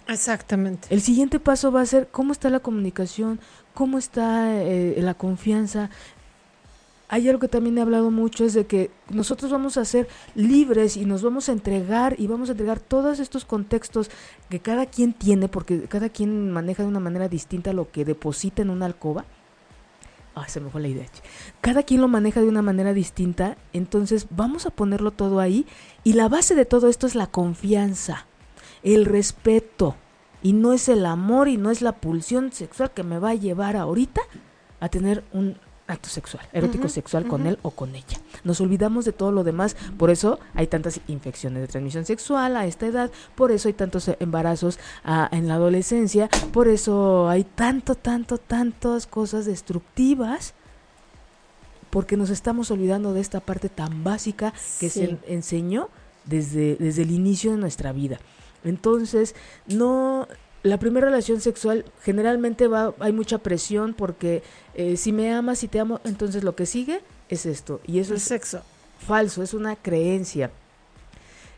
Exactamente. 0.07 0.87
El 0.89 1.01
siguiente 1.01 1.39
paso 1.39 1.71
va 1.71 1.81
a 1.81 1.85
ser 1.85 2.07
cómo 2.09 2.31
está 2.31 2.49
la 2.49 2.61
comunicación, 2.61 3.39
cómo 3.75 3.99
está 3.99 4.59
eh, 4.61 4.95
la 4.99 5.13
confianza, 5.13 5.91
hay 7.09 7.27
algo 7.27 7.39
que 7.39 7.47
también 7.47 7.77
he 7.77 7.81
hablado 7.81 8.11
mucho, 8.11 8.45
es 8.45 8.53
de 8.53 8.67
que 8.67 8.91
nosotros 9.09 9.51
vamos 9.51 9.77
a 9.77 9.85
ser 9.85 10.07
libres 10.35 10.95
y 10.95 11.05
nos 11.05 11.23
vamos 11.23 11.49
a 11.49 11.51
entregar 11.51 12.15
y 12.19 12.27
vamos 12.27 12.49
a 12.49 12.51
entregar 12.51 12.79
todos 12.79 13.19
estos 13.19 13.45
contextos 13.45 14.11
que 14.47 14.59
cada 14.59 14.85
quien 14.85 15.13
tiene, 15.13 15.49
porque 15.49 15.81
cada 15.83 16.09
quien 16.09 16.51
maneja 16.51 16.83
de 16.83 16.89
una 16.89 16.99
manera 16.99 17.27
distinta 17.27 17.73
lo 17.73 17.91
que 17.91 18.05
deposita 18.05 18.61
en 18.61 18.69
una 18.69 18.85
alcoba. 18.85 19.25
Ah, 20.35 20.47
se 20.47 20.59
me 20.59 20.69
fue 20.69 20.81
la 20.81 20.87
idea. 20.87 21.07
Cada 21.61 21.81
quien 21.81 21.99
lo 21.99 22.07
maneja 22.07 22.41
de 22.41 22.47
una 22.47 22.61
manera 22.61 22.93
distinta, 22.93 23.57
entonces 23.73 24.27
vamos 24.29 24.67
a 24.67 24.69
ponerlo 24.69 25.09
todo 25.09 25.39
ahí 25.39 25.65
y 26.03 26.13
la 26.13 26.29
base 26.29 26.53
de 26.53 26.65
todo 26.65 26.89
esto 26.89 27.07
es 27.07 27.15
la 27.15 27.25
confianza, 27.25 28.27
el 28.83 29.05
respeto 29.05 29.95
y 30.43 30.53
no 30.53 30.73
es 30.73 30.87
el 30.87 31.07
amor 31.07 31.47
y 31.47 31.57
no 31.57 31.71
es 31.71 31.81
la 31.81 31.93
pulsión 31.93 32.51
sexual 32.51 32.91
que 32.91 33.03
me 33.03 33.17
va 33.17 33.31
a 33.31 33.35
llevar 33.35 33.75
ahorita 33.75 34.21
a 34.79 34.89
tener 34.89 35.23
un 35.33 35.57
acto 35.89 36.07
sexual, 36.07 36.47
erótico 36.53 36.87
sexual 36.87 37.27
con 37.27 37.47
él 37.47 37.57
o 37.61 37.71
con 37.71 37.95
ella. 37.95 38.19
Nos 38.43 38.61
olvidamos 38.61 39.05
de 39.05 39.11
todo 39.11 39.31
lo 39.31 39.43
demás, 39.43 39.75
por 39.97 40.09
eso 40.09 40.39
hay 40.53 40.67
tantas 40.67 41.01
infecciones 41.07 41.61
de 41.61 41.67
transmisión 41.67 42.05
sexual 42.05 42.55
a 42.55 42.65
esta 42.65 42.85
edad, 42.85 43.11
por 43.35 43.51
eso 43.51 43.67
hay 43.67 43.73
tantos 43.73 44.09
embarazos 44.19 44.79
en 45.31 45.47
la 45.47 45.55
adolescencia, 45.55 46.29
por 46.53 46.67
eso 46.67 47.27
hay 47.27 47.43
tanto, 47.43 47.95
tanto, 47.95 48.37
tantas 48.37 49.07
cosas 49.07 49.45
destructivas, 49.45 50.53
porque 51.89 52.17
nos 52.17 52.29
estamos 52.29 52.69
olvidando 52.69 53.13
de 53.13 53.21
esta 53.21 53.39
parte 53.39 53.67
tan 53.67 54.03
básica 54.03 54.53
que 54.79 54.89
se 54.89 55.17
enseñó 55.27 55.89
desde, 56.25 56.75
desde 56.75 57.01
el 57.01 57.11
inicio 57.11 57.51
de 57.51 57.57
nuestra 57.57 57.91
vida. 57.91 58.19
Entonces, 58.63 59.35
no 59.67 60.27
la 60.63 60.77
primera 60.77 61.07
relación 61.07 61.39
sexual 61.41 61.85
generalmente 62.01 62.67
va, 62.67 62.93
hay 62.99 63.13
mucha 63.13 63.37
presión 63.37 63.93
porque 63.93 64.43
eh, 64.75 64.97
si 64.97 65.11
me 65.11 65.31
amas, 65.31 65.59
si 65.59 65.67
te 65.67 65.79
amo, 65.79 66.01
entonces 66.03 66.43
lo 66.43 66.55
que 66.55 66.65
sigue 66.65 67.01
es 67.29 67.45
esto. 67.45 67.79
Y 67.85 67.99
eso 67.99 68.11
El 68.11 68.17
es 68.17 68.23
sexo. 68.23 68.61
falso, 68.99 69.41
es 69.41 69.53
una 69.53 69.75
creencia. 69.75 70.51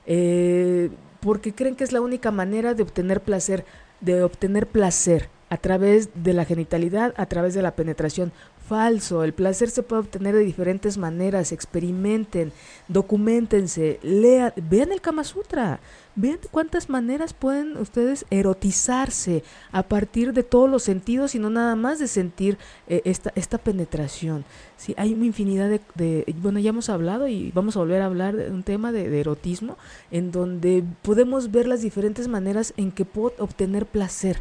Eh, 0.06 0.90
porque 1.20 1.54
creen 1.54 1.76
que 1.76 1.84
es 1.84 1.92
la 1.92 2.02
única 2.02 2.32
manera 2.32 2.74
de 2.74 2.84
obtener 2.84 3.22
placer, 3.22 3.66
de 4.02 4.24
obtener 4.24 4.68
placer 4.68 5.30
a 5.50 5.58
través 5.58 6.10
de 6.16 6.34
la 6.34 6.46
genitalidad, 6.46 7.14
a 7.18 7.26
través 7.26 7.54
de 7.54 7.62
la 7.62 7.76
penetración. 7.76 8.32
Falso, 8.72 9.26
el 9.26 9.34
placer 9.34 9.70
se 9.70 9.84
puede 9.84 10.04
obtener 10.04 10.34
de 10.34 10.46
diferentes 10.46 10.98
maneras, 10.98 11.52
experimenten, 11.52 12.54
documentense, 12.88 14.00
lean, 14.02 14.54
vean 14.56 14.94
el 14.94 15.02
Kama 15.02 15.26
Sutra, 15.26 15.82
vean 16.16 16.40
cuántas 16.52 16.90
maneras 16.90 17.34
pueden 17.34 17.76
ustedes 17.76 18.26
erotizarse 18.30 19.44
a 19.74 19.84
partir 19.84 20.32
de 20.32 20.44
todos 20.44 20.70
los 20.70 20.84
sentidos 20.84 21.36
y 21.36 21.40
no 21.40 21.50
nada 21.50 21.76
más 21.76 22.00
de 22.00 22.08
sentir 22.08 22.58
eh, 22.88 23.02
esta, 23.04 23.34
esta 23.36 23.58
penetración. 23.58 24.46
Sí, 24.78 24.96
hay 24.98 25.14
una 25.14 25.26
infinidad 25.26 25.70
de, 25.96 26.34
bueno, 26.38 26.58
ya 26.60 26.70
hemos 26.70 26.88
hablado 26.88 27.28
y 27.28 27.52
vamos 27.52 27.76
a 27.76 27.80
volver 27.80 28.02
a 28.02 28.06
hablar 28.06 28.38
de 28.38 28.52
un 28.52 28.64
tema 28.64 28.94
de, 28.94 29.10
de 29.10 29.20
erotismo 29.20 29.78
en 30.12 30.32
donde 30.32 30.82
podemos 31.02 31.52
ver 31.52 31.68
las 31.68 31.82
diferentes 31.82 32.30
maneras 32.30 32.74
en 32.78 32.94
que 32.94 33.04
puedo 33.04 33.34
obtener 33.38 33.86
placer. 33.86 34.40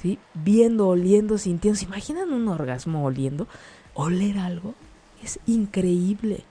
¿Sí? 0.00 0.18
Viendo, 0.34 0.88
oliendo, 0.88 1.38
sintiendo. 1.38 1.78
¿Se 1.78 1.86
imaginan 1.86 2.32
un 2.32 2.48
orgasmo 2.48 3.04
oliendo? 3.04 3.46
Oler 3.94 4.38
algo 4.38 4.74
es 5.22 5.38
increíble. 5.46 6.44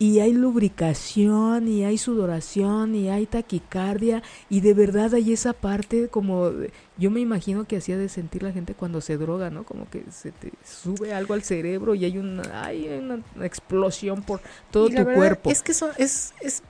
Y 0.00 0.20
hay 0.20 0.32
lubricación, 0.32 1.66
y 1.66 1.84
hay 1.84 1.98
sudoración, 1.98 2.94
y 2.94 3.08
hay 3.08 3.26
taquicardia, 3.26 4.22
y 4.48 4.60
de 4.60 4.72
verdad 4.72 5.12
hay 5.14 5.32
esa 5.32 5.52
parte 5.52 6.06
como, 6.06 6.52
yo 6.96 7.10
me 7.10 7.18
imagino 7.18 7.64
que 7.64 7.78
hacía 7.78 7.98
de 7.98 8.08
sentir 8.08 8.44
la 8.44 8.52
gente 8.52 8.74
cuando 8.74 9.00
se 9.00 9.16
droga, 9.16 9.50
¿no? 9.50 9.64
Como 9.64 9.90
que 9.90 10.04
se 10.12 10.30
te 10.30 10.52
sube 10.64 11.12
algo 11.12 11.34
al 11.34 11.42
cerebro 11.42 11.96
y 11.96 12.04
hay 12.04 12.16
una, 12.16 12.62
hay 12.62 12.86
una 12.86 13.24
explosión 13.44 14.22
por 14.22 14.40
todo 14.70 14.88
Y 14.88 14.94
tu 14.94 15.02
cuerpo. 15.02 15.50
Es 15.50 15.62
que 15.62 15.72
eso 15.72 15.90
es, 15.98 16.32
es 16.40 16.62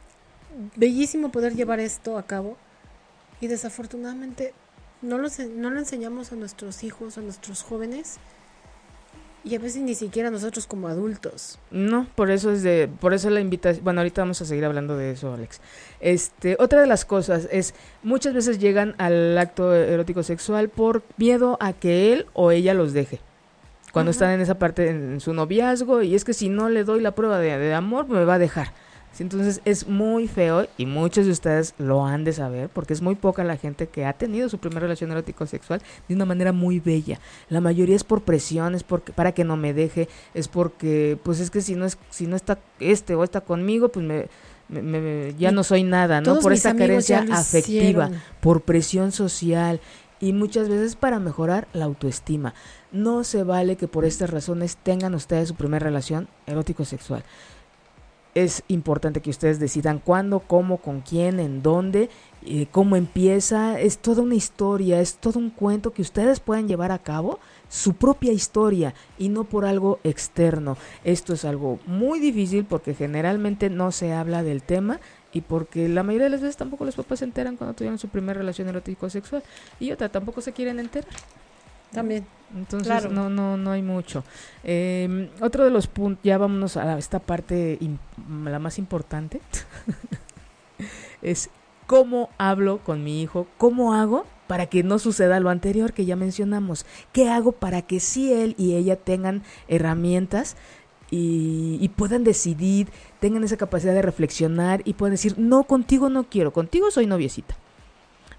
bellísimo 0.77 1.31
poder 1.31 1.55
llevar 1.55 1.81
esto 1.81 2.17
a 2.17 2.23
cabo 2.23 2.57
y 3.43 3.47
desafortunadamente 3.47 4.55
no 5.03 5.19
lo, 5.19 5.29
no 5.57 5.71
lo 5.71 5.79
enseñamos 5.79 6.33
a 6.33 6.37
nuestros 6.37 6.85
hijos, 6.85 7.19
a 7.19 7.21
nuestros 7.21 7.63
jóvenes 7.63 8.19
y 9.45 9.55
a 9.55 9.59
veces 9.59 9.83
ni 9.83 9.95
siquiera 9.95 10.31
nosotros 10.31 10.67
como 10.67 10.89
adultos. 10.89 11.59
No, 11.71 12.07
por 12.15 12.31
eso 12.31 12.51
es 12.51 12.63
de, 12.63 12.89
por 13.01 13.15
eso 13.15 13.31
la 13.31 13.41
invitación, 13.41 13.85
bueno, 13.85 14.01
ahorita 14.01 14.23
vamos 14.23 14.43
a 14.43 14.45
seguir 14.45 14.65
hablando 14.65 14.97
de 14.97 15.13
eso, 15.13 15.33
Alex. 15.33 15.61
Este, 16.01 16.57
otra 16.59 16.81
de 16.81 16.87
las 16.87 17.05
cosas 17.05 17.49
es, 17.51 17.75
muchas 18.03 18.35
veces 18.35 18.59
llegan 18.59 18.95
al 18.99 19.37
acto 19.39 19.75
erótico 19.75 20.23
sexual 20.23 20.69
por 20.69 21.03
miedo 21.17 21.57
a 21.61 21.73
que 21.73 22.13
él 22.13 22.27
o 22.35 22.51
ella 22.51 22.75
los 22.75 22.93
deje. 22.93 23.21
Cuando 23.93 24.11
Ajá. 24.11 24.17
están 24.17 24.31
en 24.33 24.41
esa 24.41 24.59
parte 24.59 24.91
en 24.91 25.21
su 25.21 25.33
noviazgo 25.33 26.03
y 26.03 26.15
es 26.15 26.25
que 26.25 26.35
si 26.35 26.49
no 26.49 26.69
le 26.69 26.85
doy 26.85 27.01
la 27.01 27.15
prueba 27.15 27.39
de, 27.39 27.57
de 27.57 27.75
amor 27.75 28.09
me 28.09 28.25
va 28.25 28.35
a 28.35 28.39
dejar. 28.39 28.73
Sí, 29.13 29.25
Entonces 29.25 29.61
es 29.65 29.89
muy 29.89 30.29
feo 30.29 30.69
y 30.77 30.87
muchos 30.87 31.27
de 31.27 31.33
ustedes 31.33 31.75
lo 31.79 32.07
han 32.07 32.23
de 32.23 32.33
saber 32.33 32.69
porque 32.69 32.93
es 32.93 33.03
muy 33.03 33.17
poca 33.17 33.43
la 33.43 33.57
gente 33.57 33.89
que 33.89 34.05
ha 34.07 34.13
tenido 34.13 34.49
su 34.49 34.59
primera 34.59 34.81
relación 34.83 35.11
erótico 35.11 35.45
sexual 35.47 35.83
de 36.09 36.15
una 36.15 36.25
manera 36.25 36.53
muy 36.53 36.79
bella. 36.79 37.19
La 37.49 37.61
mayoría 37.61 37.97
es 37.97 38.05
por 38.05 38.23
presión, 38.23 38.77
es 38.77 38.85
porque, 38.85 39.13
para 39.13 39.33
que 39.33 39.43
no 39.43 39.57
me 39.57 39.75
deje, 39.75 40.09
es 40.35 40.47
porque 40.47 41.19
pues 41.25 41.41
es 41.41 41.51
que 41.51 41.63
si 41.63 41.75
no 41.75 41.85
es 41.85 41.99
si 42.11 42.27
no 42.29 42.37
está 42.37 42.59
este 42.79 43.15
o 43.17 43.25
está 43.25 43.41
conmigo, 43.41 43.89
pues 43.89 44.07
me, 44.07 44.29
me- 44.69 44.83
me- 44.83 45.35
ya 45.37 45.51
no 45.51 45.65
soy 45.65 45.83
nada, 45.83 46.21
¿no? 46.21 46.39
Por 46.41 46.53
esta 46.53 46.71
carencia 46.77 47.19
afectiva 47.41 48.05
hicieron. 48.07 48.21
por 48.41 48.61
presión 48.61 49.11
social 49.11 49.81
y 50.21 50.33
muchas 50.33 50.69
veces 50.69 50.95
para 50.95 51.19
mejorar 51.19 51.67
la 51.73 51.87
autoestima. 51.87 52.55
No 52.93 53.25
se 53.25 53.43
vale 53.43 53.77
que 53.77 53.89
por 53.89 54.05
estas 54.05 54.31
razones 54.31 54.77
tengan 54.77 55.15
ustedes 55.15 55.49
su 55.49 55.55
primera 55.57 55.85
relación 55.85 56.29
erótico 56.47 56.85
sexual. 56.85 57.25
Es 58.39 58.63
importante 58.69 59.21
que 59.21 59.31
ustedes 59.31 59.59
decidan 59.59 59.99
cuándo, 59.99 60.39
cómo, 60.39 60.77
con 60.77 61.01
quién, 61.01 61.41
en 61.41 61.61
dónde, 61.61 62.09
eh, 62.47 62.69
cómo 62.71 62.95
empieza. 62.95 63.81
Es 63.81 63.99
toda 63.99 64.23
una 64.23 64.37
historia, 64.37 65.01
es 65.01 65.17
todo 65.17 65.41
un 65.41 65.51
cuento 65.51 65.93
que 65.93 66.03
ustedes 66.03 66.39
puedan 66.39 66.69
llevar 66.69 66.93
a 66.93 67.01
cabo 67.01 67.41
su 67.69 67.95
propia 67.95 68.33
historia 68.33 68.95
y 69.19 69.29
no 69.29 69.43
por 69.43 69.65
algo 69.65 69.99
externo. 70.05 70.77
Esto 71.03 71.35
es 71.35 71.45
algo 71.45 71.81
muy 71.85 72.21
difícil 72.21 72.65
porque 72.65 72.95
generalmente 72.95 73.71
no 73.71 73.91
se 73.91 74.13
habla 74.13 74.45
del 74.45 74.63
tema 74.63 75.01
y 75.33 75.41
porque 75.41 75.89
la 75.89 76.05
mayoría 76.05 76.27
de 76.27 76.31
las 76.31 76.41
veces 76.41 76.57
tampoco 76.57 76.85
los 76.85 76.95
papás 76.95 77.19
se 77.19 77.25
enteran 77.25 77.57
cuando 77.57 77.75
tuvieron 77.75 77.99
su 77.99 78.07
primera 78.07 78.39
relación 78.39 78.69
erótico 78.69 79.11
sexual 79.11 79.43
y 79.81 79.91
otra 79.91 80.11
tampoco 80.11 80.43
se 80.43 80.53
quieren 80.53 80.79
enterar. 80.79 81.11
También. 81.91 82.38
Entonces 82.57 82.89
Claro. 82.89 83.11
no, 83.11 83.29
no, 83.29 83.57
no 83.57 83.73
hay 83.73 83.83
mucho. 83.83 84.25
Eh, 84.65 85.31
otro 85.41 85.65
de 85.65 85.71
los 85.71 85.87
puntos, 85.87 86.23
ya 86.25 86.39
vámonos 86.39 86.77
a 86.77 86.97
esta 86.99 87.19
parte, 87.19 87.79
la 88.45 88.59
más 88.59 88.79
importante, 88.79 89.41
es 91.23 91.51
cómo 91.87 92.31
hablo 92.39 92.79
con 92.79 93.05
mi 93.05 93.23
hijo, 93.23 93.47
cómo 93.59 93.95
hago 93.95 94.27
para 94.47 94.67
que 94.67 94.83
no 94.83 94.99
suceda 94.99 95.41
lo 95.41 95.51
anterior 95.51 95.93
que 95.93 96.07
ya 96.07 96.17
mencionamos, 96.17 96.87
qué 97.13 97.29
hago 97.29 97.53
para 97.53 97.83
que 97.83 98.01
sí 98.01 98.33
él 98.33 98.55
y 98.59 98.75
ella 98.77 98.97
tengan 98.97 99.43
herramientas 99.69 100.57
y, 101.11 101.79
y 101.81 101.89
puedan 101.91 102.25
decidir, 102.25 102.89
tengan 103.21 103.45
esa 103.45 103.57
capacidad 103.57 103.95
de 103.95 104.03
reflexionar 104.03 104.83
y 104.85 104.95
puedan 104.95 105.13
decir, 105.13 105.35
no, 105.39 105.65
contigo 105.65 106.09
no 106.09 106.25
quiero, 106.25 106.53
contigo 106.53 106.91
soy 106.91 107.07
noviecita. 107.07 107.57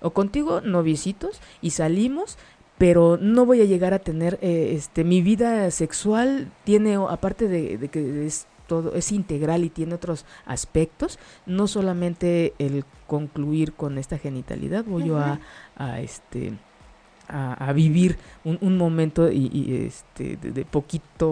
O 0.01 0.11
contigo 0.11 0.61
noviecitos 0.61 1.41
y 1.61 1.71
salimos, 1.71 2.37
pero 2.79 3.17
no 3.21 3.45
voy 3.45 3.61
a 3.61 3.65
llegar 3.65 3.93
a 3.93 3.99
tener, 3.99 4.39
eh, 4.41 4.71
este, 4.73 5.03
mi 5.03 5.21
vida 5.21 5.69
sexual 5.69 6.49
tiene, 6.63 6.95
aparte 6.95 7.47
de, 7.47 7.77
de 7.77 7.89
que 7.89 8.25
es 8.25 8.47
todo, 8.67 8.95
es 8.95 9.11
integral 9.11 9.65
y 9.65 9.69
tiene 9.69 9.95
otros 9.95 10.25
aspectos, 10.45 11.19
no 11.45 11.67
solamente 11.67 12.53
el 12.57 12.85
concluir 13.05 13.73
con 13.73 13.97
esta 13.97 14.17
genitalidad, 14.17 14.85
voy 14.85 15.07
yo 15.07 15.17
a, 15.17 15.41
a, 15.75 15.99
este, 15.99 16.53
a, 17.27 17.53
a 17.53 17.73
vivir 17.73 18.17
un, 18.45 18.57
un 18.61 18.77
momento 18.77 19.29
y, 19.29 19.49
y, 19.51 19.85
este, 19.85 20.37
de, 20.37 20.51
de 20.51 20.63
poquito 20.63 21.27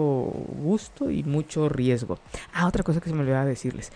gusto 0.62 1.10
y 1.10 1.22
mucho 1.22 1.70
riesgo. 1.70 2.18
Ah, 2.52 2.66
otra 2.66 2.82
cosa 2.82 3.00
que 3.00 3.08
se 3.08 3.14
me 3.14 3.22
olvidaba 3.22 3.46
decirles. 3.46 3.90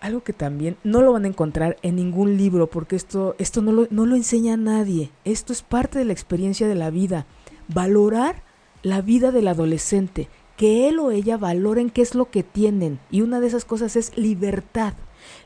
Algo 0.00 0.22
que 0.22 0.32
también 0.32 0.76
no 0.84 1.00
lo 1.02 1.12
van 1.12 1.24
a 1.24 1.28
encontrar 1.28 1.76
en 1.82 1.96
ningún 1.96 2.36
libro, 2.36 2.68
porque 2.68 2.96
esto, 2.96 3.34
esto 3.38 3.62
no, 3.62 3.72
lo, 3.72 3.86
no 3.90 4.04
lo 4.06 4.14
enseña 4.14 4.54
a 4.54 4.58
nadie. 4.58 5.10
Esto 5.24 5.52
es 5.52 5.62
parte 5.62 5.98
de 5.98 6.04
la 6.04 6.12
experiencia 6.12 6.68
de 6.68 6.74
la 6.74 6.90
vida. 6.90 7.26
Valorar 7.68 8.42
la 8.82 9.00
vida 9.00 9.32
del 9.32 9.48
adolescente. 9.48 10.28
Que 10.56 10.88
él 10.88 10.98
o 10.98 11.10
ella 11.10 11.36
valoren 11.36 11.90
qué 11.90 12.02
es 12.02 12.14
lo 12.14 12.30
que 12.30 12.42
tienen. 12.42 12.98
Y 13.10 13.22
una 13.22 13.40
de 13.40 13.46
esas 13.46 13.64
cosas 13.64 13.96
es 13.96 14.16
libertad. 14.16 14.94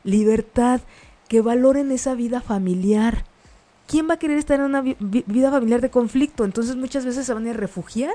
Libertad. 0.04 0.80
Que 1.28 1.40
valoren 1.40 1.90
esa 1.92 2.14
vida 2.14 2.40
familiar. 2.40 3.24
¿Quién 3.86 4.08
va 4.08 4.14
a 4.14 4.18
querer 4.18 4.38
estar 4.38 4.58
en 4.58 4.66
una 4.66 4.82
vi- 4.82 4.96
vi- 5.00 5.24
vida 5.26 5.50
familiar 5.50 5.80
de 5.80 5.90
conflicto? 5.90 6.44
Entonces 6.44 6.76
muchas 6.76 7.04
veces 7.04 7.26
se 7.26 7.34
van 7.34 7.46
a 7.48 7.52
refugiar 7.52 8.14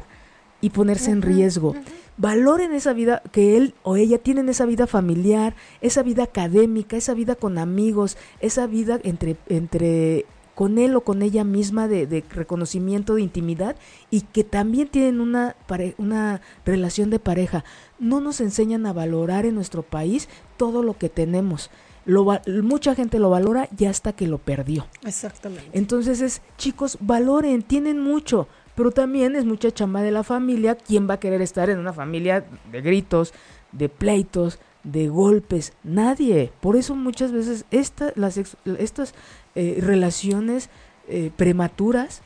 y 0.61 0.69
ponerse 0.71 1.11
en 1.11 1.21
riesgo 1.21 1.75
valoren 2.17 2.71
esa 2.73 2.93
vida 2.93 3.21
que 3.33 3.57
él 3.57 3.73
o 3.83 3.97
ella 3.97 4.17
tienen 4.19 4.47
esa 4.47 4.65
vida 4.65 4.87
familiar, 4.87 5.53
esa 5.81 6.01
vida 6.01 6.23
académica, 6.23 6.95
esa 6.95 7.13
vida 7.13 7.35
con 7.35 7.57
amigos, 7.57 8.15
esa 8.39 8.67
vida 8.67 8.99
entre 9.03 9.35
entre 9.49 10.25
con 10.55 10.77
él 10.77 10.95
o 10.95 11.01
con 11.01 11.21
ella 11.21 11.43
misma 11.43 11.89
de, 11.89 12.07
de 12.07 12.23
reconocimiento 12.29 13.15
de 13.15 13.21
intimidad 13.21 13.75
y 14.09 14.21
que 14.21 14.45
también 14.45 14.87
tienen 14.87 15.19
una 15.19 15.57
pare- 15.67 15.95
una 15.97 16.39
relación 16.65 17.09
de 17.09 17.19
pareja. 17.19 17.65
No 17.99 18.21
nos 18.21 18.39
enseñan 18.39 18.85
a 18.85 18.93
valorar 18.93 19.45
en 19.45 19.55
nuestro 19.55 19.83
país 19.83 20.29
todo 20.55 20.81
lo 20.83 20.97
que 20.97 21.09
tenemos. 21.09 21.69
Lo, 22.05 22.25
mucha 22.63 22.95
gente 22.95 23.19
lo 23.19 23.29
valora 23.29 23.67
ya 23.75 23.89
hasta 23.89 24.13
que 24.13 24.27
lo 24.27 24.37
perdió. 24.37 24.87
Exactamente. 25.05 25.67
Entonces 25.73 26.21
es, 26.21 26.41
chicos, 26.57 26.97
valoren, 27.01 27.61
tienen 27.61 27.99
mucho, 27.99 28.47
pero 28.75 28.91
también 28.91 29.35
es 29.35 29.45
mucha 29.45 29.71
chamba 29.71 30.01
de 30.01 30.11
la 30.11 30.23
familia. 30.23 30.75
¿Quién 30.75 31.09
va 31.09 31.15
a 31.15 31.19
querer 31.19 31.41
estar 31.41 31.69
en 31.69 31.79
una 31.79 31.93
familia 31.93 32.45
de 32.71 32.81
gritos, 32.81 33.33
de 33.71 33.89
pleitos, 33.89 34.59
de 34.83 35.07
golpes? 35.07 35.73
Nadie. 35.83 36.51
Por 36.61 36.75
eso 36.75 36.95
muchas 36.95 37.31
veces 37.31 37.65
esta, 37.71 38.11
las, 38.15 38.37
estas 38.77 39.13
eh, 39.55 39.79
relaciones 39.81 40.69
eh, 41.07 41.31
prematuras 41.35 42.21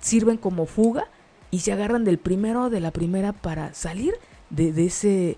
sirven 0.00 0.36
como 0.36 0.66
fuga 0.66 1.04
y 1.50 1.60
se 1.60 1.72
agarran 1.72 2.04
del 2.04 2.18
primero 2.18 2.64
o 2.64 2.70
de 2.70 2.80
la 2.80 2.90
primera 2.90 3.32
para 3.32 3.72
salir 3.74 4.14
de, 4.50 4.72
de, 4.72 4.86
ese 4.86 5.36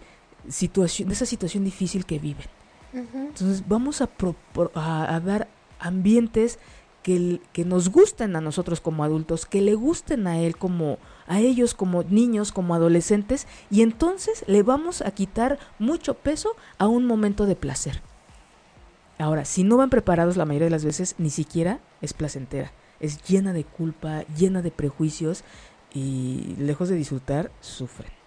situación, 0.48 1.08
de 1.08 1.14
esa 1.14 1.26
situación 1.26 1.64
difícil 1.64 2.04
que 2.06 2.18
viven. 2.18 2.46
Entonces 2.92 3.64
vamos 3.68 4.00
a, 4.00 4.06
pro- 4.06 4.34
pro- 4.54 4.72
a, 4.74 5.14
a 5.14 5.20
dar 5.20 5.48
ambientes 5.78 6.58
que, 7.52 7.64
nos 7.64 7.88
gusten 7.88 8.36
a 8.36 8.40
nosotros 8.40 8.80
como 8.80 9.02
adultos, 9.02 9.46
que 9.46 9.62
le 9.62 9.74
gusten 9.74 10.26
a 10.26 10.38
él 10.38 10.56
como 10.56 10.98
a 11.26 11.40
ellos 11.40 11.74
como 11.74 12.02
niños, 12.02 12.52
como 12.52 12.74
adolescentes, 12.74 13.46
y 13.70 13.82
entonces 13.82 14.44
le 14.46 14.62
vamos 14.62 15.00
a 15.02 15.10
quitar 15.10 15.58
mucho 15.78 16.14
peso 16.14 16.50
a 16.78 16.86
un 16.86 17.06
momento 17.06 17.46
de 17.46 17.56
placer. 17.56 18.02
Ahora, 19.18 19.44
si 19.44 19.64
no 19.64 19.76
van 19.76 19.90
preparados 19.90 20.36
la 20.36 20.44
mayoría 20.44 20.66
de 20.66 20.70
las 20.70 20.84
veces, 20.84 21.14
ni 21.18 21.30
siquiera 21.30 21.80
es 22.02 22.12
placentera. 22.12 22.72
Es 23.00 23.22
llena 23.22 23.52
de 23.52 23.64
culpa, 23.64 24.24
llena 24.36 24.62
de 24.62 24.70
prejuicios 24.70 25.44
y 25.94 26.56
lejos 26.58 26.88
de 26.88 26.96
disfrutar, 26.96 27.50
sufren. 27.60 28.17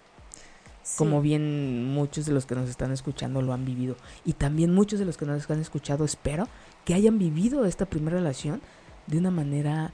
Sí. 0.82 0.96
Como 0.98 1.22
bien 1.22 1.92
muchos 1.94 2.26
de 2.26 2.32
los 2.32 2.44
que 2.44 2.54
nos 2.56 2.68
están 2.68 2.90
escuchando 2.92 3.40
lo 3.40 3.52
han 3.52 3.64
vivido. 3.64 3.96
Y 4.24 4.32
también 4.32 4.74
muchos 4.74 4.98
de 4.98 5.04
los 5.04 5.16
que 5.16 5.24
nos 5.26 5.48
han 5.50 5.60
escuchado, 5.60 6.04
espero, 6.04 6.48
que 6.84 6.94
hayan 6.94 7.18
vivido 7.18 7.64
esta 7.66 7.86
primera 7.86 8.16
relación 8.16 8.60
de 9.06 9.18
una 9.18 9.30
manera 9.30 9.92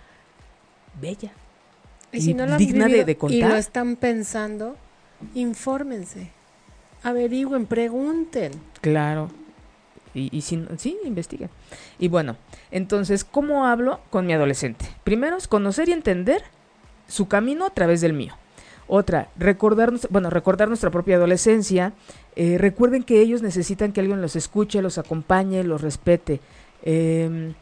bella. 1.01 1.33
Y 2.13 2.23
si 2.23 2.31
y 2.31 2.35
no 2.35 2.47
lo 2.47 2.53
han 2.53 2.59
digna 2.59 2.85
de- 2.87 2.89
vivido 2.89 3.05
de 3.07 3.13
y 3.13 3.15
contar. 3.17 3.51
lo 3.51 3.57
están 3.57 3.97
pensando, 3.97 4.77
infórmense, 5.35 6.31
averigüen, 7.03 7.67
pregunten. 7.67 8.53
Claro. 8.81 9.31
Y, 10.15 10.35
y 10.37 10.41
si- 10.41 10.65
sí, 10.79 10.97
investiguen. 11.05 11.51
Y 11.99 12.09
bueno, 12.09 12.37
entonces, 12.71 13.25
¿cómo 13.25 13.67
hablo 13.67 14.01
con 14.11 14.27
mi 14.27 14.33
adolescente? 14.33 14.87
Primero 15.05 15.37
es 15.37 15.47
conocer 15.49 15.89
y 15.89 15.93
entender 15.93 16.43
su 17.07 17.29
camino 17.29 17.67
a 17.67 17.71
través 17.71 18.01
del 18.01 18.15
mío. 18.15 18.35
Otra, 18.89 19.29
recordar, 19.37 19.91
nuestra- 19.91 20.09
bueno, 20.11 20.31
recordar 20.31 20.69
nuestra 20.69 20.91
propia 20.91 21.17
adolescencia. 21.17 21.93
Eh, 22.37 22.57
recuerden 22.59 23.03
que 23.03 23.21
ellos 23.21 23.43
necesitan 23.43 23.93
que 23.93 24.01
alguien 24.01 24.23
los 24.23 24.35
escuche, 24.35 24.81
los 24.81 24.97
acompañe, 24.99 25.63
los 25.63 25.83
respete. 25.83 26.41
Em, 26.83 27.53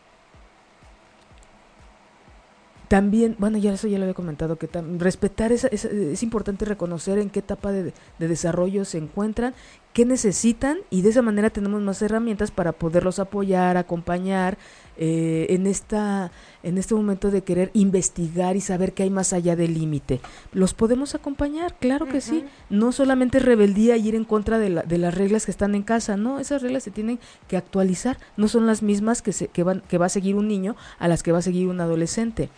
también, 2.89 3.35
bueno, 3.41 3.59
ya 3.59 3.72
eso 3.72 3.89
ya 3.89 3.99
lo 3.99 4.05
había 4.05 4.14
comentado, 4.14 4.57
que 4.57 4.68
respetar 4.99 5.51
esa- 5.51 5.66
es 5.66 6.22
importante 6.22 6.64
reconocer 6.64 7.18
en 7.18 7.31
qué 7.31 7.41
etapa 7.41 7.72
de, 7.72 7.93
de 8.20 8.29
desarrollo 8.29 8.85
se 8.85 8.99
encuentran, 8.99 9.55
qué 9.97 10.05
necesitan 10.05 10.76
y 10.90 11.01
de 11.01 11.09
esa 11.09 11.22
manera 11.22 11.49
tenemos 11.49 11.80
más 11.80 12.03
herramientas 12.03 12.51
para 12.51 12.72
poderlos 12.72 13.18
apoyar, 13.18 13.78
acompañar 13.78 14.59
eh, 14.99 15.47
en 15.49 15.66
esta 15.66 16.30
en 16.62 16.76
este 16.76 16.94
momento 16.94 17.30
de 17.30 17.40
querer 17.40 17.70
investigar 17.72 18.57
y 18.57 18.61
saber 18.61 18.92
qué 18.92 19.05
hay 19.05 19.11
más 19.11 19.32
allá 19.32 19.57
del 19.57 19.72
límite. 19.72 20.20
¿Los 20.53 20.74
podemos 20.74 21.14
acompañar? 21.14 21.76
Claro 21.80 22.05
que 22.07 22.20
sí. 22.20 22.44
No 22.68 22.92
solamente 22.92 23.38
rebeldía 23.38 23.97
y 23.97 24.07
ir 24.09 24.14
en 24.16 24.24
contra 24.24 24.59
de, 24.59 24.68
la- 24.68 24.82
de 24.82 24.99
las 24.99 25.14
reglas 25.14 25.47
que 25.47 25.51
están 25.51 25.74
en 25.74 25.82
casa, 25.82 26.18
no, 26.18 26.40
esas 26.40 26.61
reglas 26.61 26.82
se 26.82 26.90
tienen 26.90 27.18
que 27.49 27.57
actualizar, 27.57 28.18
no 28.36 28.49
son 28.49 28.66
las 28.66 28.82
mismas 28.82 29.22
que, 29.22 29.32
se, 29.32 29.49
que, 29.49 29.62
van, 29.62 29.80
que 29.88 29.97
va 29.97 30.07
a 30.07 30.11
seguir 30.11 30.34
un 30.36 30.47
niño 30.47 30.76
a 30.99 31.09
las 31.09 31.22
que 31.22 31.32
va 31.32 31.38
a 31.38 31.42
seguir 31.42 31.68
un 31.68 31.80
adolescente. 31.80 32.51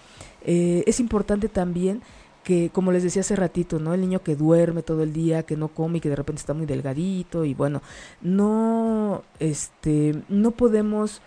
Eh, 0.44 0.82
es 0.88 0.98
importante 0.98 1.48
también 1.48 2.02
que, 2.48 2.70
como 2.70 2.92
les 2.92 3.02
decía 3.02 3.20
hace 3.20 3.36
ratito, 3.36 3.78
¿no? 3.78 3.92
El 3.92 4.00
niño 4.00 4.22
que 4.22 4.34
duerme 4.34 4.82
todo 4.82 5.02
el 5.02 5.12
día, 5.12 5.42
que 5.42 5.54
no 5.54 5.68
come 5.68 5.98
y 5.98 6.00
que 6.00 6.08
de 6.08 6.16
repente 6.16 6.40
está 6.40 6.54
muy 6.54 6.64
delgadito 6.64 7.44
y 7.44 7.52
bueno, 7.52 7.82
no, 8.22 9.22
este, 9.38 10.22
no 10.30 10.52
podemos 10.52 11.20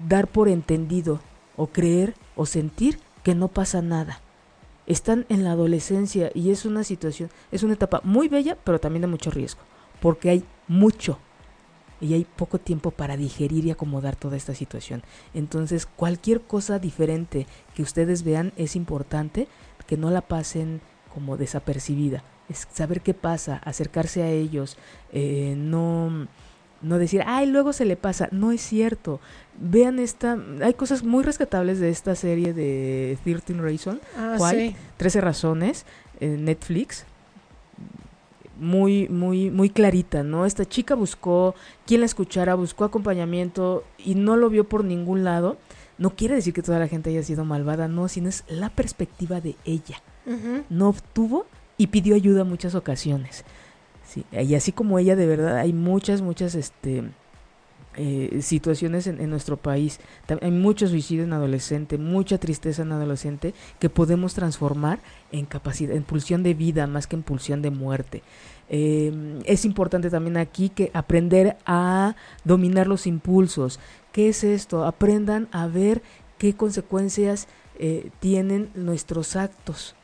dar 0.00 0.26
por 0.26 0.48
entendido 0.48 1.20
o 1.56 1.68
creer 1.68 2.14
o 2.34 2.46
sentir 2.46 2.98
que 3.22 3.36
no 3.36 3.46
pasa 3.46 3.80
nada. 3.80 4.20
Están 4.88 5.24
en 5.28 5.44
la 5.44 5.52
adolescencia 5.52 6.32
y 6.34 6.50
es 6.50 6.64
una 6.64 6.82
situación, 6.82 7.30
es 7.52 7.62
una 7.62 7.74
etapa 7.74 8.00
muy 8.02 8.26
bella, 8.26 8.58
pero 8.64 8.80
también 8.80 9.02
de 9.02 9.06
mucho 9.06 9.30
riesgo, 9.30 9.60
porque 10.00 10.30
hay 10.30 10.44
mucho 10.66 11.16
y 12.00 12.14
hay 12.14 12.24
poco 12.24 12.58
tiempo 12.58 12.90
para 12.90 13.16
digerir 13.16 13.64
y 13.64 13.70
acomodar 13.70 14.16
toda 14.16 14.36
esta 14.36 14.56
situación. 14.56 15.04
Entonces, 15.32 15.86
cualquier 15.86 16.40
cosa 16.40 16.80
diferente 16.80 17.46
que 17.76 17.82
ustedes 17.82 18.24
vean 18.24 18.52
es 18.56 18.74
importante 18.74 19.46
que 19.92 19.98
no 19.98 20.10
la 20.10 20.22
pasen 20.22 20.80
como 21.12 21.36
desapercibida. 21.36 22.24
Es 22.48 22.66
saber 22.72 23.02
qué 23.02 23.12
pasa, 23.12 23.60
acercarse 23.62 24.22
a 24.22 24.30
ellos, 24.30 24.78
eh, 25.12 25.52
no, 25.58 26.28
no 26.80 26.96
decir, 26.96 27.22
ay, 27.26 27.44
luego 27.46 27.74
se 27.74 27.84
le 27.84 27.96
pasa. 27.98 28.30
No 28.32 28.52
es 28.52 28.62
cierto. 28.62 29.20
Vean 29.60 29.98
esta, 29.98 30.38
hay 30.62 30.72
cosas 30.72 31.02
muy 31.04 31.22
rescatables 31.24 31.78
de 31.78 31.90
esta 31.90 32.14
serie 32.14 32.54
de 32.54 33.18
13 33.22 33.52
Reasons, 33.60 34.00
Ah, 34.16 34.36
¿Cuál? 34.38 34.56
sí. 34.56 34.76
13 34.96 35.20
razones, 35.20 35.84
en 36.20 36.46
Netflix. 36.46 37.04
Muy, 38.58 39.08
muy, 39.10 39.50
muy 39.50 39.68
clarita, 39.68 40.22
¿no? 40.22 40.46
Esta 40.46 40.64
chica 40.64 40.94
buscó 40.94 41.54
quien 41.86 42.00
la 42.00 42.06
escuchara, 42.06 42.54
buscó 42.54 42.84
acompañamiento 42.86 43.84
y 43.98 44.14
no 44.14 44.38
lo 44.38 44.48
vio 44.48 44.64
por 44.64 44.84
ningún 44.84 45.22
lado. 45.22 45.58
No 46.02 46.10
quiere 46.16 46.34
decir 46.34 46.52
que 46.52 46.62
toda 46.62 46.78
la 46.78 46.88
gente 46.88 47.10
haya 47.10 47.22
sido 47.22 47.44
malvada, 47.44 47.88
no, 47.88 48.08
sino 48.08 48.28
es 48.28 48.44
la 48.48 48.70
perspectiva 48.70 49.40
de 49.40 49.56
ella 49.64 50.02
no 50.70 50.88
obtuvo 50.88 51.46
y 51.78 51.88
pidió 51.88 52.14
ayuda 52.14 52.42
en 52.42 52.48
muchas 52.48 52.74
ocasiones. 52.74 53.44
Sí, 54.06 54.24
y 54.30 54.54
así 54.54 54.72
como 54.72 54.98
ella, 54.98 55.16
de 55.16 55.26
verdad, 55.26 55.56
hay 55.56 55.72
muchas, 55.72 56.20
muchas 56.20 56.54
este, 56.54 57.02
eh, 57.96 58.40
situaciones 58.42 59.06
en, 59.06 59.20
en 59.20 59.30
nuestro 59.30 59.56
país. 59.56 60.00
Hay 60.42 60.50
mucho 60.50 60.86
suicidio 60.86 61.24
en 61.24 61.32
adolescente, 61.32 61.96
mucha 61.98 62.38
tristeza 62.38 62.82
en 62.82 62.92
adolescente 62.92 63.54
que 63.78 63.88
podemos 63.88 64.34
transformar 64.34 65.00
en 65.30 65.46
capacidad, 65.46 65.96
en 65.96 66.02
pulsión 66.02 66.42
de 66.42 66.54
vida 66.54 66.86
más 66.86 67.06
que 67.06 67.16
en 67.16 67.22
pulsión 67.22 67.62
de 67.62 67.70
muerte. 67.70 68.22
Eh, 68.68 69.40
es 69.44 69.64
importante 69.64 70.10
también 70.10 70.36
aquí 70.36 70.68
que 70.68 70.90
aprender 70.94 71.56
a 71.66 72.16
dominar 72.44 72.86
los 72.86 73.06
impulsos. 73.06 73.80
¿Qué 74.12 74.28
es 74.28 74.44
esto? 74.44 74.84
Aprendan 74.84 75.48
a 75.52 75.66
ver 75.66 76.02
qué 76.38 76.54
consecuencias 76.54 77.48
eh, 77.78 78.10
tienen 78.20 78.70
nuestros 78.74 79.36
actos. 79.36 79.94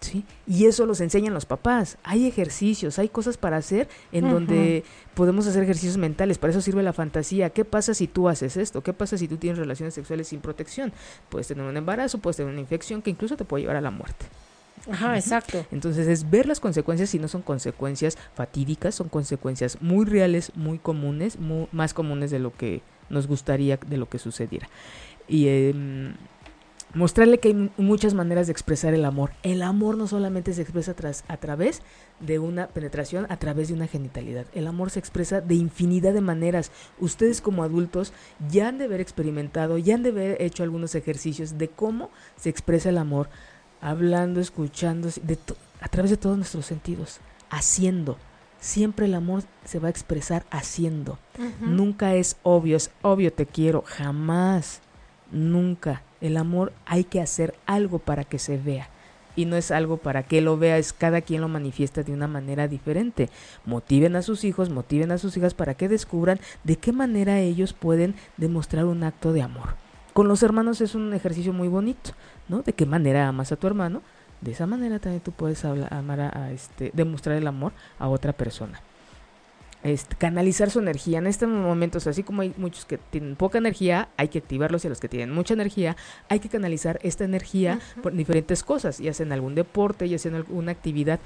¿sí? 0.00 0.24
Y 0.46 0.66
eso 0.66 0.86
los 0.86 1.00
enseñan 1.00 1.34
los 1.34 1.46
papás. 1.46 1.98
Hay 2.02 2.26
ejercicios, 2.26 2.98
hay 2.98 3.08
cosas 3.08 3.36
para 3.36 3.56
hacer 3.56 3.88
en 4.12 4.30
donde 4.30 4.84
podemos 5.14 5.46
hacer 5.46 5.62
ejercicios 5.62 5.96
mentales. 5.96 6.38
Para 6.38 6.50
eso 6.50 6.60
sirve 6.60 6.82
la 6.82 6.92
fantasía. 6.92 7.50
¿Qué 7.50 7.64
pasa 7.64 7.94
si 7.94 8.08
tú 8.08 8.28
haces 8.28 8.56
esto? 8.56 8.82
¿Qué 8.82 8.92
pasa 8.92 9.16
si 9.16 9.28
tú 9.28 9.36
tienes 9.36 9.58
relaciones 9.58 9.94
sexuales 9.94 10.28
sin 10.28 10.40
protección? 10.40 10.92
Puedes 11.28 11.48
tener 11.48 11.64
un 11.64 11.76
embarazo, 11.76 12.18
puedes 12.18 12.38
tener 12.38 12.52
una 12.52 12.60
infección 12.60 13.02
que 13.02 13.10
incluso 13.10 13.36
te 13.36 13.44
puede 13.44 13.62
llevar 13.62 13.76
a 13.76 13.80
la 13.80 13.90
muerte. 13.90 14.26
Ajá, 14.90 15.16
exacto. 15.16 15.64
Entonces 15.70 16.06
es 16.08 16.28
ver 16.30 16.46
las 16.46 16.60
consecuencias 16.60 17.14
y 17.14 17.18
no 17.18 17.28
son 17.28 17.42
consecuencias 17.42 18.18
fatídicas, 18.34 18.94
son 18.94 19.08
consecuencias 19.08 19.78
muy 19.80 20.04
reales, 20.04 20.52
muy 20.56 20.78
comunes, 20.78 21.38
mu- 21.38 21.66
más 21.72 21.94
comunes 21.94 22.30
de 22.30 22.38
lo 22.38 22.52
que 22.52 22.82
nos 23.08 23.26
gustaría 23.26 23.76
de 23.76 23.96
lo 23.96 24.08
que 24.08 24.18
sucediera. 24.18 24.68
Y 25.28 25.48
em, 25.48 26.14
mostrarle 26.94 27.38
que 27.38 27.48
hay 27.48 27.54
mu- 27.54 27.68
muchas 27.76 28.14
maneras 28.14 28.46
de 28.48 28.52
expresar 28.52 28.94
el 28.94 29.04
amor. 29.04 29.30
El 29.44 29.62
amor 29.62 29.96
no 29.96 30.06
solamente 30.08 30.52
se 30.52 30.62
expresa 30.62 30.94
tras- 30.94 31.22
a 31.28 31.36
través 31.36 31.82
de 32.18 32.38
una 32.40 32.66
penetración, 32.68 33.26
a 33.28 33.36
través 33.38 33.68
de 33.68 33.74
una 33.74 33.86
genitalidad. 33.86 34.46
El 34.54 34.66
amor 34.66 34.90
se 34.90 34.98
expresa 34.98 35.40
de 35.40 35.54
infinidad 35.54 36.12
de 36.12 36.20
maneras. 36.20 36.72
Ustedes 36.98 37.40
como 37.40 37.62
adultos 37.62 38.12
ya 38.50 38.68
han 38.68 38.78
de 38.78 38.84
haber 38.86 39.00
experimentado, 39.00 39.78
ya 39.78 39.94
han 39.94 40.02
de 40.02 40.08
haber 40.10 40.42
hecho 40.42 40.62
algunos 40.64 40.94
ejercicios 40.96 41.58
de 41.58 41.68
cómo 41.68 42.10
se 42.36 42.48
expresa 42.50 42.88
el 42.88 42.98
amor 42.98 43.28
hablando, 43.80 44.40
escuchando, 44.40 45.08
de 45.22 45.36
to- 45.36 45.56
a 45.80 45.88
través 45.88 46.10
de 46.10 46.16
todos 46.16 46.36
nuestros 46.36 46.66
sentidos, 46.66 47.20
haciendo. 47.50 48.18
Siempre 48.60 49.06
el 49.06 49.14
amor 49.14 49.42
se 49.64 49.78
va 49.78 49.88
a 49.88 49.90
expresar 49.90 50.44
haciendo. 50.50 51.18
Nunca 51.60 52.14
es 52.14 52.36
obvio, 52.42 52.76
es 52.76 52.90
obvio 53.02 53.32
te 53.32 53.46
quiero, 53.46 53.82
jamás, 53.86 54.80
nunca. 55.32 56.02
El 56.20 56.36
amor 56.36 56.72
hay 56.84 57.04
que 57.04 57.20
hacer 57.20 57.54
algo 57.66 57.98
para 57.98 58.24
que 58.24 58.38
se 58.38 58.58
vea. 58.58 58.88
Y 59.36 59.46
no 59.46 59.56
es 59.56 59.70
algo 59.70 59.96
para 59.96 60.24
que 60.24 60.40
lo 60.42 60.58
vea, 60.58 60.76
es 60.76 60.92
cada 60.92 61.22
quien 61.22 61.40
lo 61.40 61.48
manifiesta 61.48 62.02
de 62.02 62.12
una 62.12 62.26
manera 62.26 62.68
diferente. 62.68 63.30
Motiven 63.64 64.16
a 64.16 64.22
sus 64.22 64.44
hijos, 64.44 64.68
motiven 64.68 65.12
a 65.12 65.18
sus 65.18 65.36
hijas 65.36 65.54
para 65.54 65.74
que 65.74 65.88
descubran 65.88 66.40
de 66.64 66.76
qué 66.76 66.92
manera 66.92 67.38
ellos 67.38 67.72
pueden 67.72 68.14
demostrar 68.36 68.84
un 68.84 69.04
acto 69.04 69.32
de 69.32 69.40
amor. 69.42 69.76
Con 70.20 70.28
los 70.28 70.42
hermanos 70.42 70.82
es 70.82 70.94
un 70.94 71.14
ejercicio 71.14 71.54
muy 71.54 71.68
bonito, 71.68 72.10
¿no? 72.46 72.60
De 72.60 72.74
qué 72.74 72.84
manera 72.84 73.26
amas 73.26 73.52
a 73.52 73.56
tu 73.56 73.66
hermano, 73.66 74.02
de 74.42 74.50
esa 74.50 74.66
manera 74.66 74.98
también 74.98 75.22
tú 75.22 75.32
puedes 75.32 75.64
habla- 75.64 75.88
amar 75.90 76.20
a, 76.20 76.44
a 76.44 76.52
este, 76.52 76.90
demostrar 76.92 77.38
el 77.38 77.46
amor 77.46 77.72
a 77.98 78.06
otra 78.06 78.34
persona. 78.34 78.82
Este, 79.82 80.16
canalizar 80.16 80.68
su 80.68 80.78
energía 80.78 81.20
en 81.20 81.26
estos 81.26 81.48
momentos, 81.48 82.06
así 82.06 82.22
como 82.22 82.42
hay 82.42 82.52
muchos 82.58 82.84
que 82.84 82.98
tienen 82.98 83.34
poca 83.34 83.56
energía, 83.56 84.10
hay 84.18 84.28
que 84.28 84.40
activarlos 84.40 84.84
y 84.84 84.88
a 84.88 84.90
los 84.90 85.00
que 85.00 85.08
tienen 85.08 85.34
mucha 85.34 85.54
energía, 85.54 85.96
hay 86.28 86.38
que 86.38 86.50
canalizar 86.50 86.98
esta 87.02 87.24
energía 87.24 87.80
por 88.02 88.12
diferentes 88.12 88.62
cosas, 88.62 88.98
ya 88.98 89.14
sea 89.14 89.24
en 89.24 89.32
algún 89.32 89.54
deporte, 89.54 90.06
ya 90.06 90.18
sea 90.18 90.32
en 90.32 90.36
alguna 90.36 90.72
actividad. 90.72 91.18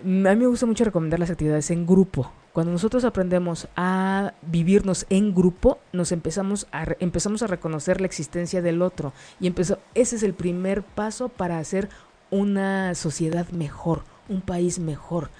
A 0.00 0.04
mí 0.04 0.36
me 0.36 0.46
gusta 0.46 0.66
mucho 0.66 0.84
recomendar 0.84 1.18
las 1.18 1.30
actividades 1.30 1.70
en 1.70 1.86
grupo. 1.86 2.30
Cuando 2.52 2.72
nosotros 2.72 3.04
aprendemos 3.04 3.68
a 3.76 4.32
vivirnos 4.42 5.06
en 5.10 5.34
grupo, 5.34 5.78
nos 5.92 6.12
empezamos 6.12 6.66
a, 6.70 6.84
re- 6.84 6.96
empezamos 7.00 7.42
a 7.42 7.46
reconocer 7.46 8.00
la 8.00 8.06
existencia 8.06 8.62
del 8.62 8.82
otro. 8.82 9.12
Y 9.40 9.46
empezó, 9.46 9.78
ese 9.94 10.16
es 10.16 10.22
el 10.22 10.34
primer 10.34 10.82
paso 10.82 11.28
para 11.28 11.58
hacer 11.58 11.88
una 12.30 12.94
sociedad 12.94 13.48
mejor, 13.50 14.02
un 14.28 14.40
país 14.40 14.78
mejor. 14.78 15.30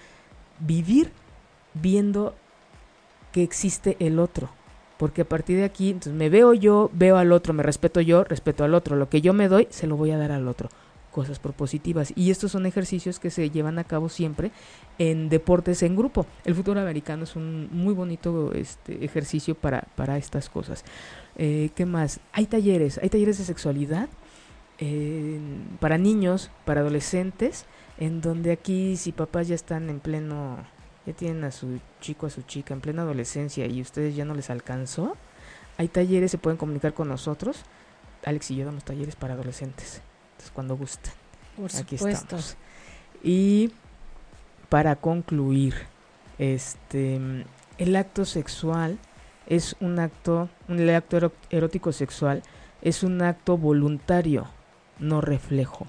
Vivir 0.61 1.13
viendo 1.75 2.35
que 3.33 3.43
existe 3.43 3.97
el 4.01 4.19
otro. 4.19 4.51
Porque 4.97 5.23
a 5.23 5.29
partir 5.29 5.59
de 5.59 5.65
aquí, 5.65 5.91
entonces 5.91 6.15
me 6.15 6.29
veo 6.29 6.55
yo, 6.55 6.91
veo 6.93 7.17
al 7.17 7.31
otro, 7.31 7.55
me 7.55 7.63
respeto 7.63 8.01
yo, 8.01 8.25
respeto 8.25 8.65
al 8.65 8.75
otro. 8.75 8.97
Lo 8.97 9.09
que 9.09 9.21
yo 9.21 9.33
me 9.33 9.47
doy, 9.49 9.69
se 9.71 9.87
lo 9.87 9.97
voy 9.97 10.11
a 10.11 10.19
dar 10.19 10.33
al 10.33 10.49
otro. 10.49 10.69
Cosas 11.19 11.41
propositivas. 11.41 12.13
Y 12.15 12.31
estos 12.31 12.53
son 12.53 12.65
ejercicios 12.65 13.19
que 13.19 13.31
se 13.31 13.51
llevan 13.51 13.81
a 13.81 13.83
cabo 13.83 14.09
siempre 14.09 14.53
en 15.01 15.29
deportes 15.29 15.83
en 15.83 15.97
grupo. 15.97 16.27
El 16.45 16.55
fútbol 16.55 16.79
americano 16.79 17.25
es 17.25 17.35
un 17.35 17.69
muy 17.73 17.93
bonito 17.93 18.53
este, 18.53 19.05
ejercicio 19.05 19.57
para, 19.57 19.81
para 19.97 20.17
estas 20.17 20.49
cosas. 20.49 20.85
Eh, 21.35 21.71
¿Qué 21.75 21.87
más? 21.87 22.21
Hay 22.33 22.47
talleres, 22.47 23.01
hay 23.03 23.09
talleres 23.09 23.39
de 23.39 23.45
sexualidad 23.45 24.09
eh, 24.79 25.41
para 25.81 25.99
niños, 25.99 26.53
para 26.65 26.83
adolescentes, 26.83 27.67
en 27.99 28.21
donde 28.21 28.53
aquí 28.53 28.97
si 28.97 29.11
papás 29.11 29.49
ya 29.49 29.57
están 29.57 29.91
en 29.91 29.99
pleno, 29.99 30.59
ya 31.05 31.15
tienen 31.15 31.43
a 31.43 31.51
su 31.51 31.81
chico, 32.01 32.27
a 32.27 32.31
su 32.31 32.43
chica 32.43 32.75
en 32.75 32.81
plena 32.81 33.03
adolescencia 33.03 33.67
y 33.67 33.83
ustedes 33.83 34.15
ya 34.15 34.25
no 34.25 34.35
les 34.35 34.51
alcanzó, 34.51 35.17
hay 35.79 35.89
talleres, 35.89 36.31
se 36.31 36.39
pueden 36.39 36.59
comunicar 36.59 36.95
con 36.95 37.09
nosotros. 37.09 37.65
Alex 38.25 38.53
y 38.53 38.57
yo 38.57 38.67
damos 38.67 38.85
talleres 38.85 39.17
para 39.17 39.35
adolescentes. 39.35 40.01
Entonces, 40.39 40.53
cuando 40.55 40.77
gusten. 40.77 41.13
Por 41.57 41.75
aquí 41.75 41.99
supuesto. 41.99 42.37
estamos. 42.37 42.57
Y 43.25 43.73
para 44.69 44.95
concluir, 44.97 45.75
este 46.39 47.19
el 47.79 47.97
acto 47.97 48.25
sexual 48.25 48.99
es 49.49 49.75
un 49.81 49.99
acto, 49.99 50.49
un 50.69 50.89
acto 50.91 51.33
erótico 51.51 51.91
sexual 51.93 52.43
es 52.83 53.03
un 53.03 53.21
acto 53.23 53.57
voluntario, 53.57 54.47
no 55.01 55.21
reflejo. 55.21 55.89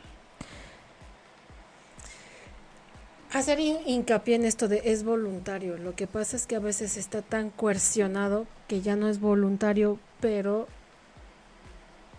Hacer 3.32 3.60
hin- 3.60 3.82
hincapié 3.86 4.36
en 4.36 4.46
esto 4.46 4.68
de 4.68 4.82
es 4.86 5.04
voluntario. 5.04 5.78
Lo 5.78 5.94
que 5.96 6.08
pasa 6.08 6.36
es 6.36 6.48
que 6.48 6.56
a 6.56 6.60
veces 6.60 6.98
está 6.98 7.22
tan 7.22 7.52
coercionado 7.52 8.48
que 8.68 8.82
ya 8.82 8.96
no 8.96 9.08
es 9.08 9.20
voluntario, 9.20 10.00
pero 10.20 10.68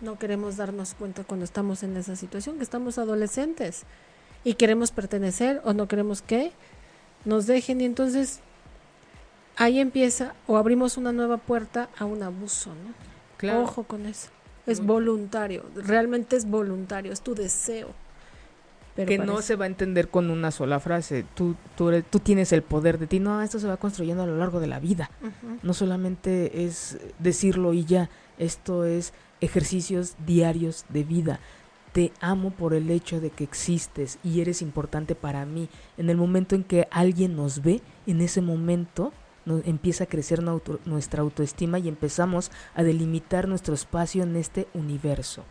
no 0.01 0.17
queremos 0.17 0.57
darnos 0.57 0.93
cuenta 0.93 1.23
cuando 1.23 1.45
estamos 1.45 1.83
en 1.83 1.95
esa 1.97 2.15
situación, 2.15 2.57
que 2.57 2.63
estamos 2.63 2.97
adolescentes 2.97 3.83
y 4.43 4.55
queremos 4.55 4.91
pertenecer 4.91 5.61
o 5.63 5.73
no 5.73 5.87
queremos 5.87 6.21
que 6.21 6.51
nos 7.25 7.47
dejen 7.47 7.81
y 7.81 7.85
entonces 7.85 8.39
ahí 9.57 9.79
empieza 9.79 10.33
o 10.47 10.57
abrimos 10.57 10.97
una 10.97 11.11
nueva 11.11 11.37
puerta 11.37 11.89
a 11.97 12.05
un 12.05 12.23
abuso, 12.23 12.71
¿no? 12.71 13.61
Ojo 13.61 13.83
con 13.83 14.05
eso. 14.05 14.29
Es 14.67 14.85
voluntario, 14.85 15.65
realmente 15.75 16.35
es 16.35 16.45
voluntario, 16.45 17.11
es 17.11 17.21
tu 17.21 17.33
deseo. 17.33 17.89
Pero 18.95 19.07
que 19.07 19.17
no 19.17 19.41
se 19.41 19.55
va 19.55 19.65
a 19.65 19.67
entender 19.67 20.09
con 20.09 20.29
una 20.29 20.51
sola 20.51 20.79
frase. 20.79 21.25
Tú, 21.33 21.55
tú, 21.77 21.91
tú 22.09 22.19
tienes 22.19 22.51
el 22.51 22.61
poder 22.61 22.99
de 22.99 23.07
ti. 23.07 23.19
No, 23.19 23.41
esto 23.41 23.57
se 23.57 23.67
va 23.67 23.77
construyendo 23.77 24.23
a 24.23 24.25
lo 24.25 24.37
largo 24.37 24.59
de 24.59 24.67
la 24.67 24.79
vida. 24.79 25.09
No 25.63 25.73
solamente 25.73 26.65
es 26.65 26.97
decirlo 27.17 27.73
y 27.73 27.85
ya. 27.85 28.09
Esto 28.37 28.83
es 28.83 29.13
ejercicios 29.41 30.15
diarios 30.25 30.85
de 30.89 31.03
vida. 31.03 31.39
Te 31.91 32.13
amo 32.21 32.51
por 32.51 32.73
el 32.73 32.89
hecho 32.89 33.19
de 33.19 33.31
que 33.31 33.43
existes 33.43 34.17
y 34.23 34.39
eres 34.39 34.61
importante 34.61 35.13
para 35.13 35.45
mí. 35.45 35.67
En 35.97 36.09
el 36.09 36.15
momento 36.17 36.55
en 36.55 36.63
que 36.63 36.87
alguien 36.89 37.35
nos 37.35 37.61
ve, 37.61 37.81
en 38.07 38.21
ese 38.21 38.39
momento 38.41 39.11
no- 39.45 39.61
empieza 39.65 40.05
a 40.05 40.07
crecer 40.07 40.41
nuestra 40.85 41.21
autoestima 41.21 41.79
y 41.79 41.89
empezamos 41.89 42.49
a 42.75 42.83
delimitar 42.83 43.47
nuestro 43.49 43.73
espacio 43.73 44.23
en 44.23 44.37
este 44.37 44.67
universo. 44.73 45.43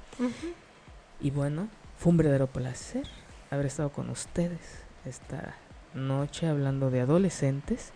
Y 1.21 1.31
bueno, 1.31 1.69
fue 1.99 2.11
un 2.11 2.17
verdadero 2.17 2.47
placer 2.47 3.07
haber 3.51 3.67
estado 3.67 3.91
con 3.91 4.09
ustedes 4.09 4.61
esta 5.05 5.55
noche 5.93 6.47
hablando 6.47 6.91
de 6.91 7.01
adolescentes 7.03 7.91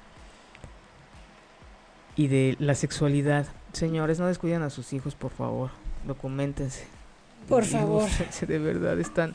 y 2.16 2.28
de 2.28 2.56
la 2.58 2.74
sexualidad. 2.74 3.46
Señores, 3.72 4.18
no 4.20 4.26
descuiden 4.26 4.62
a 4.62 4.70
sus 4.70 4.92
hijos, 4.92 5.14
por 5.14 5.30
favor. 5.30 5.70
Documentense. 6.06 6.84
Por 7.48 7.64
favor. 7.64 8.08
De 8.46 8.58
verdad, 8.58 8.98
están, 8.98 9.34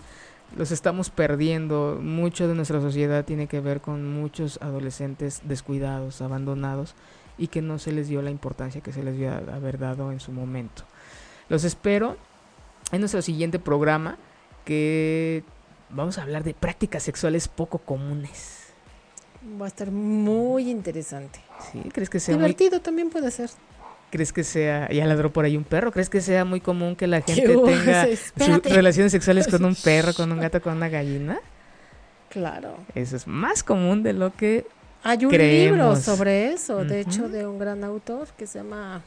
los 0.57 0.71
estamos 0.71 1.09
perdiendo. 1.09 1.99
Mucho 2.01 2.47
de 2.47 2.55
nuestra 2.55 2.81
sociedad 2.81 3.25
tiene 3.25 3.47
que 3.47 3.59
ver 3.59 3.81
con 3.81 4.07
muchos 4.07 4.59
adolescentes 4.61 5.41
descuidados, 5.43 6.21
abandonados 6.21 6.95
y 7.37 7.47
que 7.47 7.61
no 7.61 7.79
se 7.79 7.91
les 7.91 8.07
dio 8.07 8.21
la 8.21 8.31
importancia 8.31 8.81
que 8.81 8.91
se 8.91 9.03
les 9.03 9.17
dio 9.17 9.31
haber 9.31 9.79
dado 9.79 10.11
en 10.11 10.19
su 10.19 10.31
momento. 10.31 10.83
Los 11.47 11.63
espero 11.63 12.17
en 12.91 12.99
nuestro 12.99 13.21
siguiente 13.21 13.59
programa 13.59 14.17
que 14.65 15.43
vamos 15.89 16.17
a 16.17 16.23
hablar 16.23 16.43
de 16.43 16.53
prácticas 16.53 17.03
sexuales 17.03 17.47
poco 17.47 17.79
comunes. 17.79 18.73
Va 19.59 19.65
a 19.65 19.67
estar 19.69 19.89
muy 19.89 20.69
interesante. 20.69 21.39
¿Sí? 21.71 21.81
¿Crees 21.93 22.09
que 22.09 22.19
sea 22.19 22.35
muy, 22.35 22.43
Divertido 22.43 22.81
también 22.81 23.09
puede 23.09 23.31
ser. 23.31 23.49
Crees 24.11 24.33
que 24.33 24.43
sea 24.43 24.89
ya 24.91 25.05
ladró 25.05 25.31
por 25.31 25.45
ahí 25.45 25.55
un 25.57 25.63
perro? 25.63 25.91
¿Crees 25.91 26.09
que 26.09 26.21
sea 26.21 26.45
muy 26.45 26.59
común 26.61 26.95
que 26.95 27.07
la 27.07 27.21
¿Qué 27.21 27.33
gente 27.35 27.55
tenga 27.57 28.07
sus 28.37 28.63
relaciones 28.63 29.11
sexuales 29.11 29.47
con 29.47 29.63
un 29.65 29.75
perro, 29.75 30.13
con 30.13 30.31
un 30.31 30.39
gato, 30.41 30.61
con 30.61 30.75
una 30.77 30.89
gallina? 30.89 31.39
Claro. 32.29 32.77
Eso 32.95 33.15
es 33.15 33.25
más 33.27 33.63
común 33.63 34.03
de 34.03 34.13
lo 34.13 34.33
que 34.35 34.65
Hay 35.03 35.25
un 35.25 35.31
Creemos. 35.31 35.77
libro 35.77 35.95
sobre 35.95 36.51
eso, 36.53 36.83
de 36.85 37.01
hecho, 37.01 37.27
de 37.29 37.47
un 37.47 37.57
gran 37.59 37.83
autor 37.83 38.27
que 38.37 38.45
se 38.47 38.59
llama 38.59 39.01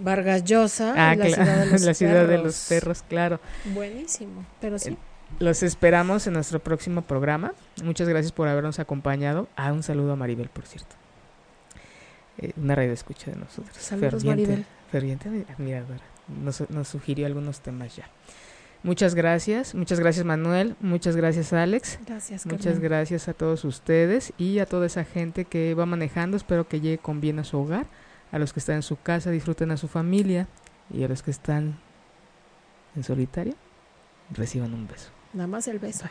Vargas 0.00 0.44
Llosa, 0.44 0.94
Ah, 0.96 1.14
la, 1.16 1.26
ciudad 1.26 1.64
de, 1.64 1.66
los 1.70 1.82
la 1.82 1.94
ciudad 1.94 2.20
de 2.22 2.26
perros. 2.28 2.44
los 2.44 2.66
perros, 2.68 3.04
claro. 3.08 3.40
Buenísimo, 3.74 4.44
pero 4.60 4.78
sí. 4.78 4.96
Los 5.38 5.62
esperamos 5.62 6.26
en 6.26 6.34
nuestro 6.34 6.58
próximo 6.60 7.00
programa. 7.02 7.54
Muchas 7.82 8.06
gracias 8.08 8.32
por 8.32 8.48
habernos 8.48 8.78
acompañado. 8.78 9.48
Ah, 9.56 9.72
un 9.72 9.82
saludo 9.82 10.12
a 10.12 10.16
Maribel, 10.16 10.50
por 10.50 10.66
cierto. 10.66 10.94
Eh, 12.38 12.52
una 12.56 12.74
radio 12.74 12.92
escucha 12.92 13.30
de 13.30 13.36
nosotros. 13.36 13.76
Saludos, 13.76 14.24
Maribel. 14.24 14.64
Ferviente 14.90 15.28
admiradora. 15.48 16.02
Nos, 16.28 16.68
nos 16.70 16.88
sugirió 16.88 17.26
algunos 17.26 17.60
temas 17.60 17.96
ya. 17.96 18.08
Muchas 18.82 19.14
gracias. 19.14 19.74
Muchas 19.74 20.00
gracias, 20.00 20.24
Manuel. 20.24 20.74
Muchas 20.80 21.14
gracias, 21.14 21.52
Alex. 21.52 22.00
Gracias, 22.04 22.46
Muchas 22.46 22.64
carnal. 22.64 22.82
gracias 22.82 23.28
a 23.28 23.34
todos 23.34 23.64
ustedes 23.64 24.32
y 24.38 24.58
a 24.58 24.66
toda 24.66 24.86
esa 24.86 25.04
gente 25.04 25.44
que 25.44 25.74
va 25.74 25.86
manejando. 25.86 26.36
Espero 26.36 26.66
que 26.66 26.80
llegue 26.80 26.98
con 26.98 27.20
bien 27.20 27.38
a 27.38 27.44
su 27.44 27.58
hogar. 27.58 27.86
A 28.32 28.38
los 28.38 28.52
que 28.52 28.60
están 28.60 28.76
en 28.76 28.82
su 28.82 28.96
casa, 29.00 29.30
disfruten 29.30 29.70
a 29.70 29.76
su 29.76 29.88
familia. 29.88 30.48
Y 30.92 31.04
a 31.04 31.08
los 31.08 31.22
que 31.22 31.30
están 31.30 31.78
en 32.96 33.04
solitario, 33.04 33.54
reciban 34.30 34.74
un 34.74 34.88
beso. 34.88 35.10
Nada 35.32 35.46
más 35.46 35.68
el 35.68 35.78
beso. 35.78 36.06